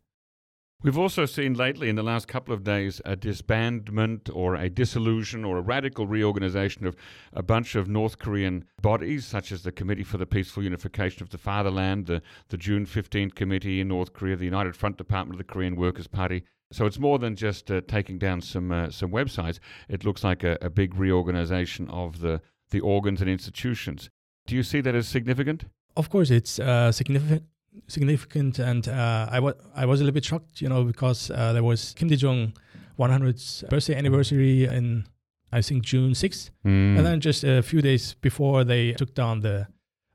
We've 0.84 0.98
also 0.98 1.26
seen 1.26 1.54
lately 1.56 1.90
in 1.90 1.96
the 1.96 2.04
last 2.04 2.28
couple 2.28 2.54
of 2.54 2.64
days 2.64 3.02
a 3.06 3.16
disbandment 3.16 4.30
or 4.34 4.56
a 4.56 4.70
dissolution 4.70 5.44
or 5.46 5.58
a 5.58 5.62
radical 5.62 6.06
reorganization 6.06 6.86
of 6.86 6.96
a 7.34 7.42
bunch 7.42 7.76
of 7.76 7.88
North 7.88 8.20
Korean 8.20 8.66
bodies, 8.82 9.26
such 9.26 9.52
as 9.52 9.64
the 9.64 9.72
Committee 9.72 10.04
for 10.04 10.18
the 10.20 10.26
Peaceful 10.28 10.64
Unification 10.64 11.24
of 11.24 11.30
the 11.30 11.38
Fatherland, 11.40 12.06
the, 12.06 12.22
the 12.50 12.58
June 12.58 12.86
15th 12.86 13.34
Committee 13.36 13.80
in 13.82 13.88
North 13.88 14.14
Korea, 14.14 14.36
the 14.36 14.46
United 14.46 14.76
Front 14.76 14.98
Department 14.98 15.40
of 15.40 15.48
the 15.48 15.52
Korean 15.54 15.76
Workers' 15.76 16.08
Party. 16.08 16.44
So 16.76 16.86
it's 16.86 17.00
more 17.00 17.20
than 17.20 17.36
just 17.36 17.72
uh, 17.72 17.80
taking 17.88 18.18
down 18.20 18.42
some 18.42 18.70
uh, 18.72 18.90
some 18.92 19.12
websites. 19.12 19.60
It 19.88 20.04
looks 20.04 20.24
like 20.30 20.44
a, 20.48 20.58
a 20.62 20.70
big 20.70 20.90
reorganization 21.00 21.90
of 21.90 22.20
the, 22.20 22.42
the 22.72 22.82
organs 22.82 23.22
and 23.22 23.30
institutions. 23.30 24.10
Do 24.48 24.56
you 24.56 24.64
see 24.64 24.82
that 24.82 24.96
as 24.96 25.08
significant? 25.08 25.66
Of 25.96 26.10
course, 26.10 26.30
it's 26.32 26.60
uh, 26.60 26.92
significant. 26.92 27.44
Significant, 27.88 28.60
and 28.60 28.88
uh, 28.88 29.28
I 29.38 29.40
was 29.40 29.54
I 29.84 29.86
was 29.86 30.00
a 30.02 30.04
little 30.04 30.14
bit 30.14 30.26
shocked, 30.26 30.62
you 30.62 30.70
know, 30.70 30.84
because 30.86 31.32
uh, 31.32 31.54
there 31.54 31.64
was 31.64 31.94
Kim 31.98 32.08
Dae 32.10 32.16
Jung 32.16 32.54
100th 32.98 33.70
birthday 33.70 33.96
anniversary 33.96 34.66
in 34.66 35.06
I 35.52 35.62
think 35.62 35.84
June 35.84 36.12
6th, 36.14 36.50
Mm. 36.66 36.98
and 36.98 37.06
then 37.06 37.20
just 37.22 37.44
a 37.44 37.62
few 37.62 37.82
days 37.82 38.16
before 38.22 38.64
they 38.66 38.94
took 38.94 39.14
down 39.14 39.42
the 39.42 39.68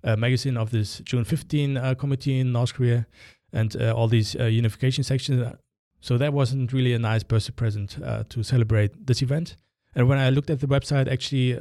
uh, 0.05 0.17
magazine 0.17 0.57
of 0.61 0.71
this 0.71 1.01
June 1.05 1.25
15 1.25 1.77
uh, 1.77 1.95
committee 1.95 2.41
in 2.41 2.53
North 2.53 2.75
Korea, 2.75 3.07
and 3.53 3.77
uh, 3.77 3.93
all 3.97 4.09
these 4.09 4.37
uh, 4.41 4.45
unification 4.45 5.05
sections. 5.05 5.43
So 6.01 6.19
that 6.19 6.33
wasn't 6.33 6.73
really 6.73 6.93
a 6.93 6.99
nice 6.99 7.23
birthday 7.23 7.53
present 7.53 7.99
uh, 8.03 8.25
to 8.31 8.43
celebrate 8.43 9.07
this 9.07 9.23
event. 9.23 9.57
And 9.95 10.09
when 10.09 10.19
I 10.19 10.31
looked 10.31 10.51
at 10.51 10.61
the 10.61 10.67
website, 10.67 11.11
actually, 11.11 11.61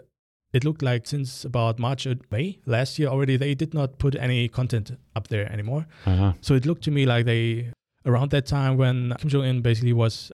it 0.53 0.63
looked 0.63 0.81
like 0.81 1.07
since 1.07 1.45
about 1.45 1.79
March 1.79 2.07
or 2.07 2.15
May 2.31 2.59
last 2.65 2.97
year 2.99 3.09
already, 3.09 3.37
they 3.37 3.53
did 3.55 3.73
not 3.73 3.99
put 3.99 4.15
any 4.15 4.47
content 4.47 4.91
up 5.15 5.27
there 5.27 5.51
anymore. 5.51 5.85
uh-huh. 6.05 6.33
So 6.41 6.53
it 6.55 6.65
looked 6.65 6.83
to 6.83 6.91
me 6.91 7.05
like 7.05 7.25
they, 7.25 7.71
around 8.05 8.31
that 8.31 8.45
time 8.45 8.77
when 8.77 9.13
Kim 9.19 9.29
Jong 9.29 9.45
Un 9.45 9.61
basically 9.61 9.93
was 9.93 10.31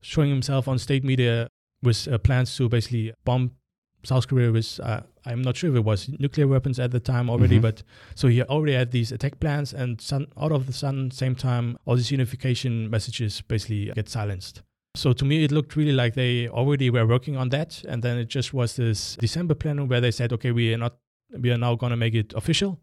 showing 0.00 0.30
himself 0.30 0.68
on 0.68 0.78
state 0.78 1.04
media 1.04 1.48
with 1.82 2.08
uh, 2.08 2.18
plans 2.18 2.56
to 2.56 2.68
basically 2.68 3.12
bomb 3.24 3.52
South 4.04 4.28
Korea 4.28 4.52
with, 4.52 4.78
uh, 4.82 5.00
I'm 5.30 5.42
not 5.42 5.56
sure 5.56 5.70
if 5.70 5.76
it 5.76 5.84
was 5.84 6.08
nuclear 6.18 6.46
weapons 6.48 6.78
at 6.78 6.90
the 6.90 7.00
time 7.00 7.28
already, 7.30 7.58
Mhm. 7.58 7.62
but 7.62 7.82
so 8.14 8.28
he 8.28 8.42
already 8.42 8.72
had 8.74 8.90
these 8.90 9.12
attack 9.12 9.38
plans, 9.40 9.74
and 9.74 10.00
sun, 10.00 10.26
out 10.42 10.52
of 10.52 10.66
the 10.66 10.72
sun, 10.72 11.10
same 11.10 11.34
time, 11.34 11.76
all 11.84 11.96
these 11.96 12.10
unification 12.10 12.88
messages 12.90 13.40
basically 13.42 13.92
get 13.94 14.08
silenced. 14.08 14.62
So 14.96 15.12
to 15.12 15.24
me, 15.24 15.44
it 15.44 15.52
looked 15.52 15.76
really 15.76 15.92
like 15.92 16.14
they 16.14 16.48
already 16.48 16.88
were 16.90 17.06
working 17.06 17.36
on 17.36 17.50
that, 17.50 17.84
and 17.88 18.02
then 18.02 18.18
it 18.18 18.28
just 18.28 18.52
was 18.54 18.76
this 18.76 19.16
December 19.20 19.54
plan 19.54 19.86
where 19.88 20.00
they 20.00 20.10
said, 20.10 20.32
okay, 20.32 20.50
we 20.50 20.72
are 20.74 20.78
not, 20.78 20.94
we 21.38 21.50
are 21.52 21.58
now 21.58 21.74
going 21.76 21.90
to 21.90 21.96
make 21.96 22.14
it 22.14 22.32
official, 22.34 22.80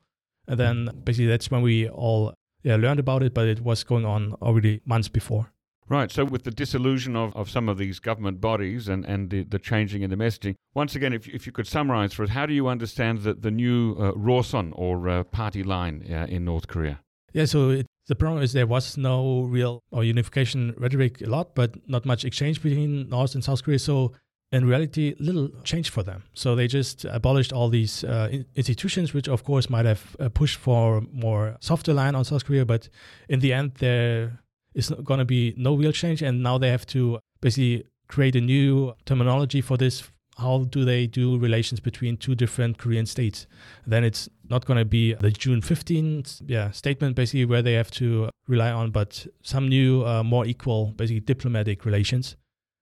and 0.47 0.60
then 0.60 0.89
basically 1.03 1.27
that's 1.27 1.49
when 1.51 1.62
we 1.63 1.89
all 1.89 2.34
yeah, 2.63 2.77
learned 2.77 2.99
about 2.99 3.21
it, 3.23 3.34
but 3.34 3.47
it 3.47 3.62
was 3.62 3.84
going 3.84 4.05
on 4.05 4.34
already 4.41 4.81
months 4.86 5.08
before. 5.10 5.51
Right. 5.88 6.12
So, 6.12 6.26
with 6.26 6.43
the 6.43 6.52
dissolution 6.52 7.15
of, 7.15 7.36
of 7.36 7.50
some 7.50 7.69
of 7.69 7.78
these 7.78 8.00
government 8.00 8.41
bodies 8.41 8.88
and, 8.88 9.06
and 9.06 9.30
the, 9.30 9.43
the 9.43 9.60
changing 9.60 10.02
in 10.02 10.10
the 10.10 10.15
messaging, 10.15 10.56
once 10.74 10.95
again, 10.95 11.13
if, 11.13 11.28
if 11.28 11.45
you 11.45 11.52
could 11.52 11.67
summarize 11.67 12.13
for 12.13 12.24
us, 12.24 12.30
how 12.30 12.48
do 12.48 12.54
you 12.54 12.67
understand 12.67 13.19
the, 13.19 13.36
the 13.36 13.52
new 13.52 13.95
uh, 14.00 14.12
Roson 14.15 14.74
or 14.76 15.08
uh, 15.08 15.24
party 15.24 15.62
line 15.62 16.04
uh, 16.10 16.26
in 16.28 16.43
North 16.43 16.67
Korea? 16.67 17.02
Yeah, 17.34 17.45
so 17.45 17.69
it, 17.69 17.86
the 18.08 18.15
problem 18.15 18.41
is 18.41 18.54
there 18.54 18.65
was 18.65 18.98
no 18.98 19.43
real 19.43 19.84
or 19.91 20.04
unification 20.04 20.74
rhetoric 20.78 21.21
a 21.21 21.30
lot, 21.30 21.54
but 21.54 21.76
not 21.88 22.06
much 22.06 22.26
exchange 22.26 22.63
between 22.63 23.10
North 23.10 23.36
and 23.36 23.43
South 23.43 23.63
Korea. 23.63 23.78
So 23.78 24.13
in 24.52 24.65
reality, 24.65 25.15
little 25.19 25.50
change 25.63 25.89
for 25.89 26.02
them. 26.02 26.24
So 26.34 26.56
they 26.56 26.67
just 26.67 27.06
abolished 27.06 27.52
all 27.52 27.69
these 27.69 28.04
uh, 28.04 28.30
institutions, 28.56 29.13
which 29.13 29.28
of 29.28 29.43
course 29.43 29.69
might 29.69 29.86
have 29.86 30.15
uh, 30.19 30.30
pushed 30.30 30.58
for 30.58 31.02
more 31.12 31.58
softer 31.60 31.93
line 31.93 32.15
on 32.15 32.24
South 32.24 32.45
Korea. 32.45 32.65
But 32.65 32.89
in 33.28 33.39
the 33.39 33.54
end, 33.54 33.76
there 33.76 34.39
is 34.75 34.89
going 35.03 35.19
to 35.19 35.25
be 35.25 35.53
no 35.57 35.73
real 35.73 35.91
change, 35.91 36.21
and 36.21 36.43
now 36.43 36.57
they 36.57 36.69
have 36.69 36.85
to 36.88 37.19
basically 37.41 37.85
create 38.07 38.35
a 38.35 38.41
new 38.41 38.93
terminology 39.05 39.61
for 39.61 39.77
this. 39.77 40.03
How 40.38 40.65
do 40.65 40.83
they 40.83 41.07
do 41.07 41.38
relations 41.38 41.79
between 41.79 42.17
two 42.17 42.35
different 42.35 42.77
Korean 42.77 43.05
states? 43.05 43.47
Then 43.88 44.03
it's 44.03 44.27
not 44.49 44.65
going 44.65 44.77
to 44.77 44.85
be 44.85 45.13
the 45.13 45.31
June 45.31 45.61
15th 45.61 46.41
yeah, 46.45 46.71
statement, 46.71 47.15
basically, 47.15 47.45
where 47.45 47.61
they 47.61 47.73
have 47.73 47.89
to 47.91 48.29
rely 48.47 48.69
on, 48.71 48.91
but 48.91 49.25
some 49.41 49.69
new, 49.69 50.05
uh, 50.05 50.23
more 50.23 50.45
equal, 50.45 50.88
basically 50.97 51.21
diplomatic 51.21 51.85
relations. 51.85 52.35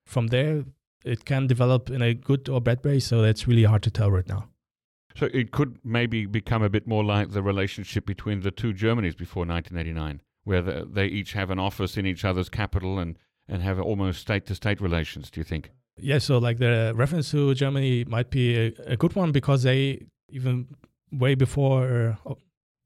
From 0.08 0.28
there, 0.28 0.66
it 1.06 1.26
can 1.26 1.46
develop 1.46 1.92
in 1.92 2.02
a 2.02 2.16
good 2.16 2.50
or 2.50 2.60
bad 2.60 2.84
way, 2.84 3.00
so 3.00 3.22
that's 3.22 3.48
really 3.48 3.64
hard 3.64 3.84
to 3.84 3.92
tell 3.92 4.10
right 4.10 4.28
now. 4.28 4.50
So, 5.16 5.28
it 5.32 5.52
could 5.52 5.78
maybe 5.84 6.26
become 6.26 6.64
a 6.64 6.70
bit 6.70 6.88
more 6.88 7.04
like 7.04 7.34
the 7.34 7.44
relationship 7.44 8.08
between 8.08 8.42
the 8.42 8.50
two 8.50 8.74
Germanys 8.74 9.16
before 9.16 9.46
1989, 9.46 10.22
where 10.44 10.62
they 10.62 11.08
each 11.08 11.34
have 11.34 11.50
an 11.50 11.60
office 11.60 11.98
in 11.98 12.06
each 12.06 12.26
other's 12.26 12.50
capital 12.50 13.00
and, 13.00 13.18
and 13.48 13.62
have 13.62 13.80
almost 13.80 14.20
state 14.22 14.46
to 14.48 14.56
state 14.56 14.82
relations, 14.82 15.30
do 15.32 15.40
you 15.40 15.44
think? 15.46 15.72
Yeah, 15.98 16.18
so 16.20 16.38
like 16.40 16.58
the 16.58 16.92
reference 16.96 17.32
to 17.32 17.54
Germany 17.54 18.04
might 18.06 18.30
be 18.30 18.56
a, 18.58 18.74
a 18.88 18.98
good 18.98 19.16
one 19.16 19.32
because 19.32 19.64
they 19.64 20.08
even 20.30 20.68
way 21.12 21.36
before, 21.36 22.18
uh, 22.26 22.34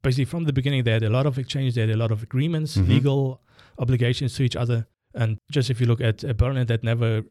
basically 0.04 0.26
from 0.26 0.44
the 0.44 0.54
beginning, 0.54 0.84
they 0.84 0.92
had 0.92 1.04
a 1.04 1.10
lot 1.10 1.26
of 1.26 1.40
exchange, 1.40 1.76
they 1.76 1.82
had 1.82 1.90
a 1.90 1.98
lot 1.98 2.12
of 2.12 2.22
agreements, 2.24 2.76
Mhm. 2.78 2.88
legal 2.90 3.42
obligations 3.80 4.36
to 4.36 4.44
each 4.44 4.56
other. 4.56 4.88
And 5.14 5.38
just 5.52 5.70
if 5.70 5.80
you 5.80 5.88
look 5.88 6.02
at 6.02 6.24
uh, 6.24 6.34
Berlin, 6.34 6.68
that 6.68 6.84
never 6.84 7.24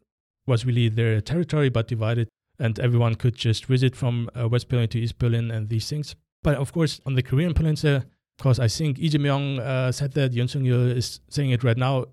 was 0.46 0.64
really 0.64 0.88
their 0.88 1.20
territory 1.20 1.68
but 1.68 1.88
divided, 1.88 2.28
and 2.58 2.78
everyone 2.80 3.14
could 3.16 3.34
just 3.36 3.66
visit 3.66 3.94
from 3.94 4.30
uh, 4.34 4.48
West 4.48 4.68
Berlin 4.68 4.88
to 4.88 4.98
East 4.98 5.18
Berlin 5.18 5.50
and 5.50 5.68
these 5.68 5.88
things. 5.88 6.16
But 6.42 6.56
of 6.56 6.72
course, 6.72 7.00
on 7.04 7.14
the 7.14 7.22
Korean 7.22 7.52
Peninsula, 7.52 8.06
because 8.36 8.58
I 8.60 8.68
think 8.68 8.98
Lee 8.98 9.08
Jae-myung 9.10 9.58
uh, 9.60 9.92
said 9.92 10.12
that, 10.12 10.32
Yoon 10.32 10.48
Sung-yeol 10.48 10.94
is 10.96 11.20
saying 11.28 11.50
it 11.50 11.64
right 11.64 11.76
now, 11.76 12.06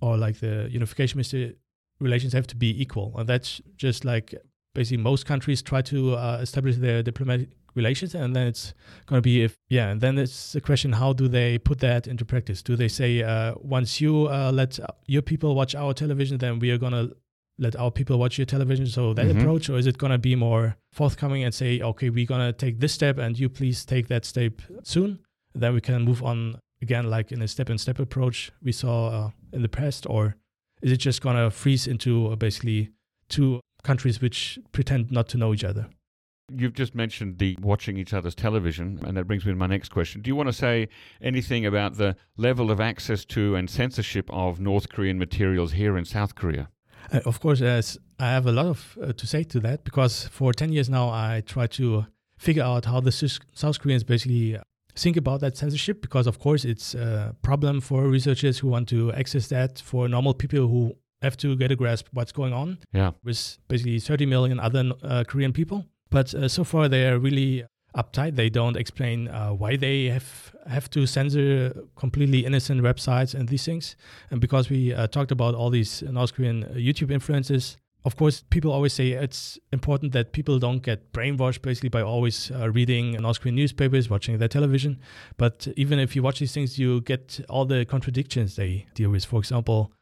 or 0.00 0.16
like 0.16 0.40
the 0.40 0.68
unification 0.70 1.18
minister 1.18 1.52
relations 2.00 2.32
have 2.32 2.46
to 2.48 2.56
be 2.56 2.80
equal. 2.80 3.14
And 3.16 3.28
that's 3.28 3.60
just 3.76 4.04
like 4.04 4.34
basically 4.74 5.02
most 5.02 5.26
countries 5.26 5.62
try 5.62 5.82
to 5.82 6.14
uh, 6.14 6.38
establish 6.40 6.76
their 6.76 7.02
diplomatic 7.02 7.48
relations. 7.74 8.14
And 8.14 8.34
then 8.36 8.46
it's 8.46 8.74
going 9.06 9.18
to 9.18 9.22
be 9.22 9.42
if, 9.42 9.56
yeah, 9.68 9.88
and 9.88 10.00
then 10.00 10.18
it's 10.18 10.52
the 10.52 10.60
question 10.60 10.92
how 10.92 11.12
do 11.12 11.28
they 11.28 11.58
put 11.58 11.78
that 11.80 12.06
into 12.06 12.24
practice? 12.24 12.62
Do 12.62 12.76
they 12.76 12.88
say, 12.88 13.22
uh, 13.22 13.54
once 13.60 14.00
you 14.00 14.28
uh, 14.28 14.50
let 14.52 14.78
your 15.06 15.22
people 15.22 15.54
watch 15.54 15.74
our 15.74 15.92
television, 15.94 16.38
then 16.38 16.58
we 16.58 16.70
are 16.70 16.78
going 16.78 16.92
to 16.92 17.16
let 17.58 17.74
our 17.76 17.90
people 17.90 18.18
watch 18.18 18.36
your 18.38 18.46
television? 18.46 18.86
So 18.86 19.14
that 19.14 19.26
Mhm. 19.26 19.40
approach, 19.40 19.68
or 19.70 19.78
is 19.78 19.86
it 19.86 19.96
going 19.98 20.12
to 20.12 20.18
be 20.18 20.34
more 20.36 20.76
forthcoming 20.92 21.42
and 21.44 21.54
say, 21.54 21.80
okay, 21.80 22.10
we're 22.10 22.26
going 22.26 22.46
to 22.46 22.52
take 22.52 22.80
this 22.80 22.92
step 22.92 23.18
and 23.18 23.38
you 23.38 23.48
please 23.48 23.84
take 23.84 24.08
that 24.08 24.24
step 24.26 24.60
soon? 24.82 25.18
Then 25.60 25.74
we 25.74 25.80
can 25.80 26.02
move 26.02 26.22
on 26.22 26.60
again, 26.82 27.08
like 27.08 27.32
in 27.32 27.42
a 27.42 27.48
step 27.48 27.68
and 27.68 27.80
step 27.80 27.98
approach 27.98 28.52
we 28.62 28.72
saw 28.72 29.08
uh, 29.08 29.30
in 29.52 29.62
the 29.62 29.68
past? 29.68 30.06
Or 30.08 30.36
is 30.82 30.92
it 30.92 30.98
just 30.98 31.22
going 31.22 31.36
to 31.36 31.50
freeze 31.50 31.86
into 31.86 32.28
uh, 32.28 32.36
basically 32.36 32.90
two 33.28 33.60
countries 33.82 34.20
which 34.20 34.58
pretend 34.72 35.10
not 35.10 35.28
to 35.28 35.38
know 35.38 35.54
each 35.54 35.64
other? 35.64 35.88
You've 36.54 36.74
just 36.74 36.94
mentioned 36.94 37.38
the 37.38 37.56
watching 37.60 37.96
each 37.96 38.12
other's 38.12 38.36
television, 38.36 39.00
and 39.04 39.16
that 39.16 39.26
brings 39.26 39.44
me 39.44 39.50
to 39.50 39.56
my 39.56 39.66
next 39.66 39.88
question. 39.88 40.22
Do 40.22 40.28
you 40.28 40.36
want 40.36 40.48
to 40.48 40.52
say 40.52 40.88
anything 41.20 41.66
about 41.66 41.96
the 41.96 42.14
level 42.36 42.70
of 42.70 42.80
access 42.80 43.24
to 43.26 43.56
and 43.56 43.68
censorship 43.68 44.30
of 44.30 44.60
North 44.60 44.88
Korean 44.88 45.18
materials 45.18 45.72
here 45.72 45.98
in 45.98 46.04
South 46.04 46.36
Korea? 46.36 46.68
Uh, 47.12 47.20
of 47.24 47.40
course, 47.40 47.60
as 47.60 47.98
I 48.20 48.26
have 48.30 48.46
a 48.46 48.52
lot 48.52 48.66
of 48.66 48.98
uh, 49.02 49.12
to 49.12 49.26
say 49.26 49.42
to 49.44 49.60
that 49.60 49.82
because 49.82 50.28
for 50.28 50.52
10 50.52 50.72
years 50.72 50.88
now, 50.88 51.08
I 51.08 51.42
try 51.44 51.66
to 51.68 52.06
figure 52.38 52.62
out 52.62 52.84
how 52.84 53.00
the 53.00 53.12
South 53.12 53.80
Koreans 53.80 54.04
basically 54.04 54.56
think 54.96 55.16
about 55.16 55.40
that 55.40 55.56
censorship 55.56 56.00
because, 56.02 56.26
of 56.26 56.38
course, 56.38 56.64
it's 56.64 56.94
a 56.94 57.34
problem 57.42 57.80
for 57.80 58.08
researchers 58.08 58.58
who 58.58 58.68
want 58.68 58.88
to 58.88 59.12
access 59.12 59.48
that, 59.48 59.78
for 59.80 60.08
normal 60.08 60.34
people 60.34 60.66
who 60.68 60.94
have 61.22 61.36
to 61.38 61.56
get 61.56 61.70
a 61.70 61.76
grasp 61.76 62.06
what's 62.12 62.32
going 62.32 62.52
on 62.52 62.78
Yeah. 62.92 63.12
with 63.24 63.58
basically 63.68 63.98
30 64.00 64.26
million 64.26 64.60
other 64.60 64.92
uh, 65.02 65.24
Korean 65.26 65.52
people. 65.52 65.84
But 66.10 66.34
uh, 66.34 66.48
so 66.48 66.64
far, 66.64 66.88
they 66.88 67.06
are 67.08 67.18
really 67.18 67.64
uptight. 67.96 68.36
They 68.36 68.50
don't 68.50 68.76
explain 68.76 69.28
uh, 69.28 69.50
why 69.50 69.76
they 69.76 70.04
have 70.10 70.52
have 70.66 70.90
to 70.90 71.06
censor 71.06 71.72
completely 71.96 72.44
innocent 72.44 72.82
websites 72.82 73.34
and 73.34 73.48
these 73.48 73.64
things. 73.64 73.96
And 74.30 74.40
because 74.40 74.68
we 74.70 74.92
uh, 74.92 75.06
talked 75.06 75.32
about 75.32 75.54
all 75.54 75.70
these 75.70 76.02
North 76.02 76.34
Korean 76.34 76.64
uh, 76.64 76.68
YouTube 76.76 77.10
influencers, 77.10 77.76
of 78.06 78.14
course, 78.14 78.44
people 78.50 78.70
always 78.70 78.92
say 78.92 79.08
it's 79.10 79.58
important 79.72 80.12
that 80.12 80.30
people 80.30 80.60
don't 80.60 80.80
get 80.80 81.12
brainwashed 81.12 81.60
basically 81.60 81.88
by 81.88 82.02
always 82.02 82.52
uh, 82.52 82.70
reading 82.70 83.12
North 83.20 83.40
Korean 83.40 83.56
newspapers, 83.56 84.08
watching 84.08 84.38
their 84.38 84.46
television. 84.46 85.00
But 85.38 85.66
even 85.76 85.98
if 85.98 86.14
you 86.14 86.22
watch 86.22 86.38
these 86.38 86.52
things, 86.52 86.78
you 86.78 87.00
get 87.00 87.40
all 87.48 87.64
the 87.64 87.84
contradictions 87.84 88.54
they 88.54 88.86
deal 88.94 89.10
with. 89.10 89.24
For 89.24 89.40
example, 89.40 89.92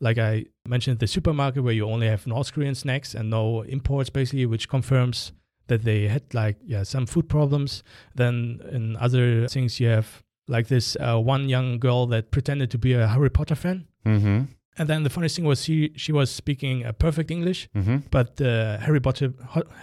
like 0.00 0.18
I 0.18 0.46
mentioned, 0.66 0.98
the 0.98 1.06
supermarket 1.06 1.62
where 1.62 1.72
you 1.72 1.86
only 1.86 2.08
have 2.08 2.26
North 2.26 2.52
Korean 2.52 2.74
snacks 2.74 3.14
and 3.14 3.30
no 3.30 3.62
imports, 3.62 4.10
basically, 4.10 4.44
which 4.46 4.68
confirms 4.68 5.30
that 5.68 5.84
they 5.84 6.08
had 6.08 6.34
like 6.34 6.56
yeah 6.66 6.82
some 6.82 7.06
food 7.06 7.28
problems. 7.28 7.84
Then 8.16 8.60
in 8.72 8.96
other 8.96 9.46
things, 9.46 9.78
you 9.78 9.86
have 9.86 10.24
like 10.48 10.66
this 10.66 10.96
uh, 10.96 11.20
one 11.20 11.48
young 11.48 11.78
girl 11.78 12.06
that 12.06 12.32
pretended 12.32 12.72
to 12.72 12.78
be 12.78 12.92
a 12.94 13.06
Harry 13.06 13.30
Potter 13.30 13.54
fan. 13.54 13.86
Mm-hmm. 14.04 14.46
And 14.78 14.88
then 14.88 15.02
the 15.02 15.10
funny 15.10 15.28
thing 15.28 15.44
was 15.44 15.62
she 15.64 15.92
she 15.96 16.12
was 16.12 16.30
speaking 16.30 16.84
a 16.84 16.92
perfect 16.92 17.30
English, 17.30 17.68
Mm-hmm. 17.76 17.96
but 18.10 18.36
the 18.36 18.78
Harry 18.80 19.00
Potter 19.00 19.32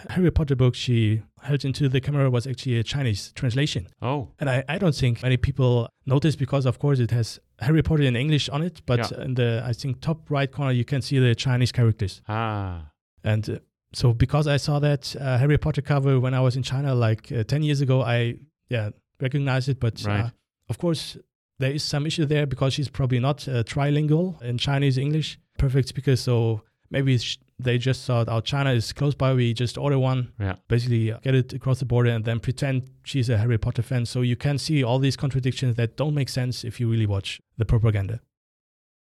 Harry 0.09 0.31
Potter 0.31 0.55
book 0.55 0.73
she 0.75 1.21
held 1.41 1.63
into 1.63 1.87
the 1.89 2.01
camera 2.01 2.29
was 2.29 2.47
actually 2.47 2.79
a 2.79 2.83
Chinese 2.83 3.31
translation. 3.33 3.87
Oh, 4.01 4.29
And 4.39 4.49
I, 4.49 4.63
I 4.67 4.77
don't 4.79 4.95
think 4.95 5.21
many 5.21 5.37
people 5.37 5.87
notice 6.05 6.35
because 6.35 6.65
of 6.65 6.79
course 6.79 6.99
it 6.99 7.11
has 7.11 7.39
Harry 7.59 7.81
Potter 7.83 8.03
in 8.03 8.15
English 8.15 8.49
on 8.49 8.61
it, 8.63 8.81
but 8.85 8.99
Yeah. 8.99 9.23
in 9.25 9.35
the 9.35 9.61
I 9.69 9.73
think 9.73 10.01
top 10.01 10.29
right 10.31 10.51
corner 10.51 10.71
you 10.71 10.85
can 10.85 11.01
see 11.01 11.19
the 11.19 11.35
Chinese 11.35 11.71
characters. 11.71 12.21
ah, 12.27 12.89
And 13.23 13.47
uh, 13.49 13.59
so 13.93 14.13
because 14.13 14.47
I 14.47 14.57
saw 14.57 14.79
that 14.79 15.15
uh, 15.15 15.37
Harry 15.37 15.57
Potter 15.57 15.81
cover 15.83 16.19
when 16.19 16.33
I 16.33 16.39
was 16.41 16.55
in 16.55 16.63
China 16.63 16.93
like 16.95 17.31
uh, 17.31 17.43
10 17.43 17.63
years 17.63 17.81
ago, 17.81 18.01
I 18.01 18.39
yeah 18.69 18.89
recognized 19.21 19.69
it. 19.69 19.79
But 19.79 20.03
Right. 20.03 20.25
uh, 20.25 20.29
of 20.69 20.77
course 20.77 21.17
there 21.59 21.71
is 21.71 21.83
some 21.83 22.05
issue 22.05 22.25
there 22.25 22.45
because 22.45 22.73
she's 22.73 22.89
probably 22.89 23.19
not 23.19 23.47
uh, 23.47 23.63
trilingual 23.63 24.41
in 24.41 24.57
Chinese 24.57 24.97
English, 24.97 25.37
perfect 25.57 25.89
speaker. 25.89 26.15
So 26.15 26.63
maybe 26.89 27.17
sh- 27.17 27.37
they 27.59 27.77
just 27.77 28.05
thought, 28.05 28.27
oh, 28.29 28.39
China 28.39 28.71
is 28.71 28.93
close 28.93 29.13
by. 29.13 29.33
We 29.33 29.53
just 29.53 29.77
order 29.77 29.99
one, 29.99 30.31
yeah. 30.39 30.55
basically 30.69 31.13
get 31.21 31.35
it 31.35 31.53
across 31.53 31.79
the 31.79 31.85
border, 31.85 32.09
and 32.11 32.23
then 32.23 32.39
pretend 32.39 32.89
she's 33.03 33.29
a 33.29 33.37
Harry 33.37 33.57
Potter 33.57 33.81
fan. 33.81 34.05
So 34.05 34.21
you 34.21 34.37
can 34.37 34.57
see 34.57 34.83
all 34.83 34.99
these 34.99 35.17
contradictions 35.17 35.75
that 35.75 35.97
don't 35.97 36.15
make 36.15 36.29
sense 36.29 36.63
if 36.63 36.79
you 36.79 36.89
really 36.89 37.05
watch 37.05 37.41
the 37.57 37.65
propaganda. 37.65 38.21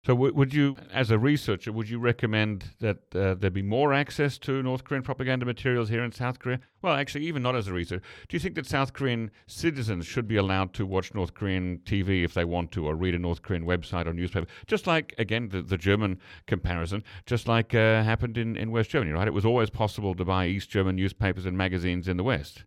So, 0.07 0.12
w- 0.12 0.34
would 0.34 0.52
you, 0.52 0.76
as 0.92 1.11
a 1.11 1.18
researcher, 1.18 1.72
would 1.72 1.88
you 1.88 1.98
recommend 1.98 2.74
that 2.80 2.98
uh, 3.14 3.34
there 3.34 3.50
be 3.50 3.62
more 3.62 3.94
access 3.94 4.36
to 4.40 4.62
North 4.62 4.84
Korean 4.84 5.02
propaganda 5.02 5.46
materials 5.46 5.88
here 5.88 6.05
in 6.05 6.12
South 6.12 6.38
Korea? 6.38 6.61
Well, 6.82 6.94
actually, 6.94 7.26
even 7.26 7.42
not 7.42 7.57
as 7.57 7.68
a 7.68 7.72
researcher. 7.72 8.02
Do 8.28 8.36
you 8.36 8.40
think 8.40 8.55
that 8.57 8.66
South 8.66 8.92
Korean 8.92 9.30
citizens 9.46 10.05
should 10.05 10.28
be 10.28 10.36
allowed 10.36 10.74
to 10.74 10.84
watch 10.84 11.14
North 11.14 11.32
Korean 11.32 11.80
TV 11.86 12.22
if 12.22 12.34
they 12.34 12.44
want 12.44 12.70
to, 12.72 12.86
or 12.86 12.94
read 12.94 13.14
a 13.14 13.18
North 13.18 13.40
Korean 13.40 13.64
website 13.64 14.07
or 14.07 14.12
newspaper? 14.12 14.46
Just 14.66 14.86
like, 14.86 15.14
again, 15.16 15.48
the, 15.48 15.62
the 15.62 15.78
German 15.78 16.20
comparison, 16.46 17.02
just 17.24 17.48
like 17.48 17.74
uh, 17.74 18.02
happened 18.02 18.36
in, 18.36 18.57
in 18.57 18.70
West 18.70 18.90
Germany, 18.90 19.12
right? 19.12 19.26
It 19.26 19.32
was 19.32 19.46
always 19.46 19.70
possible 19.70 20.14
to 20.16 20.24
buy 20.24 20.46
East 20.46 20.68
German 20.68 20.96
newspapers 20.96 21.46
and 21.46 21.57
magazines 21.57 22.09
in 22.09 22.18
the 22.18 22.24
West. 22.24 22.64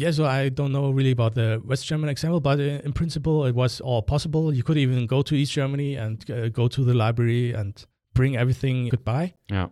Yeah, 0.00 0.12
so 0.12 0.24
I 0.24 0.48
don't 0.48 0.72
know 0.72 0.90
really 0.98 1.10
about 1.18 1.34
the 1.34 1.60
West 1.70 1.84
German 1.86 2.08
example, 2.10 2.40
but 2.40 2.58
in 2.60 2.92
principle, 3.00 3.44
it 3.50 3.54
was 3.54 3.80
all 3.88 4.02
possible. 4.02 4.44
You 4.58 4.62
could 4.62 4.78
even 4.78 5.06
go 5.06 5.22
to 5.22 5.34
East 5.34 5.52
Germany 5.52 5.96
and 6.04 6.16
uh, 6.30 6.48
go 6.60 6.68
to 6.68 6.80
the 6.88 6.94
library 6.94 7.52
and 7.60 7.72
bring 8.14 8.36
everything 8.36 8.88
goodbye. 8.88 9.34
Yeah. 9.50 9.68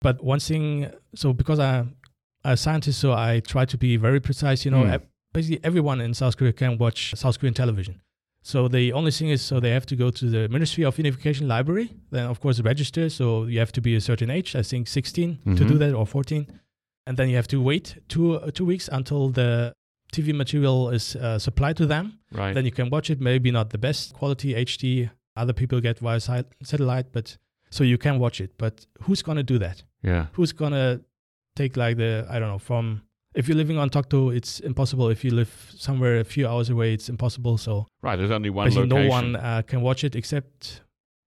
But 0.00 0.22
one 0.22 0.40
thing, 0.40 0.90
so 1.14 1.32
because 1.32 1.58
I'm 1.58 1.96
a 2.44 2.56
scientist, 2.56 3.00
so 3.00 3.12
I 3.12 3.40
try 3.40 3.64
to 3.72 3.76
be 3.86 3.96
very 3.96 4.20
precise. 4.20 4.64
You 4.64 4.70
know, 4.70 4.84
e- 4.94 4.98
basically 5.32 5.60
everyone 5.64 6.00
in 6.00 6.14
South 6.14 6.36
Korea 6.36 6.52
can 6.52 6.78
watch 6.78 7.14
South 7.16 7.38
Korean 7.38 7.54
television. 7.54 8.00
So 8.44 8.66
the 8.68 8.92
only 8.92 9.12
thing 9.12 9.28
is, 9.30 9.40
so 9.42 9.60
they 9.60 9.70
have 9.70 9.86
to 9.86 9.96
go 9.96 10.10
to 10.10 10.24
the 10.28 10.48
Ministry 10.48 10.84
of 10.84 10.98
Unification 10.98 11.46
Library, 11.46 11.90
then 12.10 12.26
of 12.26 12.40
course 12.40 12.60
register. 12.60 13.08
So 13.08 13.44
you 13.44 13.58
have 13.60 13.72
to 13.72 13.80
be 13.80 13.94
a 13.94 14.00
certain 14.00 14.30
age, 14.30 14.56
I 14.56 14.62
think 14.62 14.88
16 14.88 15.38
to 15.44 15.50
Mhm. 15.64 15.68
do 15.68 15.78
that 15.78 15.92
or 15.94 16.04
14, 16.06 16.46
and 17.06 17.16
then 17.16 17.28
you 17.28 17.36
have 17.36 17.48
to 17.48 17.60
wait 17.60 17.96
two 18.08 18.34
uh, 18.34 18.50
two 18.50 18.64
weeks 18.64 18.88
until 18.92 19.28
the 19.30 19.72
TV 20.12 20.34
material 20.34 20.90
is 20.90 21.16
uh, 21.16 21.38
supplied 21.38 21.76
to 21.78 21.86
them. 21.86 22.18
Right. 22.32 22.54
Then 22.54 22.64
you 22.64 22.70
can 22.72 22.90
watch 22.90 23.10
it. 23.10 23.20
Maybe 23.20 23.50
not 23.50 23.70
the 23.70 23.78
best 23.78 24.12
quality 24.14 24.54
HD. 24.54 25.10
Other 25.36 25.52
people 25.54 25.80
get 25.80 25.98
via 25.98 26.20
si- 26.20 26.44
satellite, 26.62 27.06
but 27.12 27.38
so 27.70 27.84
you 27.84 27.96
can 27.98 28.18
watch 28.18 28.40
it. 28.40 28.50
But 28.58 28.86
who's 29.02 29.22
gonna 29.22 29.42
do 29.42 29.58
that? 29.58 29.82
yeah. 30.02 30.26
who's 30.32 30.52
gonna 30.52 31.00
take 31.56 31.76
like 31.76 31.96
the 31.96 32.26
I 32.28 32.38
don't 32.38 32.48
know 32.50 32.58
from 32.58 33.02
if 33.34 33.48
you're 33.48 33.56
living 33.56 33.78
on 33.78 33.88
Tokto, 33.88 34.34
it's 34.36 34.60
impossible. 34.60 35.08
If 35.08 35.24
you 35.24 35.30
live 35.30 35.72
somewhere 35.74 36.20
a 36.20 36.24
few 36.24 36.46
hours 36.46 36.68
away, 36.68 36.92
it's 36.92 37.08
impossible. 37.08 37.56
So 37.56 37.86
Right. 38.02 38.16
There's 38.16 38.30
only 38.30 38.50
one 38.50 38.66
basically, 38.66 38.88
location. 38.90 39.08
no 39.08 39.10
one 39.10 39.36
uh, 39.36 39.62
can 39.62 39.80
watch 39.80 40.04
it 40.04 40.14
except 40.14 40.82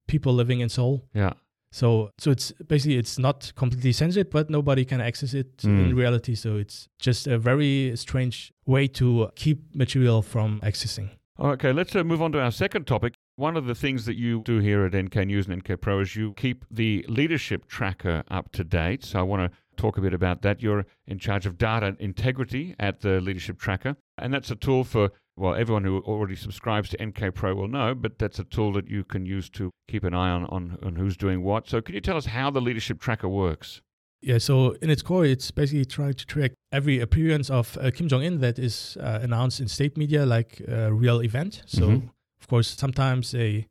people 0.07 0.31
living 0.33 0.59
in 0.59 0.69
Seoul. 0.69 1.03
Yeah. 1.15 1.33
So 1.75 2.09
so 2.17 2.31
it's 2.31 2.53
basically 2.67 2.97
it's 2.97 3.19
not 3.19 3.51
completely 3.55 3.91
censored, 3.91 4.29
but 4.29 4.49
nobody 4.49 4.85
can 4.85 5.01
access 5.01 5.33
it 5.33 5.57
Mm. 5.57 5.89
in 5.89 5.95
reality. 5.95 6.35
So 6.35 6.55
it's 6.55 6.87
just 6.99 7.27
a 7.27 7.37
very 7.37 7.91
strange 7.95 8.53
way 8.65 8.87
to 8.99 9.29
keep 9.35 9.59
material 9.75 10.21
from 10.21 10.59
accessing. 10.61 11.09
Okay, 11.37 11.73
let's 11.73 11.93
uh, 11.93 12.03
move 12.05 12.21
on 12.21 12.31
to 12.31 12.39
our 12.39 12.51
second 12.51 12.87
topic. 12.87 13.13
One 13.35 13.57
of 13.57 13.65
the 13.65 13.75
things 13.75 14.05
that 14.05 14.15
you 14.15 14.41
do 14.45 14.59
here 14.59 14.85
at 14.85 14.93
NK 14.95 15.15
News 15.27 15.47
and 15.47 15.57
NK 15.57 15.81
Pro 15.81 15.99
is 15.99 16.15
you 16.15 16.33
keep 16.37 16.63
the 16.71 17.05
leadership 17.09 17.67
tracker 17.67 18.23
up 18.29 18.53
to 18.53 18.63
date. 18.63 19.03
So 19.03 19.19
I 19.19 19.23
want 19.23 19.41
to 19.51 19.57
talk 19.75 19.97
a 19.97 20.01
bit 20.01 20.13
about 20.13 20.41
that. 20.43 20.61
You're 20.61 20.85
in 21.07 21.19
charge 21.19 21.45
of 21.45 21.57
data 21.57 21.95
integrity 21.99 22.75
at 22.79 23.01
the 23.01 23.19
leadership 23.21 23.59
tracker, 23.59 23.95
and 24.17 24.33
that's 24.33 24.51
a 24.51 24.55
tool 24.55 24.83
for 24.83 25.11
well, 25.37 25.53
everyone 25.53 25.83
who 25.83 25.99
already 25.99 26.35
subscribes 26.35 26.89
to 26.89 27.05
NK 27.05 27.33
Pro 27.33 27.53
will 27.55 27.67
know, 27.67 27.93
but 27.93 28.17
that's 28.19 28.39
a 28.39 28.45
tool 28.45 28.71
that 28.73 28.87
you 28.89 29.03
can 29.03 29.25
use 29.25 29.49
to 29.49 29.69
keep 29.89 30.05
an 30.05 30.13
eye 30.13 30.29
on, 30.29 30.45
on, 30.45 30.77
on 30.81 30.95
who's 30.95 31.17
doing 31.17 31.43
what. 31.43 31.67
So, 31.67 31.81
can 31.81 31.93
you 31.93 31.99
tell 31.99 32.15
us 32.15 32.27
how 32.27 32.49
the 32.49 32.61
leadership 32.61 33.01
tracker 33.01 33.27
works? 33.27 33.81
Yeah, 34.21 34.37
so 34.37 34.71
in 34.81 34.89
its 34.89 35.01
core, 35.01 35.25
it's 35.25 35.51
basically 35.51 35.83
trying 35.85 36.13
to 36.13 36.25
track 36.25 36.53
every 36.71 37.01
appearance 37.01 37.49
of 37.49 37.77
uh, 37.81 37.91
Kim 37.91 38.07
Jong 38.07 38.23
Un 38.25 38.39
that 38.39 38.57
is 38.57 38.97
uh, 39.01 39.19
announced 39.21 39.59
in 39.59 39.67
state 39.67 39.97
media, 39.97 40.25
like 40.25 40.61
a 40.67 40.93
real 40.93 41.21
event. 41.21 41.63
So, 41.65 41.81
Mhm. 41.89 42.09
of 42.39 42.47
course, 42.47 42.69
sometimes 42.69 43.31
they, 43.31 43.67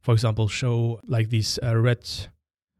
for 0.00 0.14
example, 0.14 0.46
show 0.46 1.00
like 1.06 1.30
these 1.30 1.58
uh, 1.64 1.76
red, 1.76 2.08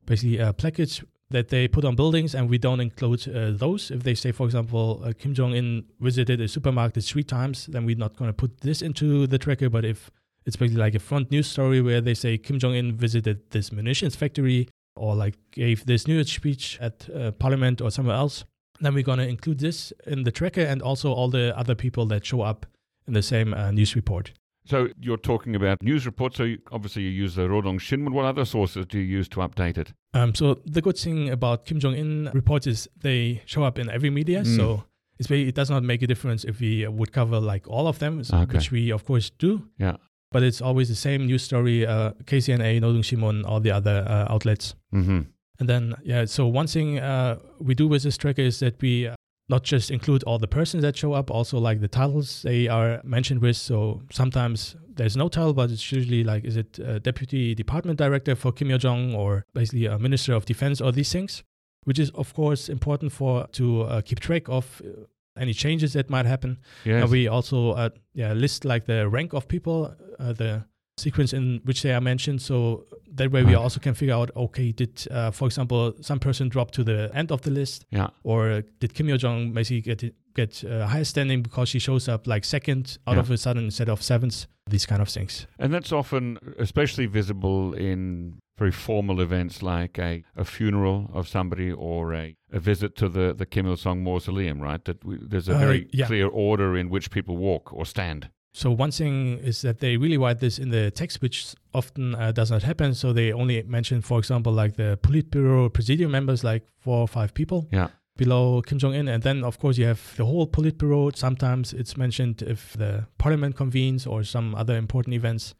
basically 0.06 0.40
uh, 0.40 0.52
placards 0.52 1.02
that 1.32 1.48
they 1.48 1.68
put 1.68 1.84
on 1.84 1.96
buildings, 1.96 2.34
and 2.34 2.48
we 2.48 2.58
don't 2.58 2.80
include 2.80 3.28
uh, 3.28 3.50
those. 3.50 3.90
If 3.90 4.02
they 4.02 4.14
say, 4.14 4.32
for 4.32 4.46
example, 4.46 5.02
uh, 5.04 5.12
Kim 5.18 5.34
Jong 5.34 5.54
Un 5.54 5.84
visited 6.00 6.40
a 6.40 6.48
supermarket 6.48 7.04
three 7.04 7.24
times, 7.24 7.66
then 7.66 7.84
we're 7.84 7.96
not 7.96 8.16
going 8.16 8.28
to 8.28 8.34
put 8.34 8.60
this 8.60 8.82
into 8.82 9.26
the 9.26 9.38
tracker. 9.38 9.68
But 9.68 9.84
if 9.84 10.10
it's 10.46 10.56
basically 10.56 10.80
like 10.80 10.94
a 10.94 11.00
front 11.00 11.30
news 11.30 11.48
story 11.48 11.80
where 11.80 12.00
they 12.00 12.14
say 12.14 12.38
Kim 12.38 12.58
Jong 12.58 12.76
Un 12.76 12.92
visited 12.92 13.50
this 13.50 13.72
munitions 13.72 14.16
factory 14.16 14.68
or 14.96 15.14
like 15.14 15.34
gave 15.50 15.86
this 15.86 16.06
news 16.06 16.30
speech 16.30 16.78
at 16.80 17.08
uh, 17.10 17.30
parliament 17.32 17.80
or 17.80 17.90
somewhere 17.90 18.16
else, 18.16 18.44
then 18.80 18.94
we're 18.94 19.02
going 19.02 19.18
to 19.18 19.28
include 19.28 19.60
this 19.60 19.92
in 20.06 20.24
the 20.24 20.32
tracker 20.32 20.62
and 20.62 20.82
also 20.82 21.12
all 21.12 21.28
the 21.28 21.56
other 21.56 21.74
people 21.74 22.06
that 22.06 22.24
show 22.24 22.42
up 22.42 22.66
in 23.06 23.14
the 23.14 23.22
same 23.22 23.54
uh, 23.54 23.70
news 23.70 23.96
report. 23.96 24.32
So, 24.64 24.88
you're 25.00 25.16
talking 25.16 25.56
about 25.56 25.82
news 25.82 26.06
reports. 26.06 26.36
So, 26.36 26.44
you, 26.44 26.58
obviously, 26.70 27.02
you 27.02 27.10
use 27.10 27.34
the 27.34 27.42
Rodong 27.48 27.78
Shinmun. 27.80 28.12
What 28.12 28.24
other 28.26 28.44
sources 28.44 28.86
do 28.86 28.98
you 28.98 29.04
use 29.18 29.28
to 29.30 29.40
update 29.40 29.76
it? 29.78 29.92
Um, 30.14 30.34
so 30.34 30.60
the 30.66 30.80
good 30.82 30.98
thing 30.98 31.30
about 31.30 31.64
Kim 31.64 31.80
Jong 31.80 31.94
Un 31.94 32.30
reports 32.34 32.66
is 32.66 32.88
they 33.00 33.42
show 33.46 33.64
up 33.64 33.78
in 33.78 33.88
every 33.90 34.10
media. 34.10 34.42
Mm. 34.42 34.56
So 34.56 34.84
it's 35.18 35.26
very, 35.28 35.48
it 35.48 35.54
does 35.54 35.70
not 35.70 35.82
make 35.82 36.02
a 36.02 36.06
difference 36.06 36.44
if 36.44 36.60
we 36.60 36.86
would 36.86 37.12
cover 37.12 37.40
like 37.40 37.66
all 37.66 37.88
of 37.88 37.98
them, 37.98 38.22
so- 38.22 38.36
Okay. 38.38 38.58
which 38.58 38.70
we 38.70 38.92
of 38.92 39.04
course 39.04 39.30
do. 39.30 39.68
Yeah. 39.78 39.96
But 40.30 40.42
it's 40.42 40.60
always 40.62 40.88
the 40.88 40.94
same 40.94 41.26
news 41.26 41.42
story: 41.42 41.84
uh, 41.86 42.12
KCNA, 42.24 42.80
Nodong 42.80 43.02
Sinmun, 43.04 43.44
all 43.46 43.60
the 43.60 43.70
other 43.70 44.04
uh, 44.08 44.32
outlets. 44.32 44.74
Mm-hmm. 44.94 45.20
And 45.60 45.68
then, 45.68 45.94
yeah, 46.02 46.24
so 46.24 46.46
one 46.46 46.66
thing 46.66 46.98
uh, 46.98 47.36
we 47.60 47.74
do 47.74 47.86
with 47.86 48.02
this 48.02 48.16
tracker 48.16 48.40
is 48.42 48.58
that 48.60 48.80
we 48.80 49.08
uh, 49.08 49.14
not 49.52 49.62
just 49.62 49.90
include 49.90 50.22
all 50.24 50.38
the 50.38 50.48
persons 50.48 50.82
that 50.82 50.96
show 50.96 51.12
up, 51.12 51.30
also 51.30 51.58
like 51.58 51.80
the 51.80 51.92
titles 52.00 52.42
they 52.42 52.66
are 52.68 53.00
mentioned 53.04 53.40
with. 53.40 53.56
So 53.56 54.02
sometimes 54.10 54.74
there's 54.96 55.16
no 55.16 55.28
title, 55.28 55.52
but 55.52 55.70
it's 55.70 55.92
usually 55.92 56.24
like, 56.24 56.42
is 56.44 56.56
it 56.56 56.78
a 56.78 56.98
deputy 56.98 57.54
department 57.54 57.98
director 57.98 58.34
for 58.34 58.50
Kim 58.50 58.70
Yo 58.70 58.78
Jong 58.78 59.14
or 59.14 59.44
basically 59.54 59.86
a 59.86 59.98
minister 59.98 60.32
of 60.34 60.46
defense 60.46 60.80
or 60.80 60.90
these 60.90 61.12
things, 61.12 61.44
which 61.84 61.98
is 61.98 62.10
of 62.22 62.34
course 62.34 62.68
important 62.68 63.12
for 63.12 63.46
to 63.58 63.82
uh, 63.82 64.00
keep 64.00 64.20
track 64.20 64.48
of 64.48 64.82
uh, 64.84 65.04
any 65.36 65.54
changes 65.54 65.92
that 65.92 66.10
might 66.10 66.26
happen. 66.26 66.58
Yes. 66.84 67.02
And 67.02 67.10
we 67.10 67.28
also 67.28 67.72
uh, 67.72 67.90
yeah 68.14 68.32
list 68.32 68.64
like 68.64 68.86
the 68.86 69.08
rank 69.08 69.34
of 69.34 69.48
people, 69.48 69.94
uh, 70.18 70.32
the 70.32 70.64
sequence 71.02 71.36
in 71.36 71.60
which 71.64 71.80
they 71.82 71.92
are 71.92 72.00
mentioned. 72.00 72.40
So 72.40 72.84
that 73.16 73.30
way 73.32 73.42
we 73.42 73.52
Okay. 73.54 73.62
also 73.64 73.80
can 73.80 73.94
figure 73.94 74.14
out 74.20 74.30
okay, 74.36 74.72
did 74.72 74.94
uh, 75.10 75.30
for 75.32 75.46
example 75.48 75.92
some 76.00 76.18
person 76.18 76.48
drop 76.48 76.70
to 76.70 76.82
the 76.84 77.10
end 77.14 77.30
of 77.32 77.40
the 77.42 77.50
list, 77.50 77.84
yeah. 77.90 78.08
or 78.22 78.62
did 78.80 78.94
Kim 78.94 79.08
Yo 79.08 79.16
Jong 79.16 79.52
basically 79.54 79.82
get 79.82 80.14
get 80.34 80.64
uh, 80.64 80.86
higher 80.92 81.04
standing 81.04 81.42
because 81.42 81.68
she 81.72 81.78
shows 81.78 82.08
up 82.08 82.26
like 82.26 82.44
second 82.46 82.98
out 83.06 83.14
Yeah. 83.14 83.20
of 83.22 83.30
a 83.30 83.36
sudden 83.36 83.64
instead 83.64 83.88
of 83.88 84.02
seventh? 84.02 84.46
these 84.70 84.86
kind 84.86 85.02
of 85.02 85.08
things. 85.08 85.46
And 85.58 85.74
that's 85.74 85.92
often 85.92 86.38
especially 86.58 87.06
visible 87.06 87.74
in 87.74 88.34
very 88.58 88.70
formal 88.70 89.20
events 89.20 89.60
like 89.60 89.98
a, 89.98 90.22
a 90.36 90.44
funeral 90.44 91.10
of 91.12 91.26
somebody 91.26 91.72
or 91.72 92.14
a, 92.14 92.36
a 92.52 92.60
visit 92.60 92.94
to 92.96 93.08
the, 93.08 93.34
the 93.36 93.44
Kim 93.44 93.66
Il 93.66 93.76
sung 93.76 94.04
mausoleum, 94.04 94.60
right? 94.62 94.84
That 94.84 95.04
we, 95.04 95.18
there's 95.30 95.48
a 95.48 95.54
Uh, 95.56 95.58
very 95.66 95.88
yeah. 95.92 96.06
clear 96.06 96.28
order 96.28 96.76
in 96.76 96.90
which 96.90 97.10
people 97.10 97.36
walk 97.36 97.72
or 97.72 97.84
stand. 97.84 98.30
So 98.54 98.70
one 98.70 98.90
thing 98.90 99.38
is 99.38 99.62
that 99.62 99.78
they 99.80 99.96
really 99.96 100.18
write 100.18 100.40
this 100.40 100.58
in 100.58 100.68
the 100.70 100.90
text, 100.90 101.22
which 101.22 101.54
often 101.72 102.14
uh, 102.14 102.32
does 102.32 102.50
not 102.50 102.62
happen. 102.62 102.94
So 102.94 103.12
they 103.12 103.32
only 103.32 103.62
mention, 103.62 104.02
for 104.02 104.18
example, 104.18 104.52
like 104.52 104.76
the 104.76 104.98
Politburo 105.02 105.72
presidium 105.72 106.10
members, 106.10 106.44
like 106.44 106.62
four 106.78 106.98
or 106.98 107.08
five 107.08 107.32
people 107.32 107.66
Yeah. 107.72 107.88
below 108.18 108.60
Kim 108.60 108.78
Jong 108.78 108.94
Un, 108.94 109.08
and 109.08 109.22
then 109.22 109.42
of 109.42 109.58
course 109.58 109.78
you 109.78 109.86
have 109.86 110.00
the 110.16 110.24
whole 110.26 110.46
Politburo. 110.46 111.16
Sometimes 111.16 111.72
it's 111.72 111.96
mentioned 111.96 112.42
if 112.42 112.74
the 112.74 113.06
parliament 113.16 113.56
convenes 113.56 114.06
or 114.06 114.22
some 114.22 114.54
other 114.54 114.76
important 114.76 115.14
events. 115.14 115.54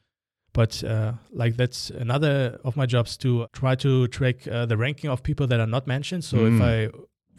But 0.53 0.85
uh, 0.85 1.15
like 1.33 1.57
that's 1.57 1.89
another 1.89 2.59
of 2.63 2.77
my 2.77 2.85
jobs 2.85 3.17
to 3.19 3.47
try 3.55 3.75
to 3.77 4.07
track 4.09 4.47
uh, 4.47 4.67
the 4.67 4.77
ranking 4.77 5.09
of 5.09 5.23
people 5.23 5.47
that 5.47 5.61
are 5.61 5.67
not 5.67 5.87
mentioned. 5.87 6.25
So 6.25 6.45
if 6.45 6.53
Mm. 6.53 6.63
I, 6.63 6.91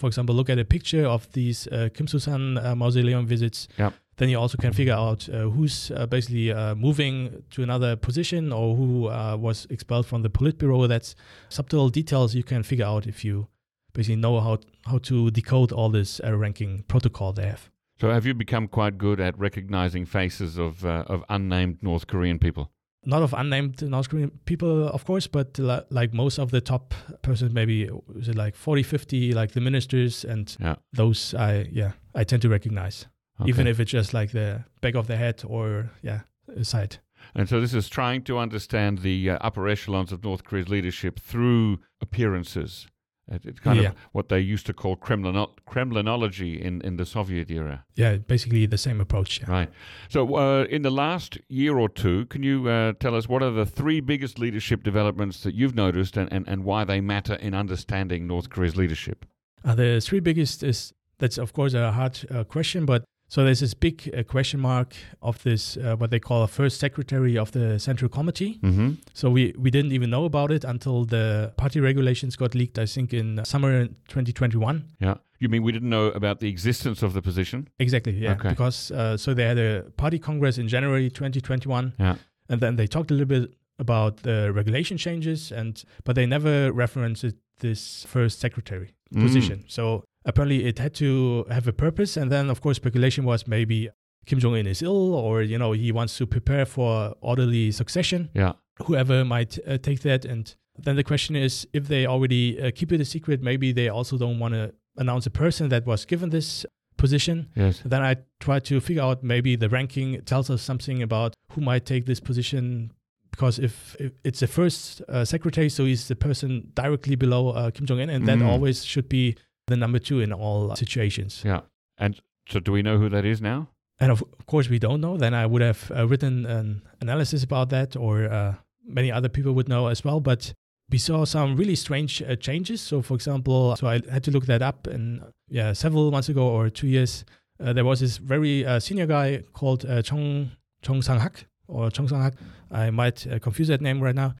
for 0.04 0.08
example, 0.08 0.36
look 0.36 0.49
at 0.49 0.60
a 0.60 0.66
picture 0.66 1.06
of 1.06 1.32
these 1.32 1.66
uh, 1.68 1.88
Kumsusan 1.95 2.62
uh, 2.62 2.76
mausoleum 2.76 3.26
visits, 3.26 3.70
Yep. 3.80 3.93
then 4.18 4.28
you 4.30 4.38
also 4.38 4.58
can 4.58 4.74
figure 4.74 4.93
out 4.93 5.30
uh, 5.30 5.49
who's 5.49 5.91
uh, 5.91 6.06
basically 6.06 6.51
uh, 6.51 6.76
moving 6.76 7.41
to 7.51 7.64
another 7.64 7.95
position 7.95 8.51
or 8.51 8.76
who 8.76 9.08
uh, 9.08 9.38
was 9.39 9.66
expelled 9.70 10.06
from 10.06 10.22
the 10.22 10.30
Politburo. 10.30 10.88
That's 10.89 11.16
subtle 11.47 11.88
details 11.89 12.36
you 12.36 12.43
can 12.43 12.64
figure 12.64 12.86
out 12.86 13.08
if 13.08 13.24
you 13.24 13.47
basically 13.93 14.18
know 14.18 14.41
how 14.41 14.58
how 14.91 14.97
to 15.10 15.32
decode 15.32 15.72
all 15.72 15.89
this 15.89 16.20
uh, 16.22 16.36
ranking 16.36 16.84
protocol 16.89 17.32
they 17.32 17.47
have. 17.47 17.70
So 18.01 18.10
have 18.10 18.26
you 18.26 18.34
become 18.34 18.68
quite 18.68 18.97
good 18.97 19.20
at 19.22 19.39
recognizing 19.39 20.06
faces 20.06 20.58
of 20.58 20.84
uh, 20.84 21.06
of 21.14 21.24
unnamed 21.30 21.78
North 21.82 22.08
Korean 22.08 22.39
people? 22.39 22.72
Not 23.06 23.22
of 23.22 23.34
unnamed 23.34 23.82
North 23.82 24.10
Korean 24.10 24.32
people, 24.45 24.88
of 24.88 25.04
course, 25.06 25.28
but 25.28 25.60
li- 25.60 25.82
like 25.89 26.14
most 26.14 26.39
of 26.39 26.51
the 26.51 26.62
top 26.62 26.93
persons, 27.22 27.54
maybe 27.54 27.89
is 28.16 28.30
it 28.30 28.36
like 28.36 28.56
40, 28.56 28.84
50, 28.84 29.34
like 29.34 29.51
the 29.51 29.62
ministers 29.62 30.24
and 30.26 30.56
Yeah. 30.60 30.76
those 30.93 31.34
I 31.34 31.68
yeah 31.72 31.91
I 32.16 32.24
tend 32.24 32.41
to 32.43 32.49
recognize, 32.49 33.08
Okay. 33.41 33.49
even 33.49 33.68
if 33.68 33.80
it's 33.80 33.91
just 33.91 34.14
like 34.14 34.32
the 34.32 34.64
back 34.82 34.95
of 34.95 35.08
the 35.08 35.16
head 35.18 35.43
or 35.45 35.91
yeah 36.01 36.22
side. 36.62 36.97
And 37.36 37.47
so 37.49 37.60
this 37.62 37.74
is 37.74 37.89
trying 37.89 38.24
to 38.26 38.38
understand 38.38 38.99
the 38.99 39.30
uh, 39.30 39.38
upper 39.47 39.68
echelons 39.68 40.12
of 40.12 40.24
North 40.24 40.43
Korea's 40.43 40.68
leadership 40.70 41.20
through 41.20 41.80
appearances. 42.01 42.88
It- 43.32 43.45
It's 43.45 43.59
kind 43.59 43.80
Yeah. 43.82 43.89
of 43.89 43.95
what 44.11 44.28
they 44.30 44.39
used 44.39 44.65
to 44.65 44.74
call 44.74 44.97
Kremlino- 44.97 45.51
Kremlinology 45.67 46.59
in, 46.59 46.82
in 46.82 46.97
the 46.97 47.05
Soviet 47.05 47.49
era. 47.51 47.86
Yeah, 47.95 48.17
basically 48.17 48.65
the 48.65 48.78
same 48.78 48.99
approach. 49.01 49.39
Yeah. 49.39 49.51
Right. 49.51 49.69
So, 50.09 50.36
uh, 50.36 50.63
in 50.69 50.82
the 50.82 50.89
last 50.91 51.38
year 51.47 51.78
or 51.78 51.89
two, 51.89 52.26
can 52.26 52.43
you 52.43 52.67
uh, 52.67 52.93
tell 52.99 53.15
us 53.15 53.28
what 53.30 53.41
are 53.41 53.51
the 53.51 53.65
three 53.65 54.01
biggest 54.01 54.39
leadership 54.39 54.84
developments 54.84 55.41
that 55.43 55.55
you've 55.55 55.76
noticed 55.76 56.17
and, 56.17 56.32
and, 56.34 56.47
and 56.47 56.63
why 56.63 56.84
they 56.84 57.01
matter 57.01 57.36
in 57.36 57.53
understanding 57.53 58.28
North 58.28 58.49
Korea's 58.49 58.76
leadership? 58.76 59.26
Uh, 59.63 59.76
the 59.76 60.01
three 60.01 60.19
biggest 60.19 60.63
is 60.63 60.93
that's 61.19 61.38
of 61.38 61.53
course 61.53 61.74
a 61.74 61.91
hard 61.91 62.19
uh, 62.30 62.43
question, 62.43 62.86
but 62.86 63.05
so 63.34 63.43
there's 63.43 63.61
this 63.61 63.73
big 63.73 63.97
uh, 64.15 64.21
question 64.21 64.59
mark 64.59 64.95
of 65.21 65.41
this 65.41 65.75
uh, 65.77 65.95
what 65.95 66.11
they 66.11 66.19
call 66.19 66.43
a 66.43 66.47
first 66.47 66.79
secretary 66.79 67.36
of 67.36 67.51
the 67.51 67.79
central 67.79 68.07
committee. 68.09 68.59
Mm-hmm. 68.61 68.89
So 69.13 69.31
we 69.31 69.55
we 69.57 69.71
didn't 69.71 69.91
even 69.91 70.09
know 70.11 70.25
about 70.25 70.51
it 70.51 70.63
until 70.63 71.05
the 71.05 71.51
party 71.57 71.79
regulations 71.79 72.36
got 72.36 72.53
leaked. 72.53 72.77
I 72.77 72.86
think 72.86 73.11
in 73.11 73.43
summer 73.43 73.88
2021. 73.88 74.84
Yeah. 74.99 75.15
You 75.39 75.49
mean 75.49 75.63
we 75.63 75.71
didn't 75.71 75.89
know 75.89 76.07
about 76.15 76.41
the 76.41 76.47
existence 76.47 77.01
of 77.05 77.13
the 77.13 77.21
position? 77.21 77.67
Exactly. 77.79 78.13
Yeah. 78.13 78.34
Okay. 78.34 78.49
Because 78.49 78.91
uh, 78.91 79.17
so 79.17 79.34
they 79.34 79.45
had 79.47 79.57
a 79.57 79.81
party 79.97 80.19
congress 80.19 80.57
in 80.57 80.67
January 80.67 81.09
2021. 81.09 81.93
Yeah. 81.99 82.15
And 82.49 82.61
then 82.61 82.75
they 82.75 82.88
talked 82.88 83.09
a 83.09 83.15
little 83.15 83.39
bit 83.41 83.53
about 83.79 84.17
the 84.17 84.51
regulation 84.53 84.97
changes, 84.97 85.51
and 85.51 85.84
but 86.03 86.13
they 86.15 86.27
never 86.27 86.71
referenced 86.71 87.25
this 87.59 88.05
first 88.07 88.39
secretary 88.39 88.93
Mm. 89.13 89.21
position. 89.21 89.63
So 89.67 90.03
apparently 90.26 90.65
it 90.65 90.80
had 90.80 90.93
to 90.95 91.45
have 91.49 91.67
a 91.67 91.74
purpose. 91.74 92.17
And 92.17 92.32
then, 92.32 92.49
of 92.49 92.61
course, 92.61 92.78
speculation 92.78 93.24
was 93.26 93.47
maybe 93.47 93.89
Kim 94.26 94.39
Jong 94.39 94.55
Un 94.55 94.67
is 94.67 94.82
ill, 94.82 95.13
or 95.15 95.41
you 95.41 95.57
know 95.57 95.71
he 95.74 95.91
wants 95.91 96.17
to 96.17 96.26
prepare 96.26 96.65
for 96.65 97.13
orderly 97.21 97.71
succession. 97.71 98.30
Yeah. 98.34 98.53
Whoever 98.86 99.24
might 99.26 99.59
uh, 99.67 99.78
take 99.78 99.99
that, 100.01 100.26
and 100.26 100.55
then 100.78 100.95
the 100.95 101.03
question 101.03 101.36
is 101.36 101.67
if 101.74 101.88
they 101.88 102.05
already 102.07 102.59
uh, 102.61 102.71
keep 102.74 102.91
it 102.91 103.01
a 103.01 103.05
secret, 103.05 103.41
maybe 103.41 103.71
they 103.74 103.89
also 103.89 104.17
don't 104.17 104.39
want 104.39 104.53
to 104.53 104.74
announce 104.97 105.26
a 105.26 105.30
person 105.32 105.69
that 105.69 105.86
was 105.86 106.05
given 106.05 106.30
this 106.30 106.65
position. 106.97 107.49
Yes. 107.55 107.82
Then 107.86 108.01
I 108.01 108.15
try 108.39 108.59
to 108.59 108.80
figure 108.80 109.03
out 109.03 109.24
maybe 109.24 109.55
the 109.55 109.67
ranking 109.69 110.21
tells 110.21 110.49
us 110.49 110.61
something 110.61 111.01
about 111.03 111.34
who 111.51 111.61
might 111.61 111.86
take 111.86 112.05
this 112.05 112.19
position. 112.19 112.91
Because 113.32 113.57
if, 113.57 113.95
if 113.99 114.11
it's 114.24 114.39
the 114.41 114.47
first 114.47 115.01
uh, 115.09 115.26
secretary, 115.26 115.67
so 115.69 115.86
he's 115.86 116.07
the 116.07 116.15
person 116.15 116.69
directly 116.76 117.15
below 117.15 117.49
uh, 117.49 117.71
Kim 117.71 117.86
Jong 117.88 117.99
Un, 117.99 118.09
and 118.09 118.28
that 118.28 118.38
Mm. 118.38 118.45
always 118.47 118.86
should 118.86 119.09
be 119.09 119.36
the 119.68 119.78
number 119.78 119.99
two 119.99 120.20
in 120.20 120.34
all 120.34 120.76
situations. 120.76 121.41
Yeah. 121.45 121.61
And 121.97 122.20
so, 122.49 122.59
do 122.59 122.72
we 122.72 122.82
know 122.82 122.97
who 122.97 123.09
that 123.09 123.26
is 123.26 123.41
now? 123.41 123.70
And 123.99 124.11
of 124.11 124.24
course, 124.47 124.70
we 124.70 124.80
don't 124.80 125.01
know. 125.01 125.18
Then 125.18 125.34
I 125.34 125.45
would 125.45 125.61
have 125.61 125.91
uh, 125.95 126.07
written 126.07 126.45
an 126.45 126.82
analysis 126.99 127.43
about 127.43 127.70
that, 127.70 127.95
or 127.95 128.26
uh, 128.26 128.55
many 128.86 129.11
other 129.11 129.30
people 129.30 129.53
would 129.53 129.70
know 129.70 129.88
as 129.88 130.03
well. 130.03 130.20
But 130.20 130.53
we 130.89 130.97
saw 130.97 131.26
some 131.26 131.55
really 131.55 131.76
strange 131.76 132.22
uh, 132.22 132.36
changes. 132.36 132.82
So, 132.82 133.01
for 133.01 133.14
example, 133.14 133.76
so 133.76 133.88
I 133.88 134.01
had 134.11 134.24
to 134.26 134.32
look 134.32 134.45
that 134.47 134.61
up, 134.61 134.88
and 134.88 135.24
yeah, 135.47 135.74
several 135.74 136.11
months 136.11 136.30
ago 136.30 136.47
or 136.47 136.70
two 136.70 136.88
years, 136.88 137.24
uh, 137.64 137.74
there 137.74 137.86
was 137.86 137.99
this 137.99 138.18
very 138.18 138.66
uh, 138.66 138.80
senior 138.80 139.05
guy 139.05 139.43
called 139.53 139.86
uh, 139.86 140.01
Chong 140.01 140.51
Chong 140.82 141.01
Sang 141.01 141.20
Hak 141.20 141.45
or 141.68 141.89
Chong 141.89 142.07
Sang 142.07 142.22
Hak. 142.22 142.34
I 142.72 142.89
might 142.89 143.26
uh, 143.28 143.39
confuse 143.39 143.68
that 143.70 143.82
name 143.82 144.01
right 144.01 144.16
now. 144.16 144.36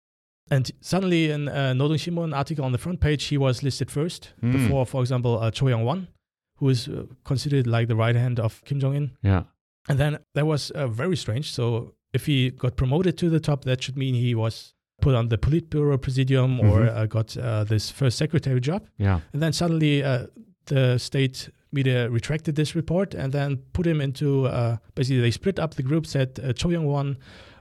And 0.54 0.72
suddenly, 0.82 1.32
in 1.36 1.48
a 1.48 1.74
Nodong 1.80 1.98
Sinmun 2.04 2.32
article 2.42 2.64
on 2.66 2.72
the 2.72 2.78
front 2.78 3.00
page, 3.00 3.24
he 3.32 3.38
was 3.38 3.64
listed 3.64 3.90
first 3.90 4.22
Hmm. 4.42 4.52
before, 4.52 4.86
for 4.86 5.02
example, 5.02 5.34
uh, 5.40 5.52
Cho 5.52 5.68
Young 5.70 5.84
Won, 5.88 6.08
who 6.60 6.70
is 6.70 6.88
uh, 6.88 7.06
considered 7.24 7.66
like 7.76 7.88
the 7.88 7.96
right 7.96 8.16
hand 8.16 8.40
of 8.40 8.62
Kim 8.66 8.80
Jong 8.80 8.96
Un. 8.96 9.12
Yeah. 9.24 9.44
And 9.90 9.98
then 10.00 10.18
that 10.36 10.46
was 10.46 10.72
uh, 10.72 10.88
very 10.88 11.16
strange. 11.18 11.46
So 11.52 11.94
if 12.14 12.26
he 12.28 12.52
got 12.52 12.76
promoted 12.76 13.18
to 13.18 13.30
the 13.30 13.40
top, 13.40 13.64
that 13.66 13.82
should 13.84 13.98
mean 13.98 14.14
he 14.16 14.36
was 14.36 14.74
put 15.02 15.16
on 15.16 15.30
the 15.30 15.38
Politburo 15.38 15.98
Presidium 15.98 16.60
or 16.60 16.80
Mhm. 16.82 16.96
uh, 16.98 17.06
got 17.08 17.36
uh, 17.38 17.64
this 17.66 17.90
first 17.92 18.18
secretary 18.18 18.60
job. 18.62 18.82
Yeah. 18.98 19.20
And 19.34 19.42
then 19.42 19.54
suddenly 19.54 20.04
uh, 20.04 20.28
the 20.66 20.98
state 21.00 21.50
media 21.72 22.10
retracted 22.10 22.56
this 22.56 22.76
report 22.76 23.16
and 23.16 23.34
then 23.34 23.58
put 23.74 23.86
him 23.88 24.00
into 24.00 24.28
uh, 24.48 24.78
basically 24.96 25.22
they 25.22 25.32
split 25.32 25.58
up 25.60 25.74
the 25.74 25.84
group, 25.84 26.06
said 26.06 26.30
uh, 26.40 26.54
Cho 26.54 26.70
Young 26.70 26.86
Won 26.86 27.18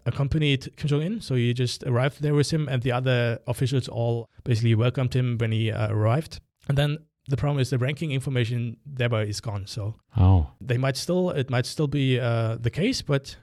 accompanied 0.06 0.74
Kim 0.76 0.88
Jong 0.88 1.02
Un. 1.02 1.20
So 1.20 1.34
he 1.34 1.52
just 1.54 1.82
arrived 1.84 2.22
there 2.22 2.34
with 2.34 2.50
him, 2.52 2.68
and 2.68 2.82
the 2.82 2.92
other 2.92 3.38
officials 3.46 3.88
all 3.88 4.28
basically 4.44 4.74
welcomed 4.74 5.14
him 5.14 5.36
when 5.38 5.52
he 5.52 5.70
uh, 5.70 5.92
arrived. 5.92 6.40
And 6.68 6.76
then 6.78 6.98
the 7.28 7.36
problem 7.36 7.60
is 7.60 7.70
the 7.70 7.78
ranking 7.78 8.10
information 8.12 8.76
thereby 8.84 9.24
is 9.26 9.40
gone. 9.40 9.66
So 9.66 9.96
Oh. 10.16 10.50
they 10.60 10.78
might 10.78 10.96
still 10.96 11.30
it 11.30 11.50
might 11.50 11.66
still 11.66 11.86
be 11.88 12.18
uh, 12.20 12.56
the 12.60 12.70
case, 12.70 13.02
but 13.02 13.36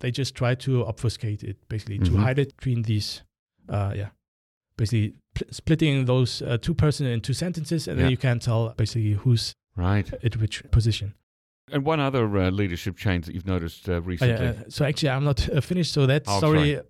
they 0.00 0.10
just 0.10 0.34
try 0.34 0.54
to 0.56 0.84
obfuscate 0.86 1.42
it 1.42 1.56
basically 1.68 1.98
to 1.98 2.10
Mhm. 2.10 2.18
hide 2.24 2.38
it 2.38 2.56
between 2.56 2.82
these, 2.82 3.22
uh, 3.68 3.92
yeah, 3.96 4.08
basically 4.76 5.14
pl- 5.34 5.46
splitting 5.50 6.04
those 6.06 6.42
uh, 6.42 6.58
two 6.58 6.74
person 6.74 7.06
in 7.06 7.20
two 7.20 7.32
sentences, 7.34 7.88
and 7.88 7.96
Yeah. 7.96 8.02
then 8.04 8.10
you 8.10 8.16
can't 8.16 8.42
tell 8.42 8.74
basically 8.76 9.12
who's 9.12 9.52
Right. 9.76 10.12
at 10.24 10.36
which 10.36 10.62
position. 10.70 11.14
And 11.72 11.84
one 11.86 12.00
other 12.00 12.24
uh, 12.36 12.50
leadership 12.50 12.96
change 12.96 13.26
that 13.26 13.34
you've 13.34 13.46
noticed 13.46 13.88
uh, 13.88 13.94
Uh, 13.94 14.00
recently. 14.02 14.46
uh, 14.48 14.54
so 14.68 14.84
actually, 14.84 15.10
I'm 15.10 15.24
not 15.24 15.48
uh, 15.48 15.60
finished. 15.60 15.92
So 15.92 16.06
that 16.06 16.22
Oh, 16.26 16.38
story 16.38 16.80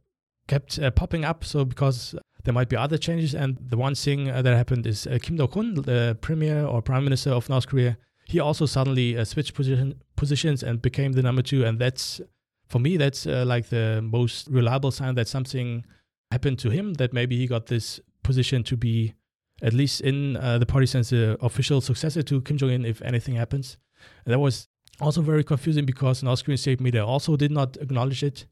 kept 0.49 0.78
uh, 0.78 0.91
popping 0.91 1.24
up. 1.24 1.45
So 1.45 1.64
because 1.64 2.14
there 2.45 2.53
might 2.53 2.68
be 2.68 2.76
other 2.76 2.99
changes, 2.99 3.35
and 3.35 3.57
the 3.70 3.76
one 3.76 3.95
thing 3.95 4.28
uh, 4.30 4.43
that 4.43 4.57
happened 4.57 4.87
is 4.87 5.07
uh, 5.07 5.18
Kim 5.22 5.37
Dok 5.37 5.55
Hun, 5.55 5.74
the 5.74 6.16
premier 6.20 6.64
or 6.66 6.83
prime 6.83 7.05
minister 7.05 7.30
of 7.30 7.49
North 7.49 7.66
Korea, 7.68 7.97
he 8.26 8.41
also 8.41 8.66
suddenly 8.66 9.16
uh, 9.16 9.24
switched 9.24 9.55
position, 9.55 9.95
positions 10.16 10.62
and 10.62 10.83
became 10.83 11.12
the 11.12 11.22
number 11.22 11.43
two. 11.43 11.64
And 11.64 11.78
that's 11.78 12.20
for 12.66 12.80
me, 12.80 12.97
that's 12.97 13.26
uh, 13.26 13.45
like 13.47 13.68
the 13.68 14.01
most 14.03 14.49
reliable 14.49 14.91
sign 14.91 15.14
that 15.14 15.28
something 15.28 15.85
happened 16.33 16.59
to 16.61 16.70
him. 16.70 16.95
That 16.95 17.12
maybe 17.12 17.37
he 17.37 17.47
got 17.47 17.66
this 17.66 18.01
position 18.24 18.62
to 18.64 18.76
be 18.76 19.14
at 19.62 19.72
least 19.72 20.01
in 20.01 20.37
uh, 20.37 20.59
the 20.59 20.66
party 20.66 20.87
sense 20.87 21.11
the 21.11 21.37
official 21.41 21.80
successor 21.80 22.22
to 22.22 22.41
Kim 22.41 22.57
Jong 22.57 22.70
Un 22.70 22.85
if 22.85 23.01
anything 23.03 23.37
happens. 23.37 23.76
And 24.24 24.33
that 24.33 24.41
was 24.41 24.68
also 25.03 25.20
very 25.22 25.44
confusing 25.44 25.84
because 25.86 26.22
North 26.22 26.44
Korean 26.44 26.59
state 26.59 26.80
media 26.80 27.05
also 27.05 27.36
did 27.36 27.50
not 27.50 27.76
acknowledge 27.78 28.22
it. 28.22 28.46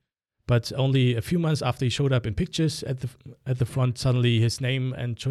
But 0.46 0.72
only 0.76 1.14
a 1.16 1.22
few 1.22 1.38
months 1.38 1.62
after 1.62 1.84
he 1.84 1.90
showed 1.90 2.12
up 2.12 2.26
in 2.26 2.34
pictures 2.34 2.82
at 2.82 3.00
the 3.00 3.08
at 3.46 3.58
the 3.58 3.64
front, 3.66 3.98
suddenly 3.98 4.40
his 4.40 4.60
name 4.60 4.92
and 4.94 5.16
Cho 5.16 5.30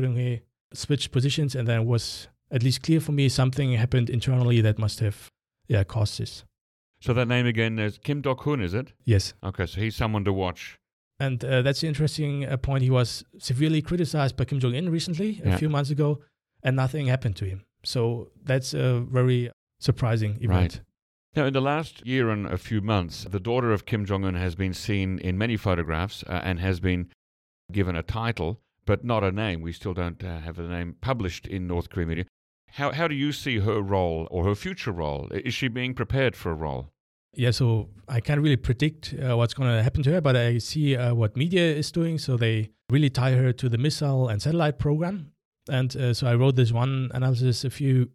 switched 0.74 1.12
positions, 1.12 1.56
and 1.56 1.68
then 1.68 1.82
it 1.82 1.86
was 1.86 2.28
at 2.52 2.64
least 2.64 2.82
clear 2.84 3.00
for 3.02 3.12
me 3.12 3.28
something 3.30 3.74
happened 3.74 4.10
internally 4.10 4.62
that 4.62 4.78
must 4.80 5.00
have 5.02 5.30
yeah 5.68 5.84
caused 5.84 6.18
this. 6.20 6.46
so 7.02 7.14
that 7.14 7.28
name 7.28 7.46
again 7.46 7.80
is 7.80 7.98
Kim 7.98 8.22
Dok 8.22 8.44
Hun, 8.46 8.62
is 8.62 8.74
it? 8.74 8.94
Yes, 9.06 9.34
Okay, 9.44 9.66
so 9.66 9.82
he's 9.82 9.96
someone 9.96 10.24
to 10.26 10.34
watch. 10.34 10.78
and 11.20 11.44
uh, 11.44 11.62
that's 11.64 11.82
the 11.82 11.88
interesting 11.88 12.46
uh, 12.46 12.56
point. 12.58 12.82
He 12.84 12.90
was 12.90 13.24
severely 13.40 13.82
criticized 13.82 14.36
by 14.38 14.46
Kim 14.46 14.60
Jong 14.60 14.76
Un 14.76 14.90
recently, 14.90 15.42
a 15.44 15.50
Yeah. 15.50 15.58
few 15.58 15.70
months 15.70 15.92
ago, 15.92 16.22
and 16.64 16.76
nothing 16.76 17.08
happened 17.08 17.36
to 17.38 17.46
him. 17.46 17.60
So 17.84 18.32
that's 18.50 18.74
a 18.74 19.02
very 19.12 19.52
surprising 19.80 20.38
event. 20.42 20.50
Right. 20.74 20.82
Now, 21.36 21.46
in 21.46 21.54
the 21.54 21.62
last 21.62 22.06
year 22.06 22.30
and 22.30 22.48
a 22.48 22.58
few 22.58 22.82
months, 22.82 23.26
the 23.30 23.40
daughter 23.40 23.72
of 23.72 23.86
Kim 23.86 24.04
Jong 24.06 24.26
un 24.26 24.34
has 24.36 24.56
been 24.56 24.74
seen 24.74 25.20
in 25.20 25.38
many 25.38 25.58
photographs 25.58 26.24
uh, 26.24 26.42
and 26.44 26.60
has 26.60 26.80
been 26.80 27.10
given 27.72 27.96
a 27.96 28.02
title, 28.02 28.62
but 28.86 29.06
not 29.06 29.24
a 29.24 29.32
name. 29.32 29.62
We 29.62 29.72
still 29.72 29.94
don't 29.94 30.24
uh, 30.24 30.40
have 30.40 30.58
a 30.58 30.68
name 30.68 30.96
published 31.02 31.46
in 31.46 31.68
North 31.68 31.90
Korean 31.90 32.10
media. 32.10 32.26
How, 32.72 32.92
how 32.92 33.08
do 33.08 33.16
you 33.16 33.32
see 33.32 33.60
her 33.60 33.80
role 33.80 34.28
or 34.32 34.44
her 34.46 34.56
future 34.56 34.92
role? 34.92 35.28
Is 35.32 35.54
she 35.54 35.68
being 35.68 35.94
prepared 35.94 36.36
for 36.36 36.52
a 36.52 36.56
role? 36.56 36.90
Yeah, 37.36 37.52
so 37.52 37.90
I 38.08 38.22
can't 38.22 38.42
really 38.42 38.58
predict 38.58 39.14
uh, 39.14 39.38
what's 39.38 39.54
going 39.54 39.70
to 39.70 39.84
happen 39.84 40.02
to 40.04 40.12
her, 40.14 40.22
but 40.22 40.36
I 40.36 40.58
see 40.58 40.98
uh, 40.98 41.14
what 41.14 41.38
media 41.38 41.62
is 41.62 41.92
doing. 41.92 42.18
So 42.18 42.38
they 42.38 42.72
really 42.90 43.12
tie 43.12 43.34
her 43.34 43.54
to 43.54 43.70
the 43.70 43.78
missile 43.78 44.28
and 44.28 44.42
satellite 44.42 44.80
program. 44.80 45.32
And 45.70 45.96
uh, 45.96 46.14
so 46.16 46.26
I 46.26 46.34
wrote 46.34 46.56
this 46.56 46.72
one 46.72 47.12
analysis 47.14 47.64
a 47.64 47.70
few 47.70 48.10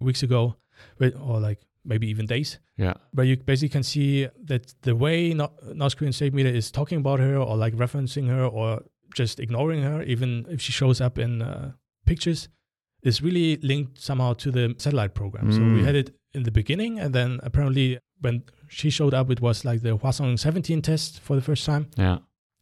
weeks 0.00 0.22
ago, 0.22 0.54
or 1.00 1.40
like 1.40 1.58
maybe 1.84 2.08
even 2.08 2.26
days. 2.26 2.58
Yeah. 2.76 2.94
But 3.12 3.22
you 3.22 3.36
basically 3.36 3.70
can 3.70 3.82
see 3.82 4.28
that 4.44 4.74
the 4.82 4.94
way 4.94 5.34
North 5.34 5.96
Korean 5.96 6.12
state 6.12 6.34
media 6.34 6.52
is 6.52 6.70
talking 6.70 6.98
about 6.98 7.20
her 7.20 7.36
or 7.36 7.56
like 7.56 7.74
referencing 7.74 8.28
her 8.28 8.44
or 8.44 8.82
just 9.14 9.40
ignoring 9.40 9.82
her, 9.82 10.02
even 10.02 10.46
if 10.48 10.60
she 10.60 10.72
shows 10.72 11.00
up 11.00 11.18
in 11.18 11.42
uh, 11.42 11.72
pictures, 12.06 12.48
is 13.02 13.22
really 13.22 13.56
linked 13.56 14.00
somehow 14.00 14.34
to 14.34 14.50
the 14.50 14.74
satellite 14.78 15.14
program. 15.14 15.50
Mm. 15.50 15.52
So 15.52 15.60
we 15.60 15.80
mm. 15.80 15.84
had 15.84 15.94
it 15.94 16.14
in 16.34 16.44
the 16.44 16.50
beginning, 16.50 17.00
and 17.00 17.14
then 17.14 17.40
apparently 17.42 17.98
when 18.20 18.44
she 18.68 18.90
showed 18.90 19.14
up, 19.14 19.30
it 19.30 19.40
was 19.40 19.64
like 19.64 19.82
the 19.82 19.96
Hwasong 19.96 20.38
17 20.38 20.82
test 20.82 21.20
for 21.20 21.34
the 21.34 21.42
first 21.42 21.64
time. 21.64 21.88
Yeah. 21.96 22.18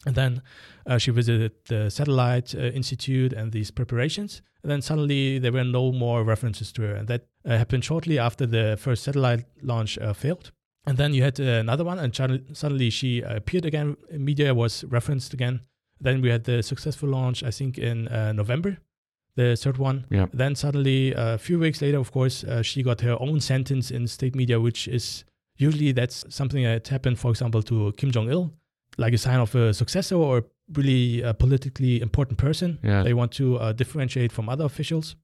And 0.07 0.15
then 0.15 0.43
uh, 0.87 0.99
she 0.99 1.11
visited 1.11 1.53
the 1.67 1.91
Satellite 1.91 2.55
uh, 2.55 2.59
Institute 2.59 3.33
and 3.33 3.53
these 3.53 3.71
preparations. 3.71 4.43
And 4.63 4.71
then 4.71 4.83
suddenly 4.83 5.39
there 5.39 5.53
were 5.53 5.65
no 5.65 5.93
more 5.93 6.25
references 6.25 6.73
to 6.73 6.83
her. 6.83 6.95
And 6.95 7.09
that 7.09 7.27
uh, 7.45 7.57
happened 7.57 7.85
shortly 7.85 8.19
after 8.19 8.47
the 8.47 8.77
first 8.79 9.03
satellite 9.03 9.45
launch 9.63 9.99
uh, 9.99 10.13
failed. 10.13 10.53
And 10.87 10.97
then 10.97 11.15
you 11.15 11.23
had 11.23 11.39
uh, 11.41 11.45
another 11.45 11.85
one, 11.85 11.99
and 11.99 12.15
suddenly 12.55 12.91
she 12.91 13.21
appeared 13.21 13.67
again 13.67 13.97
media, 14.11 14.55
was 14.55 14.85
referenced 14.85 15.35
again. 15.35 15.61
Then 16.01 16.23
we 16.23 16.31
had 16.31 16.45
the 16.45 16.63
successful 16.63 17.09
launch, 17.09 17.43
I 17.43 17.51
think, 17.51 17.77
in 17.77 18.09
uh, 18.09 18.33
November, 18.33 18.79
the 19.35 19.57
third 19.57 19.77
one. 19.77 20.07
Yeah. 20.11 20.27
Then 20.33 20.55
suddenly, 20.55 21.13
a 21.15 21.37
few 21.37 21.59
weeks 21.59 21.83
later, 21.83 21.99
of 21.99 22.11
course, 22.13 22.45
she 22.63 22.83
got 22.83 23.01
her 23.03 23.21
own 23.21 23.41
sentence 23.41 23.91
in 23.91 24.07
state 24.07 24.35
media, 24.35 24.61
which 24.61 24.89
is 24.89 25.25
usually 25.57 25.93
that's 25.93 26.25
something 26.31 26.63
that 26.63 26.89
happened, 26.89 27.19
for 27.19 27.31
example, 27.33 27.63
to 27.65 27.93
Kim 27.99 28.11
Jong 28.11 28.31
Il 28.31 28.51
like 28.99 29.15
a 29.15 29.19
sign 29.19 29.41
of 29.41 29.55
a 29.55 29.73
successor 29.73 30.17
or 30.17 30.45
really 30.75 31.23
a 31.23 31.33
politically 31.33 32.01
important 32.03 32.39
person. 32.39 32.79
Yeah. 32.83 33.03
They 33.03 33.15
want 33.15 33.33
to 33.33 33.57
uh, 33.57 33.73
differentiate 33.73 34.33
from 34.33 34.49
other 34.49 34.65
officials. 34.65 35.17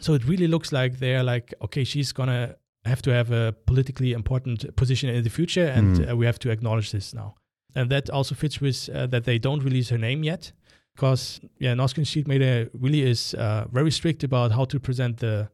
So 0.00 0.12
it 0.12 0.24
really 0.26 0.46
looks 0.46 0.72
like 0.72 0.98
they're 0.98 1.22
like, 1.22 1.54
okay, 1.62 1.84
she's 1.84 2.12
gonna 2.12 2.56
have 2.84 3.00
to 3.02 3.10
have 3.10 3.30
a 3.32 3.54
politically 3.66 4.12
important 4.12 4.76
position 4.76 5.08
in 5.08 5.24
the 5.24 5.30
future, 5.30 5.66
and 5.66 5.96
mm. 5.96 6.10
uh, 6.10 6.16
we 6.16 6.26
have 6.26 6.38
to 6.40 6.50
acknowledge 6.50 6.90
this 6.90 7.14
now. 7.14 7.34
And 7.74 7.90
that 7.90 8.10
also 8.10 8.34
fits 8.34 8.60
with 8.60 8.88
uh, 8.88 9.06
that 9.06 9.24
they 9.24 9.38
don't 9.38 9.62
release 9.64 9.88
her 9.88 9.98
name 9.98 10.22
yet, 10.22 10.52
because 10.94 11.40
yeah, 11.58 11.86
Street 11.86 12.28
Media 12.28 12.68
really 12.72 13.02
is 13.02 13.34
uh, 13.34 13.66
very 13.72 13.90
strict 13.90 14.24
about 14.24 14.52
how 14.52 14.64
to 14.66 14.78
present 14.78 15.18
the 15.18 15.48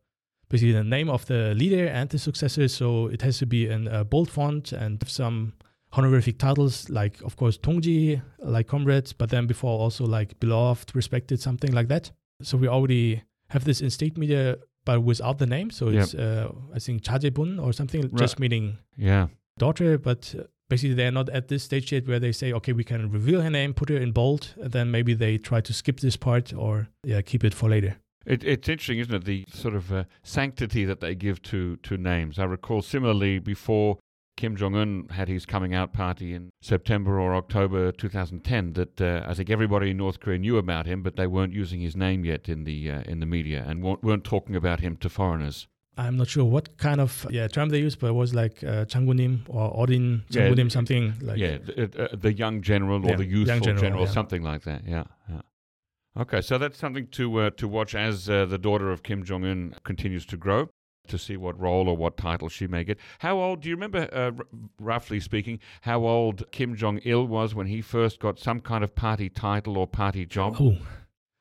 basically 0.48 0.72
the 0.72 0.84
name 0.84 1.09
of 1.09 1.24
the 1.26 1.55
leader 1.55 1.86
and 1.86 2.11
the 2.11 2.18
successor. 2.18 2.68
So 2.68 3.07
it 3.07 3.22
has 3.22 3.38
to 3.38 3.46
be 3.46 3.68
in 3.68 3.88
a 3.88 4.05
bold 4.05 4.28
font 4.30 4.72
and 4.72 5.03
some 5.09 5.55
honorific 5.93 6.38
titles 6.38 6.88
like, 6.88 7.20
of 7.22 7.36
course, 7.36 7.59
Tongji, 7.59 8.22
like 8.38 8.66
comrades, 8.66 9.12
but 9.12 9.30
then 9.30 9.47
before 9.47 9.78
also 9.78 10.05
like 10.05 10.38
beloved, 10.40 10.95
respected, 10.95 11.40
something 11.40 11.72
like 11.72 11.88
that. 11.88 12.11
So 12.43 12.57
we 12.57 12.68
already 12.68 13.22
have 13.49 13.64
this 13.64 13.80
in 13.80 13.90
state 13.90 14.16
media, 14.16 14.57
but 14.84 15.03
without 15.03 15.38
the 15.38 15.47
name. 15.47 15.70
So 15.70 15.88
it's, 15.88 16.14
yep. 16.14 16.22
uh, 16.22 16.49
I 16.74 16.78
think, 16.78 17.03
Chajebun 17.03 17.62
or 17.62 17.72
something, 17.72 18.03
right. 18.03 18.14
just 18.14 18.38
meaning 18.38 18.78
yeah 18.97 19.28
daughter, 19.59 19.99
but 19.99 20.34
uh, 20.38 20.45
basically 20.68 20.95
they're 20.95 21.12
not 21.12 21.28
at 21.28 21.49
this 21.49 21.62
stage 21.62 21.93
yet 21.93 22.07
where 22.09 22.18
they 22.18 22.32
say, 22.32 22.53
okay, 22.53 22.72
we 22.72 22.84
can 22.84 23.11
reveal 23.11 23.40
her 23.43 23.51
name, 23.51 23.74
put 23.74 23.88
her 23.88 23.97
in 23.97 24.12
bold, 24.12 24.55
and 24.61 24.72
then 24.72 24.90
maybe 24.90 25.14
they 25.14 25.38
try 25.38 25.61
to 25.61 25.72
skip 25.72 26.01
this 26.01 26.16
part 26.16 26.53
or 26.55 26.88
yeah, 27.05 27.20
keep 27.20 27.45
it 27.45 27.55
for 27.55 27.68
later. 27.68 27.97
It, 28.24 28.45
it's 28.45 28.68
interesting, 28.68 28.99
isn't 28.99 29.14
it? 29.14 29.24
The 29.24 29.45
sort 29.53 29.74
of 29.74 29.93
uh, 29.93 30.05
sanctity 30.22 30.84
that 30.84 31.01
they 31.01 31.14
give 31.14 31.43
to 31.43 31.76
to 31.76 31.97
names. 31.97 32.38
I 32.38 32.45
recall 32.45 32.80
similarly 32.80 33.40
before 33.40 33.99
Kim 34.43 34.57
Jong 34.57 34.74
Un 34.74 35.07
had 35.09 35.28
his 35.28 35.47
coming 35.47 35.72
out 35.72 35.93
party 35.93 36.34
in 36.34 36.51
September 36.61 37.20
or 37.20 37.36
October 37.36 37.93
2010. 37.93 38.72
That 38.72 39.01
uh, 39.01 39.22
I 39.24 39.34
think 39.34 39.51
everybody 39.51 39.90
in 39.90 39.99
North 39.99 40.18
Korea 40.18 40.36
knew 40.36 40.57
about 40.57 40.84
him, 40.84 41.01
but 41.01 41.14
they 41.14 41.28
weren't 41.28 41.53
using 41.53 41.80
his 41.80 41.95
name 41.95 42.24
yet 42.24 42.49
in 42.49 42.64
the 42.64 42.90
uh, 42.90 43.03
in 43.03 43.20
the 43.20 43.26
media 43.26 43.64
and 43.64 43.84
weren't 43.84 44.24
talking 44.24 44.57
about 44.57 44.80
him 44.80 44.97
to 44.97 45.09
foreigners. 45.09 45.68
I'm 45.97 46.16
not 46.16 46.26
sure 46.26 46.45
what 46.45 46.76
kind 46.76 47.01
of 47.01 47.24
yeah 47.30 47.47
term 47.47 47.68
they 47.68 47.78
used, 47.78 48.01
but 48.01 48.09
it 48.09 48.14
was 48.14 48.34
like 48.34 48.64
uh, 48.64 48.84
Changunim 48.86 49.43
or 49.49 49.72
Odin 49.80 50.24
Changunim, 50.32 50.64
yeah, 50.64 50.68
something 50.70 51.14
like 51.20 51.38
yeah, 51.38 51.59
the, 51.59 52.11
uh, 52.12 52.16
the 52.16 52.32
young 52.32 52.62
general 52.62 53.07
or 53.07 53.11
yeah, 53.11 53.16
the 53.18 53.24
youthful 53.24 53.61
general, 53.61 53.80
general 53.80 54.05
yeah. 54.07 54.11
something 54.11 54.43
like 54.43 54.62
that. 54.62 54.82
Yeah, 54.84 55.05
yeah. 55.30 55.43
Okay, 56.16 56.40
so 56.40 56.59
that's 56.59 56.78
something 56.78 57.07
to 57.12 57.43
uh, 57.43 57.51
to 57.51 57.68
watch 57.68 57.95
as 57.95 58.28
uh, 58.28 58.45
the 58.47 58.59
daughter 58.59 58.90
of 58.90 59.05
Kim 59.05 59.22
Jong 59.22 59.45
Un 59.45 59.76
continues 59.84 60.26
to 60.26 60.36
grow 60.36 60.68
to 61.09 61.18
see 61.18 61.36
what 61.36 61.59
role 61.59 61.88
or 61.88 61.96
what 61.96 62.16
title 62.16 62.48
she 62.48 62.66
may 62.66 62.84
get. 62.84 62.98
How 63.18 63.38
old, 63.38 63.62
do 63.62 63.68
you 63.68 63.74
remember, 63.74 64.09
uh, 64.12 64.32
r- 64.38 64.46
roughly 64.78 65.20
speaking, 65.20 65.59
how 65.82 66.05
old 66.05 66.50
Kim 66.53 66.76
Jong 66.76 67.00
il 67.05 67.26
was 67.26 67.55
when 67.55 67.66
he 67.66 67.80
first 67.80 68.20
got 68.20 68.38
some 68.38 68.61
kind 68.61 68.84
of 68.84 68.94
party 68.94 69.28
title 69.28 69.78
or 69.78 69.86
party 69.86 70.26
job? 70.26 70.57
Oh. 70.61 70.76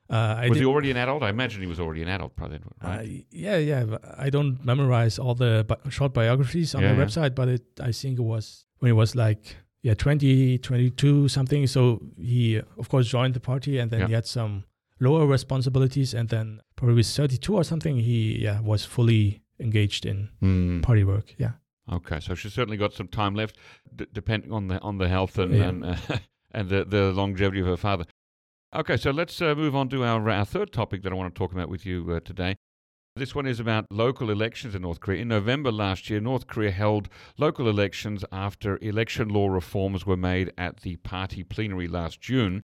Uh, 0.10 0.46
was 0.50 0.58
he 0.58 0.66
already 0.66 0.92
an 0.92 0.98
adult? 0.98 1.24
I 1.24 1.30
imagine 1.30 1.62
he 1.62 1.68
was 1.68 1.80
already 1.80 2.02
an 2.02 2.10
adult 2.10 2.36
by 2.36 2.50
then, 2.50 2.64
right? 2.84 3.00
Uh, 3.00 3.24
yeah, 3.32 3.58
yeah. 3.58 3.98
I 4.18 4.30
don't 4.30 4.64
memorize 4.66 5.18
all 5.18 5.36
the 5.36 5.66
bi- 5.66 5.90
short 5.90 6.14
biographies 6.14 6.76
on 6.76 6.82
yeah, 6.82 6.94
the 6.94 7.00
yeah. 7.00 7.06
website, 7.06 7.34
but 7.34 7.48
it, 7.48 7.64
I 7.80 7.94
think 7.94 8.20
it 8.20 8.24
was 8.24 8.66
when 8.80 8.90
he 8.90 8.94
was 8.94 9.16
like, 9.16 9.56
yeah, 9.84 9.94
20, 9.94 10.58
22, 10.58 11.30
something. 11.30 11.66
So 11.66 12.02
he, 12.18 12.58
of 12.78 12.90
course, 12.90 13.08
joined 13.08 13.36
the 13.36 13.40
party 13.40 13.80
and 13.80 13.90
then 13.90 14.02
yeah. 14.02 14.08
he 14.08 14.14
had 14.14 14.26
some 14.26 14.66
lower 15.00 15.26
responsibilities. 15.26 16.14
And 16.14 16.28
then 16.28 16.62
probably 16.76 16.96
with 16.96 17.08
32 17.08 17.56
or 17.56 17.64
something, 17.64 17.98
he 17.98 18.38
yeah 18.40 18.60
was 18.60 18.84
fully 18.84 19.41
engaged 19.62 20.06
in 20.06 20.30
mm. 20.42 20.82
party 20.82 21.04
work. 21.04 21.36
Yeah. 21.38 21.52
Okay, 21.92 22.20
so 22.20 22.36
she's 22.36 22.54
certainly 22.54 22.78
got 22.78 22.94
some 22.94 23.08
time 23.08 23.36
left, 23.36 23.58
d- 23.96 24.08
depending 24.12 24.52
on 24.52 24.68
the 24.68 24.80
on 24.82 24.98
the 24.98 25.10
health 25.10 25.38
and 25.38 25.54
yeah. 25.54 25.64
and, 25.64 25.86
uh, 25.86 25.96
and 26.52 26.70
the 26.70 26.86
the 26.86 27.12
longevity 27.12 27.62
of 27.62 27.68
her 27.68 27.78
father. 27.78 28.06
Okay, 28.74 28.96
so 28.98 29.12
let's 29.12 29.42
uh, 29.42 29.54
move 29.56 29.76
on 29.76 29.90
to 29.90 30.04
our 30.04 30.30
our 30.30 30.46
third 30.46 30.72
topic 30.72 31.04
that 31.04 31.12
I 31.12 31.16
want 31.16 31.34
to 31.34 31.38
talk 31.38 31.52
about 31.52 31.70
with 31.70 31.86
you 31.86 32.12
uh, 32.12 32.20
today. 32.20 32.56
This 33.18 33.36
one 33.36 33.46
is 33.46 33.60
about 33.60 33.88
local 33.92 34.30
elections 34.30 34.74
in 34.74 34.84
North 34.84 35.02
Korea. 35.02 35.24
In 35.24 35.28
November 35.28 35.70
last 35.70 36.10
year, 36.10 36.22
North 36.22 36.48
Korea 36.48 36.72
held 36.72 37.10
local 37.38 37.68
elections 37.68 38.24
after 38.32 38.80
election 38.82 39.28
law 39.28 39.50
reforms 39.50 40.06
were 40.06 40.16
made 40.16 40.54
at 40.58 40.80
the 40.80 40.96
party 40.98 41.44
plenary 41.44 41.90
last 41.90 42.22
June. 42.22 42.62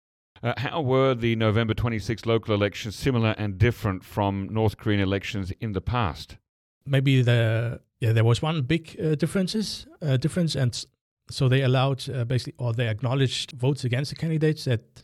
Uh, 0.43 0.55
how 0.57 0.81
were 0.81 1.15
the 1.15 1.37
November 1.37 1.75
26 1.75 2.27
local 2.27 2.53
elections 2.53 2.97
similar 2.97 3.37
and 3.39 3.57
different 3.57 4.03
from 4.05 4.49
North 4.51 4.77
Korean 4.77 4.99
elections 5.01 5.53
in 5.61 5.75
the 5.75 5.81
past? 5.81 6.39
Maybe 6.87 7.23
the 7.23 7.81
yeah 8.01 8.13
there 8.13 8.25
was 8.25 8.43
one 8.43 8.63
big 8.63 8.97
uh, 9.01 9.15
differences 9.15 9.87
uh, 10.03 10.17
difference, 10.17 10.55
and 10.57 10.87
so 11.31 11.49
they 11.49 11.63
allowed 11.63 12.09
uh, 12.09 12.25
basically 12.25 12.55
or 12.59 12.73
they 12.73 12.89
acknowledged 12.89 13.53
votes 13.53 13.85
against 13.85 14.11
the 14.11 14.17
candidates. 14.17 14.65
That 14.65 15.03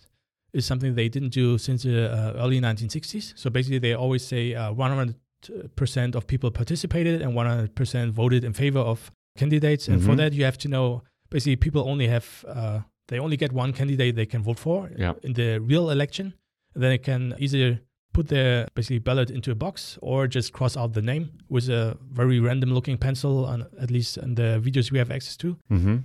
is 0.52 0.64
something 0.64 0.94
they 0.94 1.08
didn't 1.08 1.32
do 1.32 1.58
since 1.58 1.82
the 1.82 2.10
uh, 2.10 2.32
early 2.42 2.60
1960s. 2.60 3.34
So 3.36 3.50
basically, 3.50 3.78
they 3.78 3.94
always 3.94 4.24
say 4.24 4.54
100 4.54 5.14
uh, 5.14 5.68
percent 5.76 6.14
of 6.14 6.26
people 6.26 6.50
participated 6.50 7.22
and 7.22 7.34
100 7.34 7.74
percent 7.74 8.12
voted 8.12 8.44
in 8.44 8.52
favor 8.52 8.80
of 8.80 9.10
candidates. 9.36 9.88
And 9.88 9.98
mm-hmm. 9.98 10.10
for 10.10 10.16
that, 10.16 10.32
you 10.32 10.44
have 10.44 10.58
to 10.58 10.68
know 10.68 11.02
basically 11.30 11.56
people 11.56 11.88
only 11.88 12.08
have 12.08 12.44
uh, 12.48 12.80
they 13.08 13.18
only 13.18 13.36
get 13.36 13.52
one 13.52 13.72
candidate 13.72 14.16
they 14.16 14.26
can 14.26 14.42
vote 14.42 14.58
for 14.58 14.90
yeah. 14.96 15.14
in 15.22 15.32
the 15.34 15.58
real 15.58 15.90
election. 15.90 16.34
And 16.74 16.82
then 16.82 16.92
it 16.92 17.02
can 17.02 17.34
either 17.38 17.80
put 18.12 18.28
their 18.28 18.68
basically 18.74 18.98
ballot 18.98 19.30
into 19.30 19.50
a 19.50 19.54
box 19.54 19.98
or 20.02 20.26
just 20.26 20.52
cross 20.52 20.76
out 20.76 20.92
the 20.92 21.02
name 21.02 21.30
with 21.48 21.68
a 21.68 21.96
very 22.12 22.40
random 22.40 22.72
looking 22.72 22.96
pencil 22.96 23.44
on 23.46 23.66
at 23.80 23.90
least 23.90 24.16
in 24.16 24.34
the 24.34 24.60
videos 24.64 24.90
we 24.90 24.98
have 24.98 25.10
access 25.10 25.36
to. 25.36 25.56
Mm-hmm. 25.70 25.96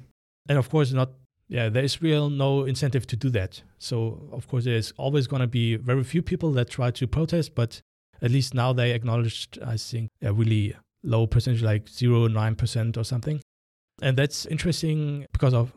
and 0.50 0.58
of 0.58 0.70
course 0.70 0.92
not 0.92 1.12
yeah 1.48 1.70
there 1.70 1.84
is 1.84 2.02
real 2.02 2.30
no 2.30 2.66
incentive 2.66 3.06
to 3.08 3.16
do 3.16 3.30
that. 3.32 3.62
So 3.80 4.30
of 4.32 4.48
course 4.48 4.66
there's 4.66 4.94
always 4.98 5.28
going 5.28 5.42
to 5.42 5.48
be 5.48 5.76
very 5.76 6.04
few 6.04 6.22
people 6.22 6.52
that 6.54 6.70
try 6.70 6.92
to 6.92 7.08
protest 7.08 7.56
but 7.56 7.82
at 8.22 8.32
least 8.32 8.54
now 8.54 8.72
they 8.74 8.92
acknowledged 8.92 9.60
i 9.66 9.76
think 9.76 10.10
a 10.22 10.32
really 10.32 10.76
low 11.04 11.28
percentage 11.28 11.62
like 11.62 11.86
0.9% 11.86 12.98
or 12.98 13.04
something. 13.04 13.42
And 14.02 14.18
that's 14.18 14.46
interesting 14.46 15.26
because 15.32 15.54
of 15.54 15.74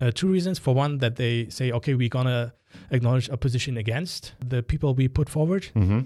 uh, 0.00 0.10
two 0.12 0.28
reasons. 0.28 0.58
For 0.58 0.74
one, 0.74 0.98
that 0.98 1.16
they 1.16 1.48
say, 1.48 1.72
okay, 1.72 1.94
we're 1.94 2.08
gonna 2.08 2.54
acknowledge 2.90 3.28
a 3.28 3.36
position 3.36 3.76
against 3.76 4.34
the 4.44 4.62
people 4.62 4.94
we 4.94 5.08
put 5.08 5.28
forward. 5.28 5.68
Mm-hmm. 5.74 6.00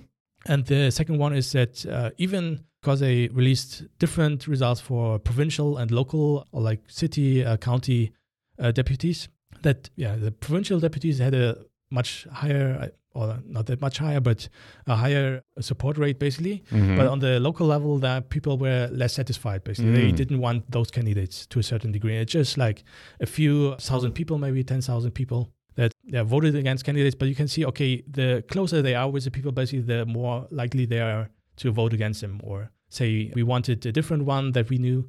And 0.46 0.66
the 0.66 0.90
second 0.90 1.18
one 1.18 1.34
is 1.34 1.52
that 1.52 1.84
uh, 1.86 2.10
even 2.16 2.64
because 2.80 3.00
they 3.00 3.28
released 3.28 3.84
different 3.98 4.46
results 4.46 4.80
for 4.80 5.18
provincial 5.18 5.76
and 5.76 5.90
local, 5.90 6.46
or 6.52 6.62
like 6.62 6.80
city, 6.86 7.44
uh, 7.44 7.56
county 7.58 8.12
uh, 8.58 8.72
deputies, 8.72 9.28
that 9.62 9.90
yeah, 9.96 10.16
the 10.16 10.30
provincial 10.30 10.80
deputies 10.80 11.18
had 11.18 11.34
a 11.34 11.58
much 11.90 12.26
higher, 12.32 12.90
or 13.14 13.38
not 13.46 13.66
that 13.66 13.80
much 13.80 13.98
higher, 13.98 14.20
but 14.20 14.48
a 14.86 14.94
higher 14.94 15.42
support 15.60 15.98
rate 15.98 16.18
basically. 16.18 16.62
Mhm. 16.70 16.96
But 16.96 17.06
on 17.08 17.18
the 17.18 17.40
local 17.40 17.66
level, 17.66 17.98
that 17.98 18.28
people 18.30 18.56
were 18.58 18.88
less 18.92 19.12
satisfied. 19.14 19.64
Basically, 19.64 19.92
they 19.92 20.12
Mm. 20.12 20.16
didn't 20.16 20.38
want 20.40 20.70
those 20.70 20.90
candidates 20.90 21.46
to 21.46 21.58
a 21.58 21.62
certain 21.62 21.92
degree. 21.92 22.16
It's 22.16 22.32
just 22.32 22.56
like 22.56 22.84
a 23.20 23.26
few 23.26 23.74
thousand 23.80 24.12
people, 24.12 24.38
maybe 24.38 24.62
ten 24.64 24.80
thousand 24.80 25.10
people 25.12 25.52
that 25.76 25.92
yeah, 26.04 26.22
voted 26.22 26.54
against 26.54 26.84
candidates. 26.84 27.14
But 27.16 27.28
you 27.28 27.34
can 27.34 27.48
see, 27.48 27.64
okay, 27.66 28.02
the 28.06 28.44
closer 28.48 28.82
they 28.82 28.94
are 28.94 29.10
with 29.10 29.24
the 29.24 29.30
people, 29.30 29.52
basically, 29.52 29.82
the 29.82 30.04
more 30.06 30.46
likely 30.50 30.84
they 30.86 31.00
are 31.00 31.30
to 31.56 31.70
vote 31.72 31.92
against 31.92 32.20
them 32.20 32.40
or 32.42 32.70
say 32.88 33.30
we 33.34 33.42
wanted 33.42 33.84
a 33.86 33.92
different 33.92 34.24
one 34.24 34.52
that 34.52 34.68
we 34.70 34.78
knew. 34.78 35.08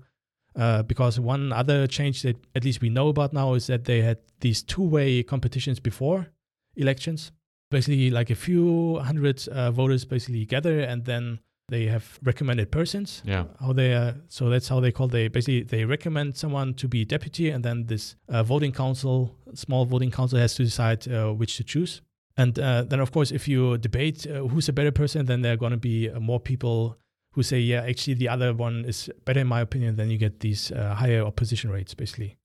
Uh, 0.53 0.83
because 0.83 1.17
one 1.17 1.53
other 1.53 1.87
change 1.87 2.23
that 2.23 2.35
at 2.55 2.65
least 2.65 2.81
we 2.81 2.89
know 2.89 3.07
about 3.07 3.31
now 3.31 3.53
is 3.53 3.67
that 3.67 3.85
they 3.85 4.01
had 4.01 4.17
these 4.41 4.61
two-way 4.61 5.23
competitions 5.23 5.79
before 5.79 6.27
elections 6.75 7.31
basically 7.71 8.11
like 8.11 8.29
a 8.29 8.35
few 8.35 8.99
hundred 8.99 9.47
uh, 9.47 9.71
voters 9.71 10.05
basically 10.05 10.45
gather 10.45 10.81
and 10.81 11.05
then 11.05 11.39
they 11.69 11.85
have 11.85 12.19
recommended 12.23 12.69
persons. 12.69 13.23
Yeah. 13.25 13.45
how 13.59 13.73
they 13.73 13.93
uh, 13.93 14.13
so 14.27 14.49
that's 14.49 14.67
how 14.67 14.79
they 14.79 14.91
call 14.91 15.07
they 15.07 15.29
basically 15.29 15.63
they 15.63 15.85
recommend 15.85 16.37
someone 16.37 16.75
to 16.75 16.87
be 16.87 17.05
deputy 17.05 17.49
and 17.49 17.63
then 17.63 17.85
this 17.87 18.15
uh, 18.29 18.43
voting 18.43 18.73
council 18.73 19.35
small 19.55 19.85
voting 19.85 20.11
council 20.11 20.37
has 20.37 20.53
to 20.55 20.63
decide 20.63 21.07
uh, 21.07 21.31
which 21.31 21.57
to 21.57 21.63
choose. 21.63 22.01
And 22.37 22.59
uh, 22.59 22.83
then 22.83 22.99
of 22.99 23.11
course 23.11 23.31
if 23.31 23.47
you 23.47 23.77
debate 23.77 24.27
uh, 24.27 24.47
who's 24.47 24.69
a 24.69 24.73
better 24.73 24.91
person 24.91 25.25
then 25.25 25.41
there 25.41 25.53
are 25.53 25.57
going 25.57 25.71
to 25.71 25.77
be 25.77 26.09
uh, 26.09 26.19
more 26.19 26.39
people 26.39 26.97
who 27.33 27.43
say 27.43 27.59
yeah 27.59 27.83
actually 27.83 28.15
the 28.15 28.27
other 28.27 28.53
one 28.53 28.83
is 28.85 29.09
better 29.25 29.39
in 29.39 29.47
my 29.47 29.61
opinion 29.61 29.95
then 29.95 30.09
you 30.09 30.17
get 30.17 30.41
these 30.41 30.71
uh, 30.73 30.93
higher 30.93 31.23
opposition 31.23 31.69
rates 31.71 31.93
basically 31.93 32.37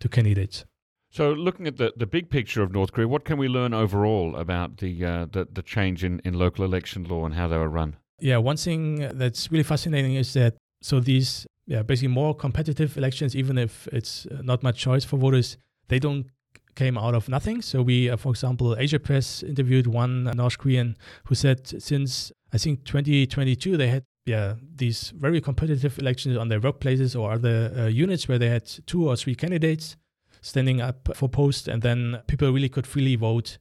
to 0.00 0.08
candidates 0.08 0.66
So, 1.14 1.30
looking 1.30 1.68
at 1.68 1.76
the, 1.76 1.92
the 1.96 2.06
big 2.06 2.28
picture 2.28 2.60
of 2.60 2.72
North 2.72 2.92
Korea, 2.92 3.06
what 3.06 3.24
can 3.24 3.38
we 3.38 3.46
learn 3.46 3.72
overall 3.72 4.34
about 4.34 4.78
the 4.78 5.04
uh, 5.04 5.26
the, 5.30 5.46
the 5.52 5.62
change 5.62 6.02
in, 6.02 6.20
in 6.24 6.34
local 6.34 6.64
election 6.64 7.04
law 7.04 7.24
and 7.24 7.34
how 7.36 7.46
they 7.46 7.56
were 7.56 7.68
run? 7.68 7.94
Yeah, 8.18 8.38
one 8.38 8.56
thing 8.56 8.96
that's 9.16 9.48
really 9.52 9.62
fascinating 9.62 10.16
is 10.16 10.32
that 10.32 10.56
so 10.82 10.98
these 10.98 11.46
yeah 11.66 11.82
basically 11.82 12.08
more 12.08 12.34
competitive 12.34 12.98
elections, 12.98 13.36
even 13.36 13.58
if 13.58 13.86
it's 13.92 14.26
uh, 14.26 14.42
not 14.42 14.64
much 14.64 14.76
choice 14.76 15.04
for 15.04 15.16
voters, 15.16 15.56
they 15.86 16.00
don't 16.00 16.26
came 16.74 16.98
out 16.98 17.14
of 17.14 17.28
nothing. 17.28 17.62
So 17.62 17.80
we, 17.80 18.10
uh, 18.10 18.16
for 18.16 18.30
example, 18.30 18.74
Asia 18.76 18.98
Press 18.98 19.44
interviewed 19.44 19.86
one 19.86 20.24
North 20.34 20.58
Korean 20.58 20.96
who 21.26 21.36
said 21.36 21.80
since 21.80 22.32
I 22.52 22.58
think 22.58 22.84
2022 22.86 23.76
they 23.76 23.86
had 23.86 24.02
yeah 24.26 24.54
these 24.74 25.12
very 25.16 25.40
competitive 25.40 25.96
elections 26.00 26.36
on 26.36 26.48
their 26.48 26.60
workplaces 26.60 27.14
or 27.16 27.30
other 27.30 27.72
uh, 27.78 27.86
units 27.86 28.26
where 28.26 28.40
they 28.40 28.48
had 28.48 28.66
two 28.86 29.08
or 29.08 29.14
three 29.14 29.36
candidates 29.36 29.96
standing 30.44 30.80
up 30.88 30.98
for 31.14 31.28
post, 31.28 31.68
and 31.68 31.80
then 31.82 32.20
people 32.26 32.48
really 32.52 32.68
could 32.68 32.86
freely 32.86 33.16
vote 33.16 33.58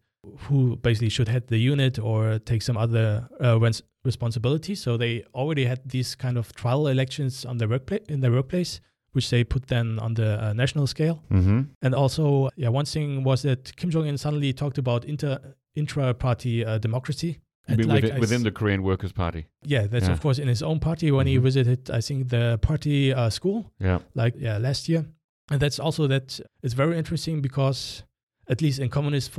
who 0.47 0.75
basically 0.88 1.09
should 1.09 1.27
head 1.27 1.43
the 1.47 1.57
unit 1.73 1.99
or 1.99 2.39
take 2.39 2.61
some 2.61 2.77
other 2.86 3.27
uh, 3.43 3.59
res- 3.59 3.84
responsibility. 4.05 4.75
So 4.75 4.97
they 4.97 5.23
already 5.34 5.65
had 5.65 5.79
these 5.86 6.15
kind 6.15 6.38
of 6.38 6.45
trial 6.61 6.88
elections 6.88 7.45
on 7.45 7.57
their 7.57 7.67
workplace 7.67 8.01
in 8.07 8.21
their 8.21 8.31
workplace, 8.31 8.79
which 9.15 9.29
they 9.29 9.43
put 9.43 9.67
then 9.67 9.99
on 9.99 10.13
the 10.13 10.29
uh, 10.43 10.53
national 10.53 10.88
scale. 10.88 11.17
Mm-hmm. 11.31 11.61
And 11.81 11.93
also, 11.95 12.49
yeah, 12.55 12.69
one 12.69 12.86
thing 12.86 13.23
was 13.25 13.41
that 13.41 13.75
Kim 13.75 13.89
Jong 13.89 14.07
Un 14.07 14.17
suddenly 14.17 14.53
talked 14.53 14.77
about 14.77 15.05
inter 15.05 15.39
intra-party 15.75 16.65
uh, 16.65 16.77
democracy. 16.79 17.39
And 17.67 17.86
like 17.86 18.03
within, 18.03 18.19
within 18.19 18.38
s- 18.39 18.43
the 18.43 18.51
Korean 18.51 18.84
Workers' 18.84 19.13
Party. 19.13 19.45
yeah, 19.65 19.88
that's 19.88 20.07
Yeah. 20.07 20.13
of 20.13 20.21
course 20.21 20.38
in 20.41 20.47
his 20.49 20.61
own 20.61 20.79
party 20.79 21.11
when 21.11 21.27
he 21.27 21.38
Mhm. 21.38 21.41
visited, 21.43 21.89
I 21.89 22.01
think 22.01 22.29
the 22.29 22.57
party 22.61 23.13
uh, 23.13 23.29
school 23.29 23.71
Yeah. 23.79 23.99
like 24.15 24.36
yeah 24.38 24.57
last 24.57 24.89
year 24.89 25.05
and 25.51 25.59
that's 25.59 25.79
also 25.79 26.07
that 26.07 26.39
it's 26.61 26.73
very 26.73 26.97
interesting 26.97 27.41
because 27.41 28.03
at 28.49 28.61
least 28.61 28.79
in 28.79 28.89
communist 28.89 29.31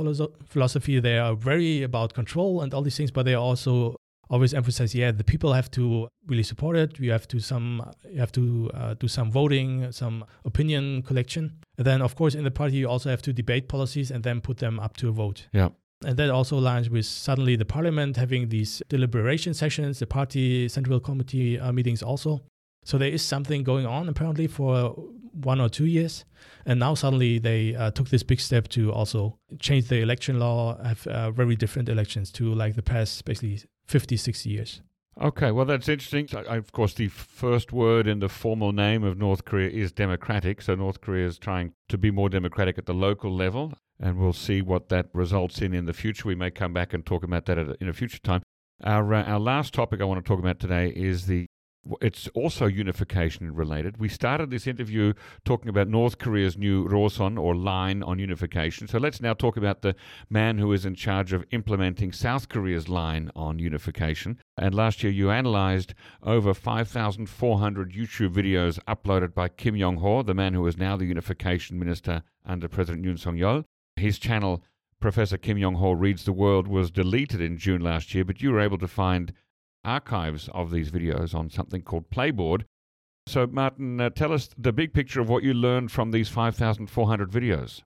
philosophy 0.47 0.99
they 0.99 1.17
are 1.17 1.35
very 1.35 1.83
about 1.83 2.13
control 2.13 2.61
and 2.61 2.73
all 2.73 2.81
these 2.81 2.97
things 2.97 3.11
but 3.11 3.23
they 3.25 3.33
also 3.35 3.95
always 4.29 4.53
emphasize 4.55 4.95
yeah 4.95 5.11
the 5.11 5.23
people 5.23 5.53
have 5.53 5.69
to 5.69 6.07
really 6.27 6.41
support 6.43 6.75
it 6.75 6.99
you 6.99 7.11
have 7.11 7.27
to 7.27 7.39
some 7.39 7.83
you 8.09 8.19
have 8.19 8.31
to 8.31 8.71
uh, 8.73 8.93
do 8.95 9.07
some 9.07 9.29
voting 9.31 9.91
some 9.91 10.25
opinion 10.45 11.01
collection 11.03 11.51
and 11.77 11.85
then 11.85 12.01
of 12.01 12.15
course 12.15 12.33
in 12.33 12.43
the 12.43 12.51
party 12.51 12.77
you 12.77 12.89
also 12.89 13.09
have 13.09 13.21
to 13.21 13.31
debate 13.31 13.67
policies 13.67 14.09
and 14.11 14.23
then 14.23 14.41
put 14.41 14.57
them 14.57 14.79
up 14.79 14.97
to 14.97 15.09
a 15.09 15.11
vote 15.11 15.47
Yeah. 15.53 15.69
and 16.03 16.17
that 16.17 16.29
also 16.31 16.59
aligns 16.59 16.89
with 16.89 17.05
suddenly 17.05 17.55
the 17.55 17.65
parliament 17.65 18.17
having 18.17 18.49
these 18.49 18.81
deliberation 18.89 19.53
sessions, 19.53 19.99
the 19.99 20.07
party 20.07 20.67
central 20.69 20.99
committee 20.99 21.59
uh, 21.59 21.71
meetings 21.71 22.01
also. 22.03 22.41
So 22.83 22.97
there 22.97 23.09
is 23.09 23.21
something 23.23 23.63
going 23.63 23.85
on 23.85 24.09
apparently 24.09 24.47
for 24.47 24.95
one 25.35 25.61
or 25.61 25.69
two 25.69 25.85
years. 25.85 26.25
And 26.65 26.79
now 26.79 26.95
suddenly 26.95 27.39
they 27.39 27.75
uh, 27.75 27.91
took 27.91 28.09
this 28.09 28.23
big 28.23 28.39
step 28.39 28.67
to 28.69 28.91
also 28.91 29.37
change 29.59 29.87
the 29.87 30.01
election 30.01 30.39
law, 30.39 30.81
have 30.83 31.05
uh, 31.07 31.31
very 31.31 31.55
different 31.55 31.89
elections 31.89 32.31
to 32.33 32.53
like 32.53 32.75
the 32.75 32.81
past 32.81 33.25
basically 33.25 33.61
50, 33.85 34.17
60 34.17 34.49
years. 34.49 34.81
Okay, 35.21 35.51
well, 35.51 35.65
that's 35.65 35.87
interesting. 35.87 36.27
So, 36.27 36.39
of 36.41 36.73
course, 36.73 36.93
the 36.93 37.07
first 37.07 37.71
word 37.71 38.05
in 38.05 38.19
the 38.19 38.27
formal 38.27 38.73
name 38.73 39.03
of 39.05 39.17
North 39.17 39.45
Korea 39.45 39.69
is 39.69 39.93
democratic. 39.93 40.61
So, 40.61 40.75
North 40.75 40.99
Korea 40.99 41.25
is 41.25 41.37
trying 41.37 41.71
to 41.87 41.97
be 41.97 42.11
more 42.11 42.27
democratic 42.27 42.77
at 42.77 42.85
the 42.85 42.93
local 42.93 43.33
level, 43.33 43.73
and 43.97 44.17
we'll 44.17 44.33
see 44.33 44.61
what 44.61 44.89
that 44.89 45.07
results 45.13 45.61
in 45.61 45.73
in 45.73 45.85
the 45.85 45.93
future. 45.93 46.27
We 46.27 46.35
may 46.35 46.51
come 46.51 46.73
back 46.73 46.93
and 46.93 47.05
talk 47.05 47.23
about 47.23 47.45
that 47.45 47.57
in 47.79 47.87
a 47.87 47.93
future 47.93 48.19
time. 48.19 48.43
Our, 48.83 49.13
uh, 49.13 49.23
our 49.23 49.39
last 49.39 49.73
topic 49.73 50.01
I 50.01 50.03
want 50.03 50.23
to 50.23 50.27
talk 50.27 50.39
about 50.39 50.59
today 50.59 50.89
is 50.89 51.27
the 51.27 51.45
it's 52.01 52.27
also 52.29 52.65
unification 52.65 53.53
related. 53.53 53.97
We 53.97 54.09
started 54.09 54.49
this 54.49 54.67
interview 54.67 55.13
talking 55.43 55.69
about 55.69 55.87
North 55.87 56.17
Korea's 56.17 56.57
new 56.57 56.87
Roson 56.87 57.37
or 57.37 57.55
line 57.55 58.01
on 58.01 58.19
unification. 58.19 58.87
So 58.87 58.97
let's 58.97 59.21
now 59.21 59.33
talk 59.33 59.55
about 59.57 59.81
the 59.81 59.95
man 60.29 60.57
who 60.57 60.71
is 60.73 60.85
in 60.85 60.95
charge 60.95 61.33
of 61.33 61.45
implementing 61.51 62.11
South 62.11 62.49
Korea's 62.49 62.89
line 62.89 63.29
on 63.35 63.59
unification. 63.59 64.39
And 64.57 64.73
last 64.73 65.03
year 65.03 65.11
you 65.11 65.29
analyzed 65.29 65.93
over 66.23 66.53
5,400 66.53 67.91
YouTube 67.91 68.33
videos 68.33 68.79
uploaded 68.87 69.33
by 69.33 69.49
Kim 69.49 69.75
Yong 69.75 69.97
Ho, 69.97 70.23
the 70.23 70.33
man 70.33 70.53
who 70.53 70.65
is 70.67 70.77
now 70.77 70.97
the 70.97 71.05
unification 71.05 71.77
minister 71.77 72.23
under 72.45 72.67
President 72.67 73.05
Yoon 73.05 73.19
Song 73.19 73.37
Yeol. 73.37 73.63
His 73.95 74.17
channel, 74.17 74.63
Professor 74.99 75.37
Kim 75.37 75.57
Yong 75.57 75.75
Ho 75.75 75.91
Reads 75.91 76.25
the 76.25 76.33
World, 76.33 76.67
was 76.67 76.89
deleted 76.89 77.41
in 77.41 77.57
June 77.57 77.81
last 77.81 78.13
year, 78.15 78.25
but 78.25 78.41
you 78.41 78.51
were 78.51 78.59
able 78.59 78.77
to 78.79 78.87
find 78.87 79.31
archives 79.85 80.49
of 80.53 80.71
these 80.71 80.89
videos 80.91 81.33
on 81.35 81.49
something 81.49 81.81
called 81.81 82.09
Playboard. 82.09 82.63
So, 83.27 83.47
Martin, 83.47 83.99
uh, 84.01 84.09
tell 84.11 84.31
us 84.33 84.49
the 84.57 84.71
big 84.71 84.93
picture 84.93 85.19
of 85.21 85.29
what 85.29 85.43
you 85.43 85.53
learned 85.53 85.91
from 85.91 86.11
these 86.11 86.29
5,400 86.29 87.31
videos. 87.31 87.81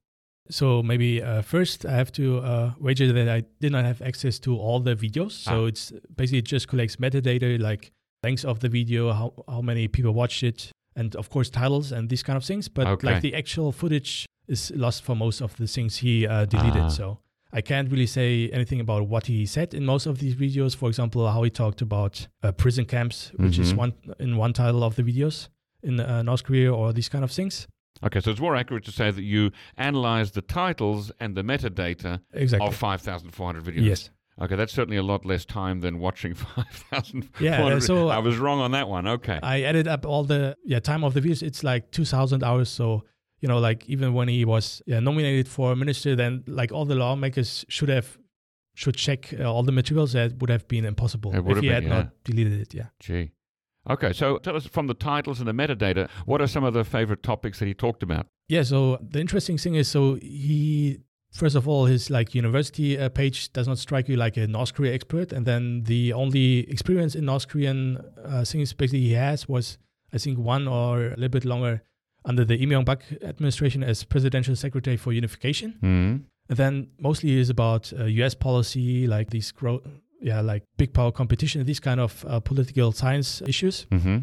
So 0.52 0.82
maybe 0.82 1.22
uh, 1.22 1.44
first 1.44 1.86
I 1.86 1.92
have 1.96 2.12
to 2.14 2.40
uh, 2.40 2.74
wager 2.80 3.14
that 3.14 3.30
I 3.30 3.44
did 3.62 3.72
not 3.72 3.86
have 3.86 4.02
access 4.02 4.40
to 4.40 4.58
all 4.58 4.80
the 4.80 4.96
videos. 4.96 5.34
So 5.34 5.66
Ah. 5.66 5.68
it's 5.68 5.94
basically 6.16 6.40
it 6.40 6.46
just 6.46 6.68
collects 6.68 6.96
metadata 6.96 7.60
like 7.62 7.92
length 8.24 8.46
of 8.46 8.60
the 8.60 8.68
video, 8.70 9.14
how, 9.14 9.34
how 9.48 9.62
many 9.62 9.88
people 9.88 10.12
watched 10.12 10.42
it, 10.44 10.72
and 10.96 11.16
of 11.16 11.30
course 11.30 11.50
titles 11.52 11.92
and 11.92 12.10
these 12.10 12.24
kind 12.24 12.36
of 12.36 12.44
things. 12.44 12.68
But 12.68 12.88
Okay. 12.88 13.08
like 13.08 13.22
the 13.22 13.36
actual 13.36 13.72
footage 13.72 14.26
is 14.48 14.72
lost 14.76 15.04
for 15.04 15.16
most 15.16 15.40
of 15.42 15.56
the 15.58 15.68
things 15.68 15.98
he 15.98 16.26
uh, 16.26 16.46
deleted. 16.46 16.82
Ah. 16.82 16.88
So 16.90 17.20
I 17.52 17.62
can't 17.62 17.90
really 17.92 18.06
say 18.06 18.50
anything 18.50 18.80
about 18.80 19.08
what 19.08 19.26
he 19.26 19.46
said 19.46 19.74
in 19.74 19.86
most 19.86 20.06
of 20.06 20.20
these 20.20 20.36
videos. 20.36 20.76
For 20.76 20.88
example, 20.90 21.28
how 21.32 21.42
he 21.44 21.50
talked 21.50 21.82
about 21.82 22.28
uh, 22.44 22.52
prison 22.52 22.86
camps, 22.86 23.32
which 23.38 23.58
is 23.58 23.74
Mhm. 23.74 23.78
one 23.78 23.94
in 24.20 24.38
one 24.38 24.54
title 24.54 24.84
of 24.84 24.96
the 24.96 25.04
videos 25.04 25.50
in 25.82 26.00
uh, 26.00 26.22
North 26.24 26.44
Korea, 26.44 26.72
or 26.74 26.94
these 26.94 27.10
kind 27.10 27.24
of 27.24 27.32
things. 27.32 27.68
Okay, 28.04 28.20
so 28.22 28.30
it's 28.32 28.40
more 28.40 28.56
accurate 28.56 28.86
to 28.86 28.92
say 28.92 29.12
that 29.12 29.24
you 29.24 29.52
analyzed 29.78 30.34
the 30.36 30.42
titles 30.42 31.12
and 31.20 31.36
the 31.36 31.42
metadata 31.44 32.22
Exactly. 32.34 32.68
of 32.68 32.76
5,400 32.76 33.64
videos. 33.64 33.86
Yes. 33.86 34.10
Okay, 34.42 34.56
that's 34.56 34.72
certainly 34.72 34.96
a 34.98 35.04
lot 35.04 35.26
less 35.26 35.44
time 35.44 35.82
than 35.82 36.00
watching 36.00 36.34
5,400. 36.36 37.30
Yeah, 37.42 37.66
uh, 37.66 37.80
so- 37.80 38.10
I 38.10 38.20
was 38.20 38.38
wrong 38.38 38.60
on 38.60 38.72
that 38.72 38.88
one. 38.88 39.08
Okay. 39.08 39.40
I 39.44 39.64
added 39.64 39.88
up 39.88 40.06
all 40.06 40.24
the 40.24 40.56
yeah 40.64 40.80
time 40.80 41.04
of 41.04 41.14
the 41.14 41.22
videos. 41.22 41.42
It's 41.44 41.64
like 41.64 41.92
two 41.92 42.06
thousand 42.06 42.44
hours. 42.44 42.70
So 42.70 43.04
you 43.42 43.48
know, 43.48 43.60
like 43.60 43.86
even 43.88 44.14
when 44.14 44.28
he 44.28 44.46
was 44.46 44.82
yeah, 44.86 45.00
nominated 45.00 45.48
for 45.48 45.76
minister, 45.76 46.16
then 46.16 46.44
like 46.48 46.72
all 46.72 46.86
the 46.86 46.96
lawmakers 46.96 47.66
should 47.70 47.90
have 47.90 48.18
should 48.76 48.96
check 48.96 49.34
uh, 49.40 49.44
all 49.44 49.64
the 49.64 49.72
materials. 49.72 50.14
That 50.14 50.38
would 50.40 50.50
have 50.50 50.68
been 50.68 50.86
impossible 50.86 51.34
if 51.34 51.46
he 51.58 51.70
been, 51.70 51.74
had 51.74 51.86
not 51.86 52.24
deleted 52.24 52.60
it. 52.60 52.74
Yeah. 52.74 52.88
Gee. 53.00 53.32
Okay, 53.90 54.14
so 54.14 54.38
tell 54.38 54.56
us 54.56 54.68
from 54.68 54.88
the 54.88 54.94
titles 54.94 55.40
and 55.40 55.48
the 55.48 55.54
metadata, 55.54 56.10
what 56.26 56.42
are 56.42 56.48
some 56.48 56.64
of 56.64 56.74
the 56.74 56.84
favorite 56.84 57.24
topics 57.24 57.60
that 57.60 57.66
he 57.66 57.74
talked 57.74 58.04
about? 58.04 58.28
Yeah. 58.48 58.64
So 58.64 59.00
the 59.02 59.20
interesting 59.20 59.58
thing 59.58 59.76
is, 59.76 59.88
so 59.88 60.16
he 60.16 61.00
first 61.32 61.56
of 61.56 61.68
all 61.68 61.86
his 61.86 62.10
like 62.10 62.36
university 62.36 63.00
uh, 63.00 63.08
page 63.10 63.54
does 63.54 63.68
not 63.68 63.78
strike 63.78 64.10
you 64.10 64.16
like 64.18 64.36
a 64.38 64.48
North 64.48 64.74
Korea 64.74 64.94
expert, 64.94 65.32
and 65.32 65.46
then 65.46 65.84
the 65.84 66.14
only 66.14 66.70
experience 66.70 67.16
in 67.16 67.26
North 67.26 67.48
Korean 67.48 68.04
uh, 68.24 68.44
things 68.44 68.74
basically 68.74 69.02
he 69.02 69.14
has 69.14 69.48
was 69.48 69.78
I 70.14 70.18
think 70.18 70.38
one 70.40 70.68
or 70.68 71.08
a 71.08 71.10
little 71.12 71.30
bit 71.30 71.46
longer 71.46 71.82
under 72.26 72.46
the 72.46 72.56
Im 72.56 72.84
Bak 72.86 73.04
administration 73.24 73.84
as 73.84 74.04
presidential 74.04 74.56
secretary 74.56 74.98
for 74.98 75.14
unification. 75.14 75.74
hmm 75.82 76.18
And 76.50 76.58
then 76.58 76.88
mostly 77.00 77.40
is 77.40 77.50
about 77.50 77.94
uh, 77.94 78.06
U.S. 78.06 78.36
policy, 78.36 79.06
like 79.08 79.30
these 79.30 79.52
grow, 79.52 79.82
yeah, 80.20 80.42
like 80.42 80.64
big 80.78 80.94
power 80.94 81.12
competition, 81.12 81.64
these 81.66 81.80
kind 81.80 82.00
of 82.00 82.26
uh, 82.26 82.40
political 82.40 82.92
science 82.92 83.44
issues. 83.48 83.86
hmm 83.92 84.18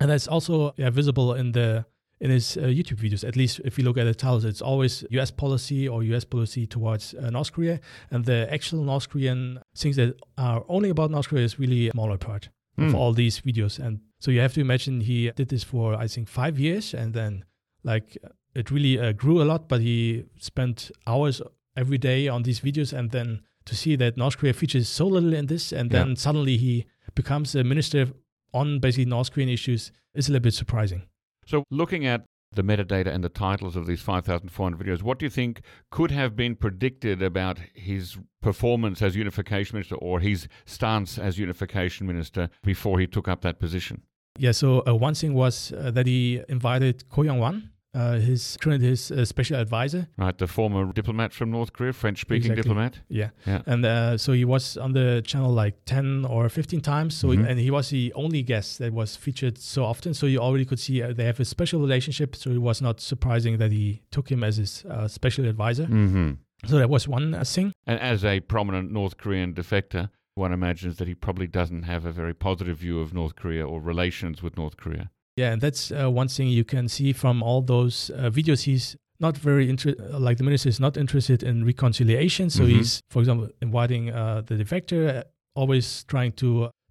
And 0.00 0.10
that's 0.10 0.28
also 0.28 0.72
yeah, 0.76 0.90
visible 0.90 1.34
in 1.34 1.52
the 1.52 1.84
in 2.20 2.30
his 2.30 2.56
uh, 2.56 2.62
YouTube 2.62 2.98
videos. 2.98 3.24
At 3.26 3.36
least 3.36 3.60
if 3.64 3.78
you 3.78 3.84
look 3.84 3.96
at 3.98 4.04
the 4.04 4.14
titles, 4.14 4.44
it's 4.44 4.62
always 4.62 5.04
U.S. 5.10 5.30
policy 5.30 5.88
or 5.88 6.02
U.S. 6.02 6.24
policy 6.24 6.66
towards 6.66 7.14
uh, 7.14 7.30
North 7.30 7.52
Korea, 7.52 7.78
and 8.10 8.24
the 8.24 8.52
actual 8.52 8.82
North 8.82 9.08
Korean 9.08 9.60
things 9.76 9.96
that 9.96 10.14
are 10.36 10.64
only 10.68 10.90
about 10.90 11.10
North 11.10 11.28
Korea 11.28 11.44
is 11.44 11.58
really 11.58 11.88
a 11.88 11.92
smaller 11.92 12.18
part 12.18 12.48
of 12.78 12.92
Mm. 12.92 12.94
all 12.94 13.12
these 13.12 13.40
videos. 13.40 13.78
And 13.78 14.00
so 14.20 14.30
you 14.30 14.40
have 14.40 14.54
to 14.54 14.60
imagine 14.60 15.00
he 15.00 15.30
did 15.32 15.48
this 15.48 15.64
for 15.64 15.94
I 15.94 16.06
think 16.08 16.28
five 16.28 16.58
years, 16.58 16.94
and 16.94 17.12
then 17.14 17.44
like 17.82 18.16
it 18.54 18.70
really 18.70 18.98
uh, 18.98 19.12
grew 19.12 19.42
a 19.42 19.44
lot. 19.44 19.68
But 19.68 19.80
he 19.80 20.24
spent 20.38 20.90
hours 21.06 21.42
every 21.76 21.98
day 21.98 22.28
on 22.28 22.42
these 22.42 22.60
videos, 22.60 22.92
and 22.92 23.10
then 23.10 23.40
to 23.64 23.74
see 23.74 23.96
that 23.96 24.16
North 24.16 24.38
Korea 24.38 24.52
features 24.54 24.88
so 24.88 25.06
little 25.06 25.34
in 25.34 25.46
this, 25.46 25.72
and 25.72 25.92
Yeah. 25.92 26.04
then 26.04 26.16
suddenly 26.16 26.56
he 26.56 26.86
becomes 27.14 27.54
a 27.54 27.62
minister 27.64 28.06
on 28.52 28.78
basically 28.80 29.04
North 29.04 29.30
Korean 29.32 29.48
issues 29.50 29.92
is 30.14 30.28
a 30.28 30.32
little 30.32 30.42
bit 30.44 30.54
surprising. 30.54 31.02
So, 31.46 31.64
looking 31.70 32.06
at 32.06 32.24
the 32.52 32.62
metadata 32.62 33.08
and 33.08 33.22
the 33.22 33.28
titles 33.28 33.76
of 33.76 33.86
these 33.86 34.00
5,400 34.00 34.86
videos, 34.86 35.02
what 35.02 35.18
do 35.18 35.26
you 35.26 35.30
think 35.30 35.60
could 35.90 36.10
have 36.10 36.34
been 36.34 36.56
predicted 36.56 37.22
about 37.22 37.58
his 37.74 38.18
performance 38.40 39.02
as 39.02 39.16
unification 39.16 39.76
minister 39.76 39.96
or 39.96 40.20
his 40.20 40.48
stance 40.64 41.18
as 41.18 41.38
unification 41.38 42.06
minister 42.06 42.48
before 42.64 42.98
he 42.98 43.06
took 43.06 43.28
up 43.28 43.42
that 43.42 43.58
position? 43.58 44.02
Yeah, 44.38 44.52
so 44.52 44.82
uh, 44.86 44.94
one 44.94 45.14
thing 45.14 45.34
was 45.34 45.72
uh, 45.72 45.90
that 45.90 46.06
he 46.06 46.40
invited 46.48 47.08
Ko 47.08 47.22
Young 47.22 47.38
Hwan, 47.38 47.70
uh, 47.94 48.18
his 48.18 48.56
current 48.60 48.82
his 48.82 49.10
uh, 49.10 49.24
special 49.24 49.56
advisor. 49.58 50.08
Right, 50.16 50.36
the 50.36 50.46
former 50.46 50.92
diplomat 50.92 51.32
from 51.32 51.50
North 51.50 51.72
Korea, 51.72 51.92
French 51.92 52.20
speaking 52.20 52.52
Exactly. 52.52 52.62
diplomat. 52.62 53.00
Yeah, 53.08 53.30
Yeah. 53.46 53.62
and 53.66 53.84
uh, 53.84 54.18
so 54.18 54.32
he 54.32 54.44
was 54.44 54.76
on 54.76 54.92
the 54.92 55.22
channel 55.24 55.52
like 55.52 55.76
ten 55.84 56.24
or 56.24 56.48
fifteen 56.48 56.80
times. 56.80 57.14
So 57.14 57.28
Mhm. 57.28 57.48
and 57.48 57.58
he 57.60 57.70
was 57.70 57.90
the 57.90 58.12
only 58.14 58.42
guest 58.42 58.78
that 58.78 58.92
was 58.92 59.16
featured 59.16 59.58
so 59.58 59.84
often. 59.84 60.14
So 60.14 60.26
you 60.26 60.38
already 60.38 60.64
could 60.64 60.78
see 60.78 61.02
uh, 61.02 61.12
they 61.12 61.24
have 61.24 61.40
a 61.40 61.44
special 61.44 61.80
relationship. 61.80 62.36
So 62.36 62.50
it 62.50 62.60
was 62.60 62.80
not 62.82 63.00
surprising 63.00 63.58
that 63.58 63.72
he 63.72 64.02
took 64.10 64.30
him 64.30 64.44
as 64.44 64.56
his 64.58 64.84
uh, 64.84 65.08
special 65.08 65.46
advisor. 65.46 65.86
Mm-hmm. 65.86 66.32
So 66.66 66.78
that 66.78 66.90
was 66.90 67.06
one 67.08 67.34
uh, 67.34 67.44
thing. 67.44 67.72
And 67.86 68.00
as 68.00 68.24
a 68.24 68.40
prominent 68.40 68.90
North 68.92 69.16
Korean 69.16 69.54
defector, 69.54 70.10
one 70.34 70.52
imagines 70.52 70.96
that 70.98 71.08
he 71.08 71.14
probably 71.14 71.46
doesn't 71.46 71.84
have 71.84 72.04
a 72.04 72.12
very 72.12 72.34
positive 72.34 72.78
view 72.78 73.00
of 73.00 73.12
North 73.14 73.34
Korea 73.36 73.66
or 73.66 73.80
relations 73.80 74.42
with 74.42 74.56
North 74.56 74.76
Korea. 74.76 75.10
Yeah, 75.40 75.52
and 75.52 75.60
that's 75.60 75.82
uh, 75.92 76.10
one 76.22 76.28
thing 76.28 76.48
you 76.60 76.64
can 76.64 76.88
see 76.88 77.12
from 77.22 77.42
all 77.42 77.60
those 77.74 78.10
uh, 78.10 78.30
videos. 78.38 78.60
He's 78.70 78.96
not 79.20 79.36
very 79.48 79.64
interested, 79.72 79.98
like 80.28 80.36
the 80.38 80.44
minister 80.44 80.68
is 80.68 80.80
not 80.80 80.96
interested 80.96 81.42
in 81.42 81.64
reconciliation. 81.72 82.50
So 82.50 82.62
Mhm. 82.64 82.68
he's, 82.76 83.00
for 83.12 83.20
example, 83.22 83.48
inviting 83.62 84.04
uh, 84.10 84.42
the 84.48 84.54
defector, 84.62 85.02
uh, 85.18 85.22
always 85.60 85.86
trying 86.12 86.32
to 86.42 86.48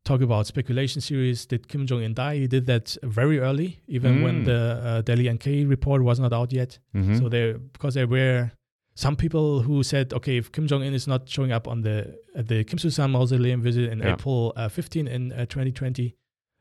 talk 0.09 0.21
about 0.21 0.47
speculation 0.47 1.01
series. 1.01 1.45
Did 1.45 1.67
Kim 1.67 1.85
Jong 1.87 2.03
Un 2.03 2.13
die? 2.13 2.35
He 2.43 2.47
did 2.47 2.65
that 2.65 2.97
very 3.03 3.37
early, 3.47 3.69
even 3.87 4.21
when 4.23 4.35
Mm. 4.41 4.45
the 4.51 4.59
uh, 4.89 5.01
Daily 5.09 5.27
NK 5.29 5.65
report 5.75 6.01
was 6.03 6.17
not 6.19 6.31
out 6.33 6.51
yet. 6.53 6.79
Mhm. 6.95 7.17
So 7.19 7.29
there, 7.29 7.49
because 7.73 7.93
there 7.95 8.07
were 8.07 8.51
some 8.95 9.15
people 9.15 9.47
who 9.67 9.83
said, 9.83 10.13
okay, 10.13 10.37
if 10.37 10.51
Kim 10.51 10.65
Jong 10.67 10.83
Un 10.87 10.93
is 10.93 11.07
not 11.07 11.21
showing 11.29 11.51
up 11.57 11.67
on 11.67 11.81
the 11.81 11.97
at 12.39 12.47
the 12.47 12.63
Kumsusan 12.63 13.09
mausoleum 13.11 13.61
visit 13.61 13.85
in 13.91 13.99
Yeah. 13.99 14.13
April 14.13 14.53
uh, 14.55 14.69
15 14.69 15.07
in 15.07 15.31
uh, 15.33 15.45
2020, 15.45 16.15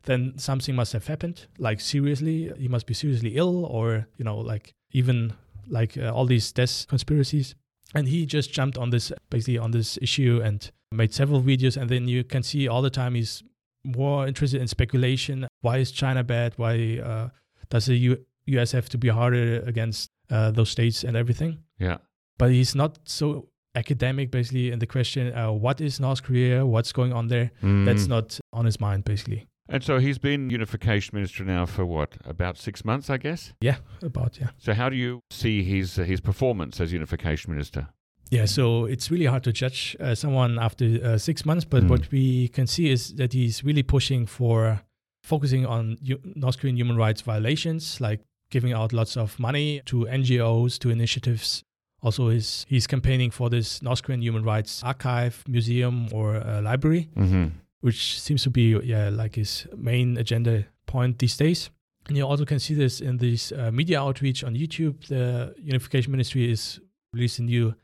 then 0.06 0.32
something 0.38 0.74
must 0.74 0.92
have 0.92 1.06
happened. 1.06 1.46
Like 1.58 1.80
seriously, 1.80 2.50
he 2.58 2.68
must 2.68 2.86
be 2.86 2.94
seriously 2.94 3.36
ill, 3.36 3.64
or 3.66 4.06
you 4.16 4.24
know, 4.24 4.38
like 4.38 4.72
even 4.92 5.32
like 5.68 5.96
uh, 5.98 6.10
all 6.14 6.26
these 6.26 6.50
death 6.52 6.86
conspiracies. 6.88 7.54
And 7.94 8.08
he 8.08 8.26
just 8.26 8.52
jumped 8.52 8.76
on 8.78 8.90
this 8.90 9.12
basically 9.30 9.58
on 9.58 9.70
this 9.70 9.98
issue 10.02 10.40
and 10.44 10.70
made 10.92 11.12
several 11.14 11.40
videos. 11.42 11.76
And 11.76 11.88
then 11.88 12.08
you 12.08 12.24
can 12.24 12.42
see 12.42 12.66
all 12.68 12.82
the 12.82 12.90
time 12.90 13.14
he's 13.14 13.42
more 13.84 14.26
interested 14.26 14.60
in 14.60 14.66
speculation. 14.68 15.46
Why 15.60 15.78
is 15.78 15.92
China 15.92 16.24
bad? 16.24 16.54
Why 16.56 16.98
uh, 17.02 17.28
does 17.70 17.86
the 17.86 17.96
U- 17.96 18.24
U.S. 18.46 18.72
have 18.72 18.88
to 18.90 18.98
be 18.98 19.08
harder 19.08 19.60
against 19.66 20.08
uh, 20.30 20.50
those 20.50 20.70
states 20.70 21.04
and 21.04 21.16
everything? 21.16 21.58
yeah. 21.78 21.98
But 22.38 22.50
he's 22.50 22.74
not 22.74 22.98
so 23.04 23.48
academic, 23.74 24.30
basically, 24.30 24.70
in 24.70 24.78
the 24.78 24.86
question: 24.86 25.32
uh, 25.34 25.52
what 25.52 25.80
is 25.80 25.98
North 26.00 26.22
Korea? 26.22 26.66
What's 26.66 26.92
going 26.92 27.12
on 27.14 27.28
there? 27.28 27.50
That's 27.62 28.04
Mm. 28.04 28.08
not 28.08 28.40
on 28.52 28.64
his 28.66 28.78
mind, 28.80 29.04
basically. 29.04 29.46
And 29.68 29.82
so 29.82 29.98
he's 29.98 30.18
been 30.18 30.50
unification 30.50 31.16
minister 31.16 31.44
now 31.44 31.66
for 31.66 31.84
what, 31.84 32.16
about 32.24 32.56
six 32.56 32.84
months, 32.84 33.10
I 33.10 33.16
guess? 33.16 33.52
Yeah, 33.60 33.76
about 34.02 34.38
yeah. 34.40 34.50
So 34.58 34.74
how 34.74 34.88
do 34.88 34.96
you 34.96 35.20
see 35.30 35.62
his 35.64 35.98
uh, 35.98 36.02
his 36.04 36.20
performance 36.20 36.80
as 36.80 36.92
unification 36.92 37.52
minister? 37.52 37.88
Yeah, 38.30 38.46
so 38.46 38.86
it's 38.86 39.10
really 39.10 39.26
hard 39.26 39.42
to 39.44 39.52
judge 39.52 39.96
uh, 40.00 40.14
someone 40.14 40.58
after 40.58 40.84
uh, 41.04 41.18
six 41.18 41.44
months, 41.44 41.64
but 41.64 41.82
Mm. 41.84 41.90
what 41.90 42.10
we 42.10 42.48
can 42.48 42.66
see 42.66 42.90
is 42.90 43.14
that 43.14 43.32
he's 43.32 43.62
really 43.64 43.82
pushing 43.84 44.26
for 44.26 44.80
focusing 45.22 45.66
on 45.66 45.96
u- 46.02 46.20
North 46.34 46.58
Korean 46.58 46.76
human 46.76 46.96
rights 46.96 47.22
violations, 47.22 48.00
like 48.00 48.20
giving 48.50 48.72
out 48.72 48.92
lots 48.92 49.16
of 49.16 49.38
money 49.38 49.80
to 49.86 50.06
NGOs, 50.06 50.78
to 50.78 50.90
initiatives. 50.90 51.62
Also, 52.02 52.28
he's, 52.30 52.64
he's 52.68 52.86
campaigning 52.86 53.30
for 53.32 53.48
this 53.50 53.80
North 53.82 54.02
Korean 54.02 54.22
human 54.22 54.42
rights 54.44 54.82
archive, 54.84 55.42
museum, 55.48 56.08
or 56.12 56.36
uh, 56.36 56.60
library, 56.62 57.08
Mm-hmm. 57.16 57.46
Which 57.86 58.20
seems 58.20 58.42
to 58.42 58.50
be 58.50 58.76
yeah 58.82 59.10
like 59.10 59.36
his 59.36 59.64
main 59.76 60.18
agenda 60.18 60.64
point 60.86 61.20
these 61.20 61.36
days. 61.36 61.70
And 62.08 62.16
you 62.16 62.26
also 62.26 62.44
can 62.44 62.58
see 62.58 62.74
this 62.74 63.00
in 63.00 63.18
this 63.18 63.52
uh, 63.52 63.70
media 63.70 64.00
outreach 64.00 64.42
on 64.42 64.54
YouTube. 64.54 65.06
The 65.06 65.54
Unification 65.62 66.10
Ministry 66.10 66.50
is 66.50 66.80
released 67.12 67.38
a 67.38 67.42
new 67.42 67.74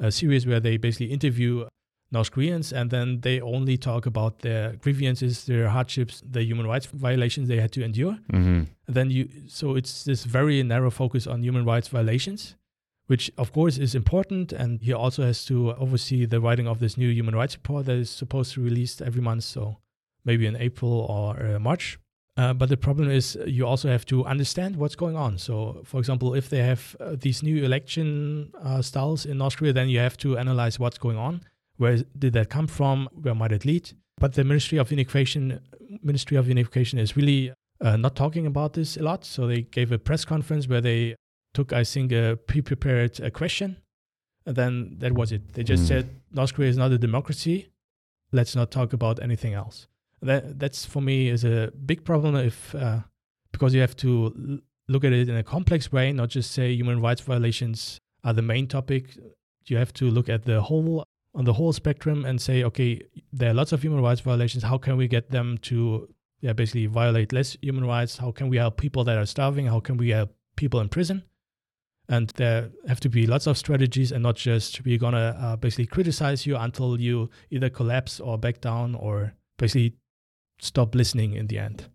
uh, 0.00 0.10
series 0.10 0.46
where 0.46 0.60
they 0.60 0.76
basically 0.76 1.10
interview 1.12 1.66
North 2.12 2.30
Koreans 2.30 2.72
and 2.72 2.90
then 2.90 3.20
they 3.20 3.40
only 3.40 3.76
talk 3.76 4.06
about 4.06 4.38
their 4.40 4.76
grievances, 4.76 5.44
their 5.46 5.68
hardships, 5.68 6.22
the 6.24 6.42
human 6.44 6.66
rights 6.66 6.86
violations 6.86 7.48
they 7.48 7.60
had 7.60 7.72
to 7.72 7.82
endure. 7.82 8.16
Mm-hmm. 8.32 8.62
And 8.86 8.94
then 8.96 9.10
you, 9.10 9.28
so 9.48 9.74
it's 9.74 10.04
this 10.04 10.22
very 10.24 10.62
narrow 10.62 10.90
focus 10.90 11.26
on 11.26 11.42
human 11.42 11.64
rights 11.64 11.88
violations, 11.88 12.54
which 13.08 13.30
of 13.36 13.52
course 13.52 13.76
is 13.76 13.94
important. 13.94 14.52
And 14.52 14.80
he 14.80 14.92
also 14.92 15.22
has 15.24 15.44
to 15.46 15.74
oversee 15.74 16.24
the 16.24 16.40
writing 16.40 16.68
of 16.68 16.78
this 16.78 16.96
new 16.96 17.10
human 17.10 17.34
rights 17.34 17.56
report 17.56 17.86
that 17.86 17.96
is 17.96 18.10
supposed 18.10 18.54
to 18.54 18.60
be 18.60 18.70
released 18.70 19.02
every 19.02 19.20
month. 19.20 19.44
So 19.44 19.78
maybe 20.24 20.46
in 20.46 20.56
April 20.56 20.92
or 20.92 21.30
uh, 21.42 21.58
March. 21.58 21.98
Uh, 22.36 22.52
but 22.54 22.68
the 22.68 22.76
problem 22.76 23.10
is 23.10 23.36
uh, 23.36 23.44
you 23.46 23.66
also 23.66 23.88
have 23.88 24.06
to 24.06 24.24
understand 24.24 24.76
what's 24.76 24.94
going 24.94 25.16
on. 25.16 25.38
So, 25.38 25.82
for 25.84 25.98
example, 25.98 26.34
if 26.34 26.48
they 26.48 26.62
have 26.62 26.94
uh, 27.00 27.16
these 27.18 27.42
new 27.42 27.64
election 27.64 28.52
uh, 28.62 28.80
styles 28.80 29.26
in 29.26 29.38
North 29.38 29.56
Korea, 29.56 29.72
then 29.72 29.88
you 29.88 29.98
have 29.98 30.16
to 30.18 30.38
analyze 30.38 30.78
what's 30.78 30.98
going 30.98 31.16
on. 31.16 31.40
Where 31.78 31.96
did 32.16 32.34
that 32.34 32.48
come 32.48 32.68
from? 32.68 33.08
Where 33.12 33.34
might 33.34 33.50
it 33.50 33.64
lead? 33.64 33.90
But 34.20 34.34
the 34.34 34.44
Ministry 34.44 34.78
of 34.78 34.92
Unification, 34.92 35.60
Ministry 36.02 36.36
of 36.36 36.46
Unification, 36.46 37.00
is 37.00 37.16
really 37.16 37.52
uh, 37.80 37.96
not 37.96 38.14
talking 38.14 38.46
about 38.46 38.74
this 38.74 38.96
a 38.96 39.02
lot. 39.02 39.24
So 39.24 39.48
they 39.48 39.62
gave 39.62 39.90
a 39.90 39.98
press 39.98 40.24
conference 40.24 40.68
where 40.68 40.80
they 40.80 41.16
took, 41.58 41.72
I 41.72 41.84
think, 41.94 42.12
a 42.12 42.24
pre-prepared 42.50 43.14
uh, 43.20 43.30
question, 43.40 43.68
and 44.46 44.54
then 44.60 44.72
that 45.02 45.12
was 45.20 45.28
it. 45.36 45.42
They 45.54 45.64
just 45.72 45.82
Mm. 45.84 45.88
said 45.90 46.04
North 46.38 46.52
Korea 46.54 46.70
is 46.74 46.76
not 46.82 46.90
a 46.92 46.98
democracy. 47.08 47.58
Let's 48.38 48.54
not 48.60 48.68
talk 48.78 48.92
about 48.98 49.16
anything 49.28 49.54
else. 49.62 49.76
That 50.28 50.42
that's 50.62 50.80
for 50.92 51.02
me 51.10 51.16
is 51.34 51.42
a 51.44 51.70
big 51.90 52.00
problem 52.10 52.32
if 52.50 52.74
uh, 52.74 53.00
because 53.54 53.70
you 53.76 53.80
have 53.86 53.96
to 54.04 54.10
l- 54.50 54.58
look 54.92 55.04
at 55.08 55.12
it 55.20 55.28
in 55.32 55.36
a 55.36 55.42
complex 55.56 55.80
way, 55.96 56.06
not 56.12 56.28
just 56.36 56.48
say 56.58 56.66
human 56.80 56.98
rights 57.06 57.22
violations 57.30 57.98
are 58.26 58.34
the 58.34 58.42
main 58.52 58.66
topic. 58.66 59.02
You 59.70 59.76
have 59.78 59.92
to 60.00 60.04
look 60.16 60.28
at 60.28 60.42
the 60.50 60.58
whole 60.68 61.04
on 61.38 61.44
the 61.44 61.52
whole 61.58 61.72
spectrum 61.82 62.18
and 62.28 62.36
say, 62.40 62.64
okay, 62.68 62.92
there 63.38 63.50
are 63.50 63.54
lots 63.60 63.72
of 63.72 63.78
human 63.86 64.00
rights 64.06 64.22
violations. 64.30 64.62
How 64.64 64.78
can 64.78 64.94
we 65.02 65.06
get 65.16 65.24
them 65.30 65.58
to 65.68 65.76
yeah 66.44 66.54
basically 66.54 66.86
violate 67.00 67.30
less 67.38 67.56
human 67.62 67.84
rights? 67.94 68.18
How 68.18 68.30
can 68.38 68.46
we 68.52 68.56
help 68.64 68.74
people 68.76 69.02
that 69.08 69.16
are 69.22 69.26
starving? 69.26 69.66
How 69.74 69.80
can 69.80 69.96
we 70.02 70.08
help 70.18 70.30
people 70.56 70.80
in 70.84 70.88
prison? 70.88 71.22
And 72.08 72.28
there 72.36 72.70
have 72.86 73.00
to 73.00 73.08
be 73.10 73.26
lots 73.26 73.46
of 73.46 73.58
strategies 73.58 74.12
and 74.12 74.22
not 74.22 74.36
just 74.36 74.82
we're 74.84 74.98
gonna 74.98 75.36
uh, 75.38 75.56
basically 75.56 75.86
criticize 75.86 76.46
you 76.46 76.56
until 76.56 76.98
you 77.00 77.28
either 77.50 77.68
collapse 77.68 78.18
or 78.20 78.38
back 78.38 78.60
down 78.60 78.94
or 78.94 79.34
basically 79.58 79.94
stop 80.60 80.94
listening 80.94 81.34
in 81.34 81.46
the 81.48 81.58
end. 81.58 81.88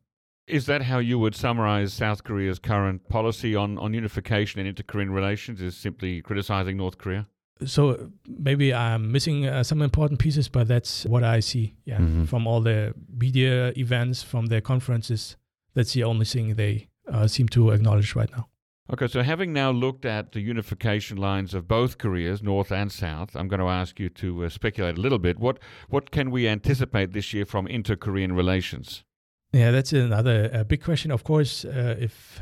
Is 0.46 0.66
that 0.66 0.84
how 0.84 1.00
you 1.00 1.18
would 1.20 1.36
summarize 1.36 1.94
South 1.94 2.24
Korea's 2.24 2.60
current 2.60 3.08
policy 3.10 3.56
on, 3.56 3.78
on 3.78 3.94
unification 3.94 4.60
and 4.60 4.68
inter-Korean 4.68 5.10
relations? 5.10 5.62
Is 5.62 5.76
simply 5.78 6.22
criticizing 6.22 6.78
North 6.78 6.98
Korea? 6.98 7.28
So 7.66 8.12
maybe 8.28 8.74
I'm 8.74 9.12
missing 9.12 9.46
uh, 9.48 9.64
some 9.64 9.82
important 9.82 10.20
pieces, 10.20 10.50
but 10.50 10.68
that's 10.68 11.06
what 11.06 11.24
I 11.24 11.40
see. 11.40 11.76
Yeah, 11.86 12.00
Mhm. 12.00 12.28
from 12.28 12.46
all 12.46 12.60
the 12.62 12.94
media 13.10 13.72
events, 13.78 14.22
from 14.22 14.48
their 14.48 14.60
conferences, 14.62 15.38
that's 15.74 15.94
the 15.94 16.04
only 16.04 16.26
thing 16.26 16.56
they 16.56 16.90
uh, 17.08 17.26
seem 17.28 17.48
to 17.50 17.72
acknowledge 17.72 18.14
right 18.16 18.30
now. 18.32 18.48
Okay, 18.92 19.08
so 19.08 19.22
having 19.24 19.54
now 19.54 19.72
looked 19.72 20.04
at 20.04 20.34
the 20.34 20.42
unification 20.42 21.18
lines 21.18 21.54
of 21.54 21.70
both 21.70 21.98
Koreas, 21.98 22.44
North 22.44 22.70
and 22.70 22.92
South, 22.92 23.34
I'm 23.34 23.48
going 23.48 23.62
to 23.62 23.70
ask 23.70 23.98
you 23.98 24.10
to 24.10 24.46
uh, 24.46 24.50
speculate 24.50 24.98
a 24.98 25.02
little 25.02 25.20
bit. 25.20 25.40
What 25.40 25.60
what 25.88 26.12
can 26.12 26.32
we 26.32 26.50
anticipate 26.50 27.14
this 27.14 27.34
year 27.34 27.46
from 27.46 27.66
inter-Korean 27.68 28.34
relations? 28.34 29.06
Yeah, 29.54 29.72
that's 29.72 29.94
another 29.94 30.50
uh, 30.54 30.64
big 30.66 30.84
question. 30.84 31.12
Of 31.12 31.24
course, 31.24 31.64
uh, 31.64 31.96
if 31.98 32.42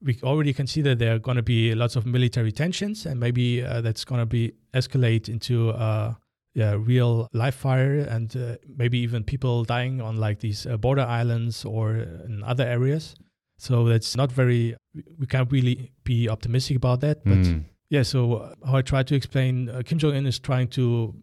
we 0.00 0.16
already 0.22 0.52
can 0.52 0.68
see 0.68 0.80
that 0.82 1.00
there 1.00 1.16
are 1.16 1.18
going 1.18 1.38
to 1.38 1.42
be 1.42 1.74
lots 1.74 1.96
of 1.96 2.06
military 2.06 2.52
tensions, 2.52 3.04
and 3.04 3.18
maybe 3.18 3.64
uh, 3.64 3.80
that's 3.80 4.04
going 4.04 4.20
to 4.20 4.26
be 4.26 4.52
escalate 4.72 5.28
into 5.28 5.70
uh, 5.70 6.14
yeah 6.54 6.76
real 6.78 7.26
live 7.32 7.56
fire, 7.56 7.98
and 7.98 8.36
uh, 8.36 8.56
maybe 8.76 8.98
even 8.98 9.24
people 9.24 9.64
dying 9.64 10.00
on 10.00 10.18
like 10.18 10.38
these 10.38 10.66
border 10.78 11.02
islands 11.02 11.64
or 11.64 11.96
in 11.96 12.44
other 12.44 12.64
areas. 12.64 13.16
So 13.60 13.84
that's 13.88 14.16
not 14.16 14.32
very. 14.32 14.74
We 15.18 15.26
can't 15.26 15.50
really 15.52 15.92
be 16.04 16.28
optimistic 16.28 16.76
about 16.76 17.00
that. 17.00 17.22
But 17.24 17.38
Mm. 17.44 17.64
yeah, 17.90 18.02
so 18.04 18.20
uh, 18.36 18.54
how 18.66 18.76
I 18.78 18.82
try 18.82 19.02
to 19.02 19.14
explain, 19.14 19.68
uh, 19.68 19.82
Kim 19.84 19.98
Jong 19.98 20.14
Un 20.16 20.26
is 20.26 20.38
trying 20.38 20.68
to 20.78 21.14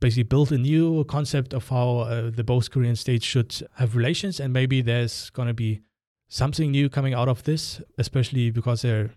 basically 0.00 0.22
build 0.24 0.50
a 0.52 0.58
new 0.58 1.04
concept 1.04 1.52
of 1.54 1.68
how 1.68 1.88
uh, 1.98 2.30
the 2.30 2.42
both 2.44 2.70
Korean 2.70 2.96
states 2.96 3.24
should 3.26 3.52
have 3.74 3.94
relations, 3.94 4.40
and 4.40 4.52
maybe 4.52 4.82
there's 4.82 5.30
gonna 5.30 5.54
be 5.54 5.80
something 6.28 6.70
new 6.70 6.88
coming 6.88 7.14
out 7.14 7.28
of 7.28 7.42
this, 7.42 7.80
especially 7.98 8.50
because 8.50 8.82
they're. 8.82 9.10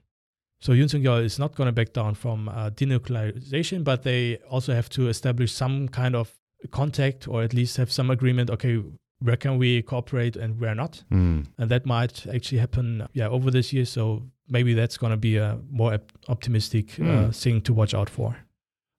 So 0.59 0.73
Yoon 0.73 0.89
Suk 0.89 1.01
Yeol 1.01 1.23
is 1.23 1.37
not 1.39 1.55
going 1.55 1.67
to 1.67 1.71
back 1.73 1.91
down 1.93 2.15
from 2.15 2.47
uh, 2.49 2.69
denuclearization, 2.71 3.83
but 3.83 4.03
they 4.03 4.37
also 4.49 4.73
have 4.73 4.89
to 4.89 5.09
establish 5.09 5.51
some 5.53 5.87
kind 5.89 6.15
of 6.15 6.33
contact 6.71 7.27
or 7.27 7.43
at 7.43 7.53
least 7.53 7.77
have 7.77 7.91
some 7.91 8.09
agreement. 8.09 8.49
Okay, 8.49 8.81
where 9.19 9.37
can 9.37 9.57
we 9.57 9.81
cooperate 9.81 10.35
and 10.35 10.59
where 10.59 10.75
not? 10.75 11.03
Mm. 11.11 11.45
and 11.57 11.69
that 11.71 11.85
might 11.85 12.25
actually 12.27 12.59
happen 12.59 13.07
yeah 13.13 13.27
over 13.29 13.51
this 13.51 13.71
year 13.73 13.85
so 13.85 14.23
maybe 14.49 14.73
that's 14.73 14.97
going 14.97 15.11
to 15.11 15.17
be 15.17 15.37
a 15.37 15.57
more 15.71 15.93
op- 15.93 16.11
optimistic 16.27 16.91
Hmm. 16.95 17.09
uh, 17.09 17.31
thing 17.31 17.61
to 17.61 17.73
watch 17.73 17.93
out 17.93 18.09
for 18.09 18.35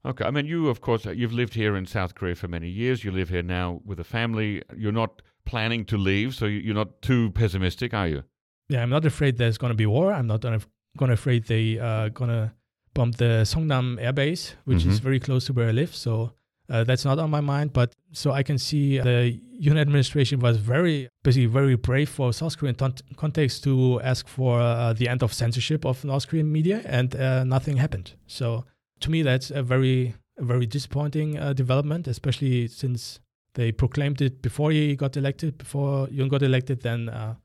Okay. 0.05 0.25
I 0.25 0.31
mean, 0.31 0.47
you, 0.47 0.69
of 0.69 0.81
course, 0.81 1.05
uh, 1.05 1.11
you've 1.11 1.33
lived 1.33 1.55
here 1.55 1.75
in 1.77 1.85
South 1.85 2.14
Korea 2.14 2.37
for 2.37 2.47
many 2.47 2.69
years. 2.69 3.03
You 3.03 3.11
live 3.11 3.29
here 3.29 3.43
now 3.43 3.81
with 3.85 3.99
a 3.99 4.05
family. 4.05 4.62
You're 4.77 4.93
not 4.93 5.21
planning 5.45 5.85
to 5.87 5.97
leave, 5.97 6.33
so 6.33 6.47
you- 6.47 6.61
you're 6.61 6.77
not 6.77 7.03
too 7.03 7.31
pessimistic, 7.33 7.93
are 7.93 8.07
you? 8.09 8.23
yeah 8.69 8.83
i'm 8.83 8.91
not 8.91 9.05
afraid 9.05 9.37
there's 9.37 9.59
going 9.59 9.71
to 9.73 9.77
be 9.77 9.87
war 9.87 10.12
i'm 10.12 10.27
not 10.27 10.41
going 10.43 10.59
to 10.61 11.12
afraid 11.12 11.45
they 11.47 11.79
uh, 11.79 12.09
going 12.09 12.31
to 12.31 12.53
bomb 12.95 13.11
the 13.12 13.45
songnam 13.45 13.97
air 14.01 14.12
base 14.12 14.55
which 14.64 14.85
is 14.87 14.99
Mhm. 15.01 15.03
very 15.05 15.21
close 15.21 15.47
to 15.47 15.53
where 15.53 15.69
i 15.69 15.73
live 15.73 15.93
so 15.95 16.33
uh, 16.69 16.85
that's 16.85 17.05
not 17.05 17.19
on 17.19 17.31
my 17.31 17.41
mind 17.41 17.73
but 17.73 17.93
so 18.12 18.33
i 18.33 18.43
can 18.43 18.59
see 18.59 18.99
the 18.99 19.41
Yoon 19.61 19.79
administration 19.79 20.41
was 20.41 20.59
very 20.59 21.09
basically 21.23 21.47
very 21.47 21.77
brave 21.77 22.09
for 22.09 22.33
south 22.33 22.59
korean 22.59 22.75
ton- 22.75 22.95
context 23.17 23.64
to 23.64 24.01
ask 24.03 24.29
for 24.29 24.61
uh, 24.61 24.93
the 24.93 25.09
end 25.09 25.23
of 25.23 25.33
censorship 25.33 25.85
of 25.85 26.05
north 26.05 26.29
korean 26.29 26.51
media 26.51 26.83
and 26.85 27.17
uh, 27.17 27.45
nothing 27.45 27.77
happened. 27.79 28.12
So 28.27 28.64
to 29.01 29.11
me 29.11 29.23
that's 29.23 29.51
a 29.51 29.62
very 29.62 30.14
a 30.39 30.45
very 30.45 30.67
disappointing 30.67 31.39
uh, 31.39 31.53
development 31.55 32.07
especially 32.07 32.69
since 32.69 33.21
they 33.55 33.73
proclaimed 33.73 34.21
it 34.21 34.43
before 34.43 34.71
he 34.71 34.95
got 34.97 35.17
elected 35.17 35.57
before 35.57 36.09
Yoon 36.09 36.29
got 36.29 36.43
elected 36.43 36.83
then 36.83 37.09
uh, 37.09 37.37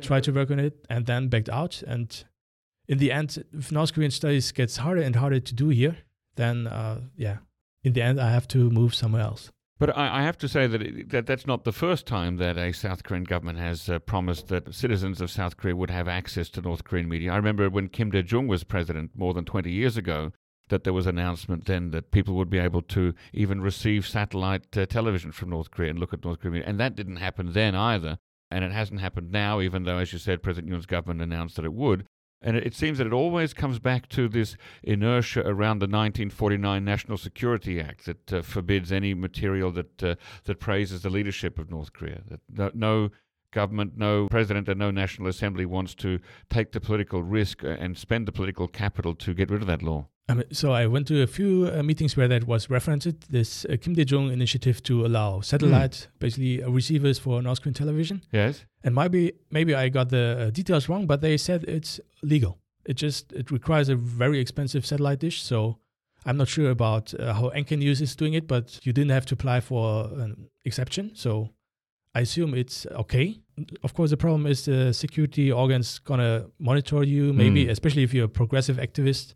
tried 0.00 0.24
to 0.24 0.32
work 0.32 0.50
on 0.50 0.58
it 0.58 0.86
and 0.88 1.06
then 1.06 1.28
backed 1.28 1.48
out. 1.48 1.82
And 1.82 2.24
in 2.88 2.98
the 2.98 3.12
end, 3.12 3.42
if 3.52 3.72
North 3.72 3.92
Korean 3.92 4.10
studies 4.10 4.52
gets 4.52 4.78
harder 4.78 5.02
and 5.02 5.16
harder 5.16 5.40
to 5.40 5.54
do 5.54 5.68
here, 5.68 5.96
then 6.36 6.66
uh, 6.66 7.00
yeah, 7.16 7.38
in 7.82 7.92
the 7.92 8.02
end, 8.02 8.20
I 8.20 8.30
have 8.30 8.48
to 8.48 8.70
move 8.70 8.94
somewhere 8.94 9.22
else. 9.22 9.50
But 9.78 9.96
I, 9.96 10.18
I 10.18 10.22
have 10.22 10.36
to 10.38 10.48
say 10.48 10.66
that, 10.66 10.82
it, 10.82 11.08
that 11.10 11.26
that's 11.26 11.46
not 11.46 11.64
the 11.64 11.72
first 11.72 12.06
time 12.06 12.36
that 12.36 12.58
a 12.58 12.72
South 12.72 13.02
Korean 13.02 13.24
government 13.24 13.58
has 13.58 13.88
uh, 13.88 13.98
promised 13.98 14.48
that 14.48 14.74
citizens 14.74 15.22
of 15.22 15.30
South 15.30 15.56
Korea 15.56 15.74
would 15.74 15.90
have 15.90 16.06
access 16.06 16.50
to 16.50 16.60
North 16.60 16.84
Korean 16.84 17.08
media. 17.08 17.32
I 17.32 17.36
remember 17.36 17.70
when 17.70 17.88
Kim 17.88 18.10
Dae 18.10 18.22
Jung 18.26 18.46
was 18.46 18.62
president 18.62 19.12
more 19.14 19.32
than 19.32 19.46
20 19.46 19.70
years 19.70 19.96
ago, 19.96 20.32
that 20.68 20.84
there 20.84 20.92
was 20.92 21.06
an 21.06 21.18
announcement 21.18 21.64
then 21.64 21.90
that 21.90 22.10
people 22.10 22.34
would 22.34 22.50
be 22.50 22.58
able 22.58 22.82
to 22.82 23.14
even 23.32 23.60
receive 23.60 24.06
satellite 24.06 24.76
uh, 24.76 24.86
television 24.86 25.32
from 25.32 25.50
North 25.50 25.70
Korea 25.70 25.90
and 25.90 25.98
look 25.98 26.12
at 26.12 26.24
North 26.24 26.40
Korean 26.40 26.52
media. 26.54 26.68
And 26.68 26.78
that 26.78 26.94
didn't 26.94 27.16
happen 27.16 27.52
then 27.52 27.74
either. 27.74 28.18
And 28.50 28.64
it 28.64 28.72
hasn't 28.72 29.00
happened 29.00 29.30
now, 29.30 29.60
even 29.60 29.84
though, 29.84 29.98
as 29.98 30.12
you 30.12 30.18
said, 30.18 30.42
President 30.42 30.70
Yoon's 30.70 30.86
government 30.86 31.22
announced 31.22 31.56
that 31.56 31.64
it 31.64 31.72
would. 31.72 32.06
And 32.42 32.56
it, 32.56 32.74
seems 32.74 32.98
that 32.98 33.06
it 33.06 33.12
always 33.12 33.52
comes 33.52 33.78
back 33.78 34.08
to 34.10 34.26
this 34.26 34.56
inertia 34.82 35.40
around 35.40 35.80
the 35.80 35.84
1949 35.84 36.82
National 36.82 37.18
Security 37.18 37.80
Act 37.80 38.06
that 38.06 38.32
uh, 38.32 38.42
forbids 38.42 38.90
any 38.90 39.12
material 39.12 39.70
that 39.72 40.02
uh, 40.02 40.14
that 40.44 40.58
praises 40.58 41.02
the 41.02 41.10
leadership 41.10 41.58
of 41.58 41.70
North 41.70 41.92
Korea. 41.92 42.22
That 42.48 42.74
no 42.74 43.10
government, 43.50 43.96
no 43.96 44.28
president, 44.28 44.68
and 44.68 44.78
no 44.78 44.90
National 44.90 45.28
Assembly 45.28 45.66
wants 45.66 45.94
to 45.96 46.18
take 46.48 46.72
the 46.72 46.80
political 46.80 47.22
risk 47.22 47.64
uh, 47.64 47.68
and 47.68 47.96
spend 47.96 48.26
the 48.26 48.32
political 48.32 48.68
capital 48.68 49.14
to 49.14 49.34
get 49.34 49.50
rid 49.50 49.62
of 49.62 49.66
that 49.66 49.82
law. 49.82 50.06
Um, 50.30 50.44
so 50.52 50.70
I 50.72 50.86
went 50.86 51.08
to 51.08 51.22
a 51.22 51.26
few 51.26 51.68
uh, 51.74 51.82
meetings 51.82 52.16
where 52.16 52.28
that 52.28 52.46
was 52.46 52.70
referenced. 52.70 53.32
This 53.32 53.64
uh, 53.64 53.76
Kim 53.80 53.94
Dae 53.94 54.04
Jung 54.06 54.30
initiative 54.30 54.80
to 54.84 55.04
allow 55.04 55.40
satellite, 55.40 56.06
basically 56.20 56.62
uh, 56.62 56.70
receivers 56.70 57.18
for 57.18 57.42
North 57.42 57.62
Korean 57.62 57.74
television. 57.74 58.22
Yes. 58.30 58.64
And 58.84 58.94
maybe 58.94 59.32
maybe 59.50 59.74
I 59.74 59.88
got 59.88 60.10
the 60.10 60.46
uh, 60.46 60.50
details 60.50 60.88
wrong, 60.88 61.06
but 61.06 61.20
they 61.20 61.36
said 61.36 61.64
it's 61.64 62.00
legal. 62.22 62.58
It 62.84 62.94
just 62.94 63.32
it 63.32 63.50
requires 63.50 63.88
a 63.88 63.96
very 63.96 64.38
expensive 64.38 64.86
satellite 64.86 65.18
dish. 65.18 65.42
So 65.42 65.78
I'm 66.24 66.36
not 66.36 66.48
sure 66.48 66.70
about 66.70 67.12
uh, 67.14 67.34
how 67.34 67.48
NK 67.48 67.72
News 67.72 68.00
is 68.00 68.14
doing 68.14 68.34
it, 68.34 68.46
but 68.46 68.78
you 68.86 68.92
didn't 68.92 69.10
have 69.10 69.26
to 69.26 69.34
apply 69.34 69.60
for 69.60 70.04
an 70.04 70.48
exception. 70.64 71.10
So 71.14 71.50
I 72.14 72.20
assume 72.20 72.54
it's 72.54 72.86
okay. 72.86 73.40
Of 73.82 73.94
course, 73.94 74.10
the 74.10 74.16
problem 74.16 74.46
is 74.46 74.64
the 74.64 74.92
security 74.92 75.52
organs 75.52 75.98
gonna 76.00 76.46
monitor 76.58 77.02
you. 77.04 77.32
Maybe, 77.32 77.66
Mm. 77.66 77.70
especially 77.70 78.02
if 78.02 78.12
you're 78.14 78.24
a 78.24 78.28
progressive 78.28 78.76
activist, 78.78 79.34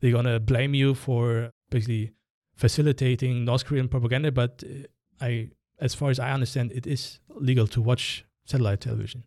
they're 0.00 0.12
gonna 0.12 0.40
blame 0.40 0.74
you 0.74 0.94
for 0.94 1.50
basically 1.70 2.12
facilitating 2.56 3.44
North 3.44 3.64
Korean 3.64 3.88
propaganda. 3.88 4.32
But 4.32 4.64
uh, 4.64 4.86
I, 5.24 5.50
as 5.78 5.94
far 5.94 6.10
as 6.10 6.18
I 6.18 6.32
understand, 6.32 6.72
it 6.72 6.86
is 6.86 7.20
legal 7.28 7.66
to 7.68 7.80
watch 7.82 8.24
satellite 8.44 8.80
television, 8.80 9.24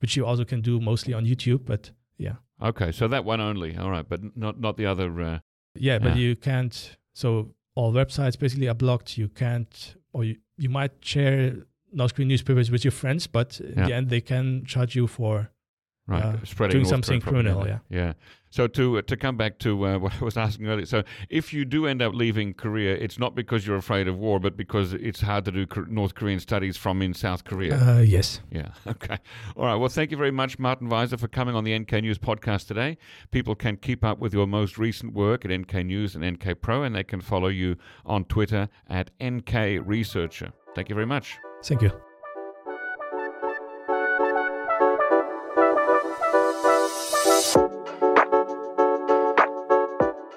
which 0.00 0.16
you 0.16 0.24
also 0.26 0.44
can 0.44 0.60
do 0.60 0.80
mostly 0.80 1.14
on 1.14 1.24
YouTube. 1.26 1.64
But 1.64 1.90
yeah, 2.18 2.36
Okay, 2.60 2.92
so 2.92 3.06
that 3.08 3.24
one 3.24 3.40
only. 3.40 3.76
All 3.76 3.90
right, 3.90 4.08
but 4.08 4.20
not 4.36 4.60
not 4.60 4.76
the 4.76 4.86
other. 4.86 5.20
Uh, 5.20 5.38
yeah, 5.74 5.98
but 5.98 6.16
you 6.16 6.36
can't. 6.36 6.96
So 7.14 7.54
all 7.74 7.92
websites 7.92 8.38
basically 8.38 8.68
are 8.68 8.74
blocked. 8.74 9.16
You 9.16 9.28
can't, 9.28 9.96
or 10.12 10.24
you, 10.24 10.36
you 10.56 10.68
might 10.68 10.92
share 11.00 11.54
North 11.92 12.14
Korean 12.14 12.28
newspapers 12.28 12.70
with 12.70 12.84
your 12.84 12.92
friends, 12.92 13.26
but 13.26 13.60
in 13.60 13.74
Yeah. 13.78 13.86
the 13.86 13.94
end 13.94 14.08
they 14.10 14.20
can 14.20 14.64
charge 14.64 14.94
you 14.94 15.06
for 15.06 15.50
right, 16.06 16.24
Uh, 16.24 16.44
spreading 16.44 16.74
doing 16.76 16.84
something 16.86 17.20
criminal, 17.20 17.54
propaganda. 17.56 17.82
Yeah. 17.90 18.12
So 18.50 18.66
to 18.66 18.96
uh, 18.98 19.02
to 19.02 19.14
come 19.16 19.36
back 19.36 19.58
to 19.58 19.84
uh, 19.86 19.98
what 20.02 20.14
I 20.22 20.24
was 20.24 20.38
asking 20.38 20.68
earlier, 20.68 20.86
so 20.86 21.02
if 21.28 21.52
you 21.52 21.66
do 21.66 21.84
end 21.86 22.00
up 22.00 22.14
leaving 22.14 22.54
Korea, 22.54 22.94
it's 22.94 23.18
not 23.18 23.34
because 23.34 23.66
you're 23.66 23.76
afraid 23.76 24.08
of 24.08 24.16
war, 24.16 24.40
but 24.40 24.56
because 24.56 24.94
it's 24.94 25.20
hard 25.20 25.44
to 25.44 25.52
do 25.52 25.66
North 25.86 26.14
Korean 26.14 26.40
studies 26.40 26.78
from 26.78 27.02
in 27.02 27.12
South 27.12 27.44
Korea. 27.44 27.76
Uh, 27.76 28.00
yes. 28.00 28.40
Yeah. 28.50 28.68
Okay. 28.86 29.18
All 29.54 29.66
right. 29.66 29.74
Well, 29.76 29.90
thank 29.90 30.10
you 30.10 30.16
very 30.16 30.30
much, 30.30 30.58
Martin 30.58 30.88
Weiser, 30.88 31.18
for 31.20 31.28
coming 31.28 31.54
on 31.54 31.64
the 31.64 31.78
NK 31.78 31.92
News 32.00 32.18
podcast 32.18 32.66
today. 32.68 32.96
People 33.30 33.54
can 33.54 33.76
keep 33.76 34.02
up 34.02 34.18
with 34.18 34.32
your 34.32 34.46
most 34.46 34.78
recent 34.78 35.12
work 35.12 35.44
at 35.44 35.50
NK 35.50 35.84
News 35.84 36.14
and 36.16 36.24
NK 36.24 36.54
Pro, 36.62 36.82
and 36.84 36.94
they 36.96 37.04
can 37.04 37.20
follow 37.20 37.48
you 37.48 37.76
on 38.06 38.24
Twitter 38.24 38.70
at 38.88 39.10
NK 39.22 39.78
Researcher. 39.84 40.52
Thank 40.74 40.88
you 40.88 40.94
very 40.94 41.06
much. 41.06 41.36
Thank 41.64 41.82
you. 41.82 41.92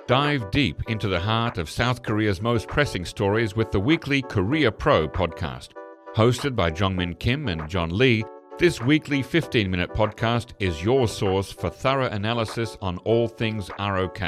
Dive 0.08 0.52
deep 0.52 0.90
into 0.90 1.08
the 1.08 1.22
heart 1.22 1.58
of 1.58 1.70
South 1.70 2.04
Korea's 2.04 2.42
most 2.42 2.68
pressing 2.68 3.06
stories 3.06 3.56
with 3.56 3.72
the 3.72 3.80
weekly 3.80 4.22
Korea 4.22 4.70
Pro 4.70 5.08
podcast. 5.08 5.70
Hosted 6.16 6.54
by 6.54 6.70
Jeongmin 6.70 7.18
Kim 7.18 7.48
and 7.48 7.70
John 7.70 7.98
Lee, 7.98 8.26
this 8.58 8.82
weekly 8.82 9.24
15 9.24 9.72
minute 9.72 9.94
podcast 9.94 10.52
is 10.60 10.84
your 10.84 11.08
source 11.08 11.52
for 11.54 11.70
thorough 11.70 12.10
analysis 12.10 12.78
on 12.82 12.98
all 13.00 13.30
things 13.30 13.70
ROK. 13.80 14.20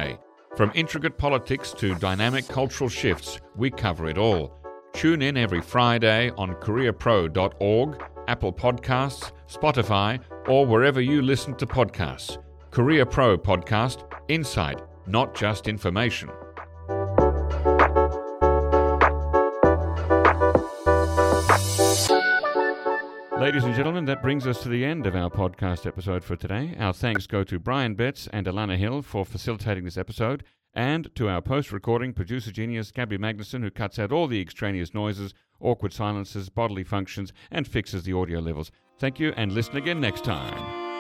From 0.56 0.72
intricate 0.74 1.18
politics 1.18 1.74
to 1.74 1.96
dynamic 1.96 2.48
cultural 2.48 2.90
shifts, 2.90 3.42
we 3.58 3.70
cover 3.70 4.08
it 4.08 4.18
all. 4.18 4.63
Tune 4.94 5.22
in 5.22 5.38
every 5.38 5.62
Friday 5.62 6.30
on 6.38 6.54
KoreaPro.org, 6.56 8.04
Apple 8.28 8.54
Podcasts, 8.54 9.32
Spotify, 9.50 10.20
or 10.48 10.66
wherever 10.66 11.02
you 11.02 11.22
listen 11.22 11.56
to 11.56 11.66
podcasts. 11.66 12.38
Korea 12.72 13.06
Pro 13.06 13.38
Podcast 13.38 14.04
Insight, 14.30 14.82
not 15.08 15.36
just 15.36 15.68
information. 15.68 16.30
Ladies 23.38 23.66
and 23.66 23.76
gentlemen, 23.76 24.06
that 24.06 24.22
brings 24.22 24.48
us 24.48 24.64
to 24.64 24.70
the 24.70 24.86
end 24.86 25.06
of 25.06 25.16
our 25.16 25.30
podcast 25.30 25.86
episode 25.86 26.24
for 26.24 26.38
today. 26.38 26.76
Our 26.80 26.94
thanks 26.94 27.28
go 27.28 27.44
to 27.44 27.60
Brian 27.60 27.94
Betts 27.94 28.30
and 28.32 28.48
Alana 28.48 28.78
Hill 28.78 29.02
for 29.02 29.26
facilitating 29.26 29.84
this 29.84 29.98
episode, 29.98 30.44
and 30.74 31.14
to 31.16 31.30
our 31.30 31.42
post 31.42 31.72
recording 31.72 32.14
producer 32.14 32.52
genius 32.52 32.92
Gabby 32.92 33.18
Magnuson, 33.18 33.62
who 33.62 33.72
cuts 33.72 34.00
out 34.00 34.12
all 34.12 34.28
the 34.28 34.42
extraneous 34.42 34.94
noises, 34.94 35.34
awkward 35.60 35.94
silences, 35.94 36.50
bodily 36.50 36.84
functions, 36.84 37.34
and 37.52 37.68
fixes 37.68 38.04
the 38.04 38.14
audio 38.14 38.40
levels. 38.40 38.72
Thank 39.00 39.20
you, 39.20 39.34
and 39.36 39.52
listen 39.52 39.78
again 39.78 40.00
next 40.00 40.24
time. 40.24 40.93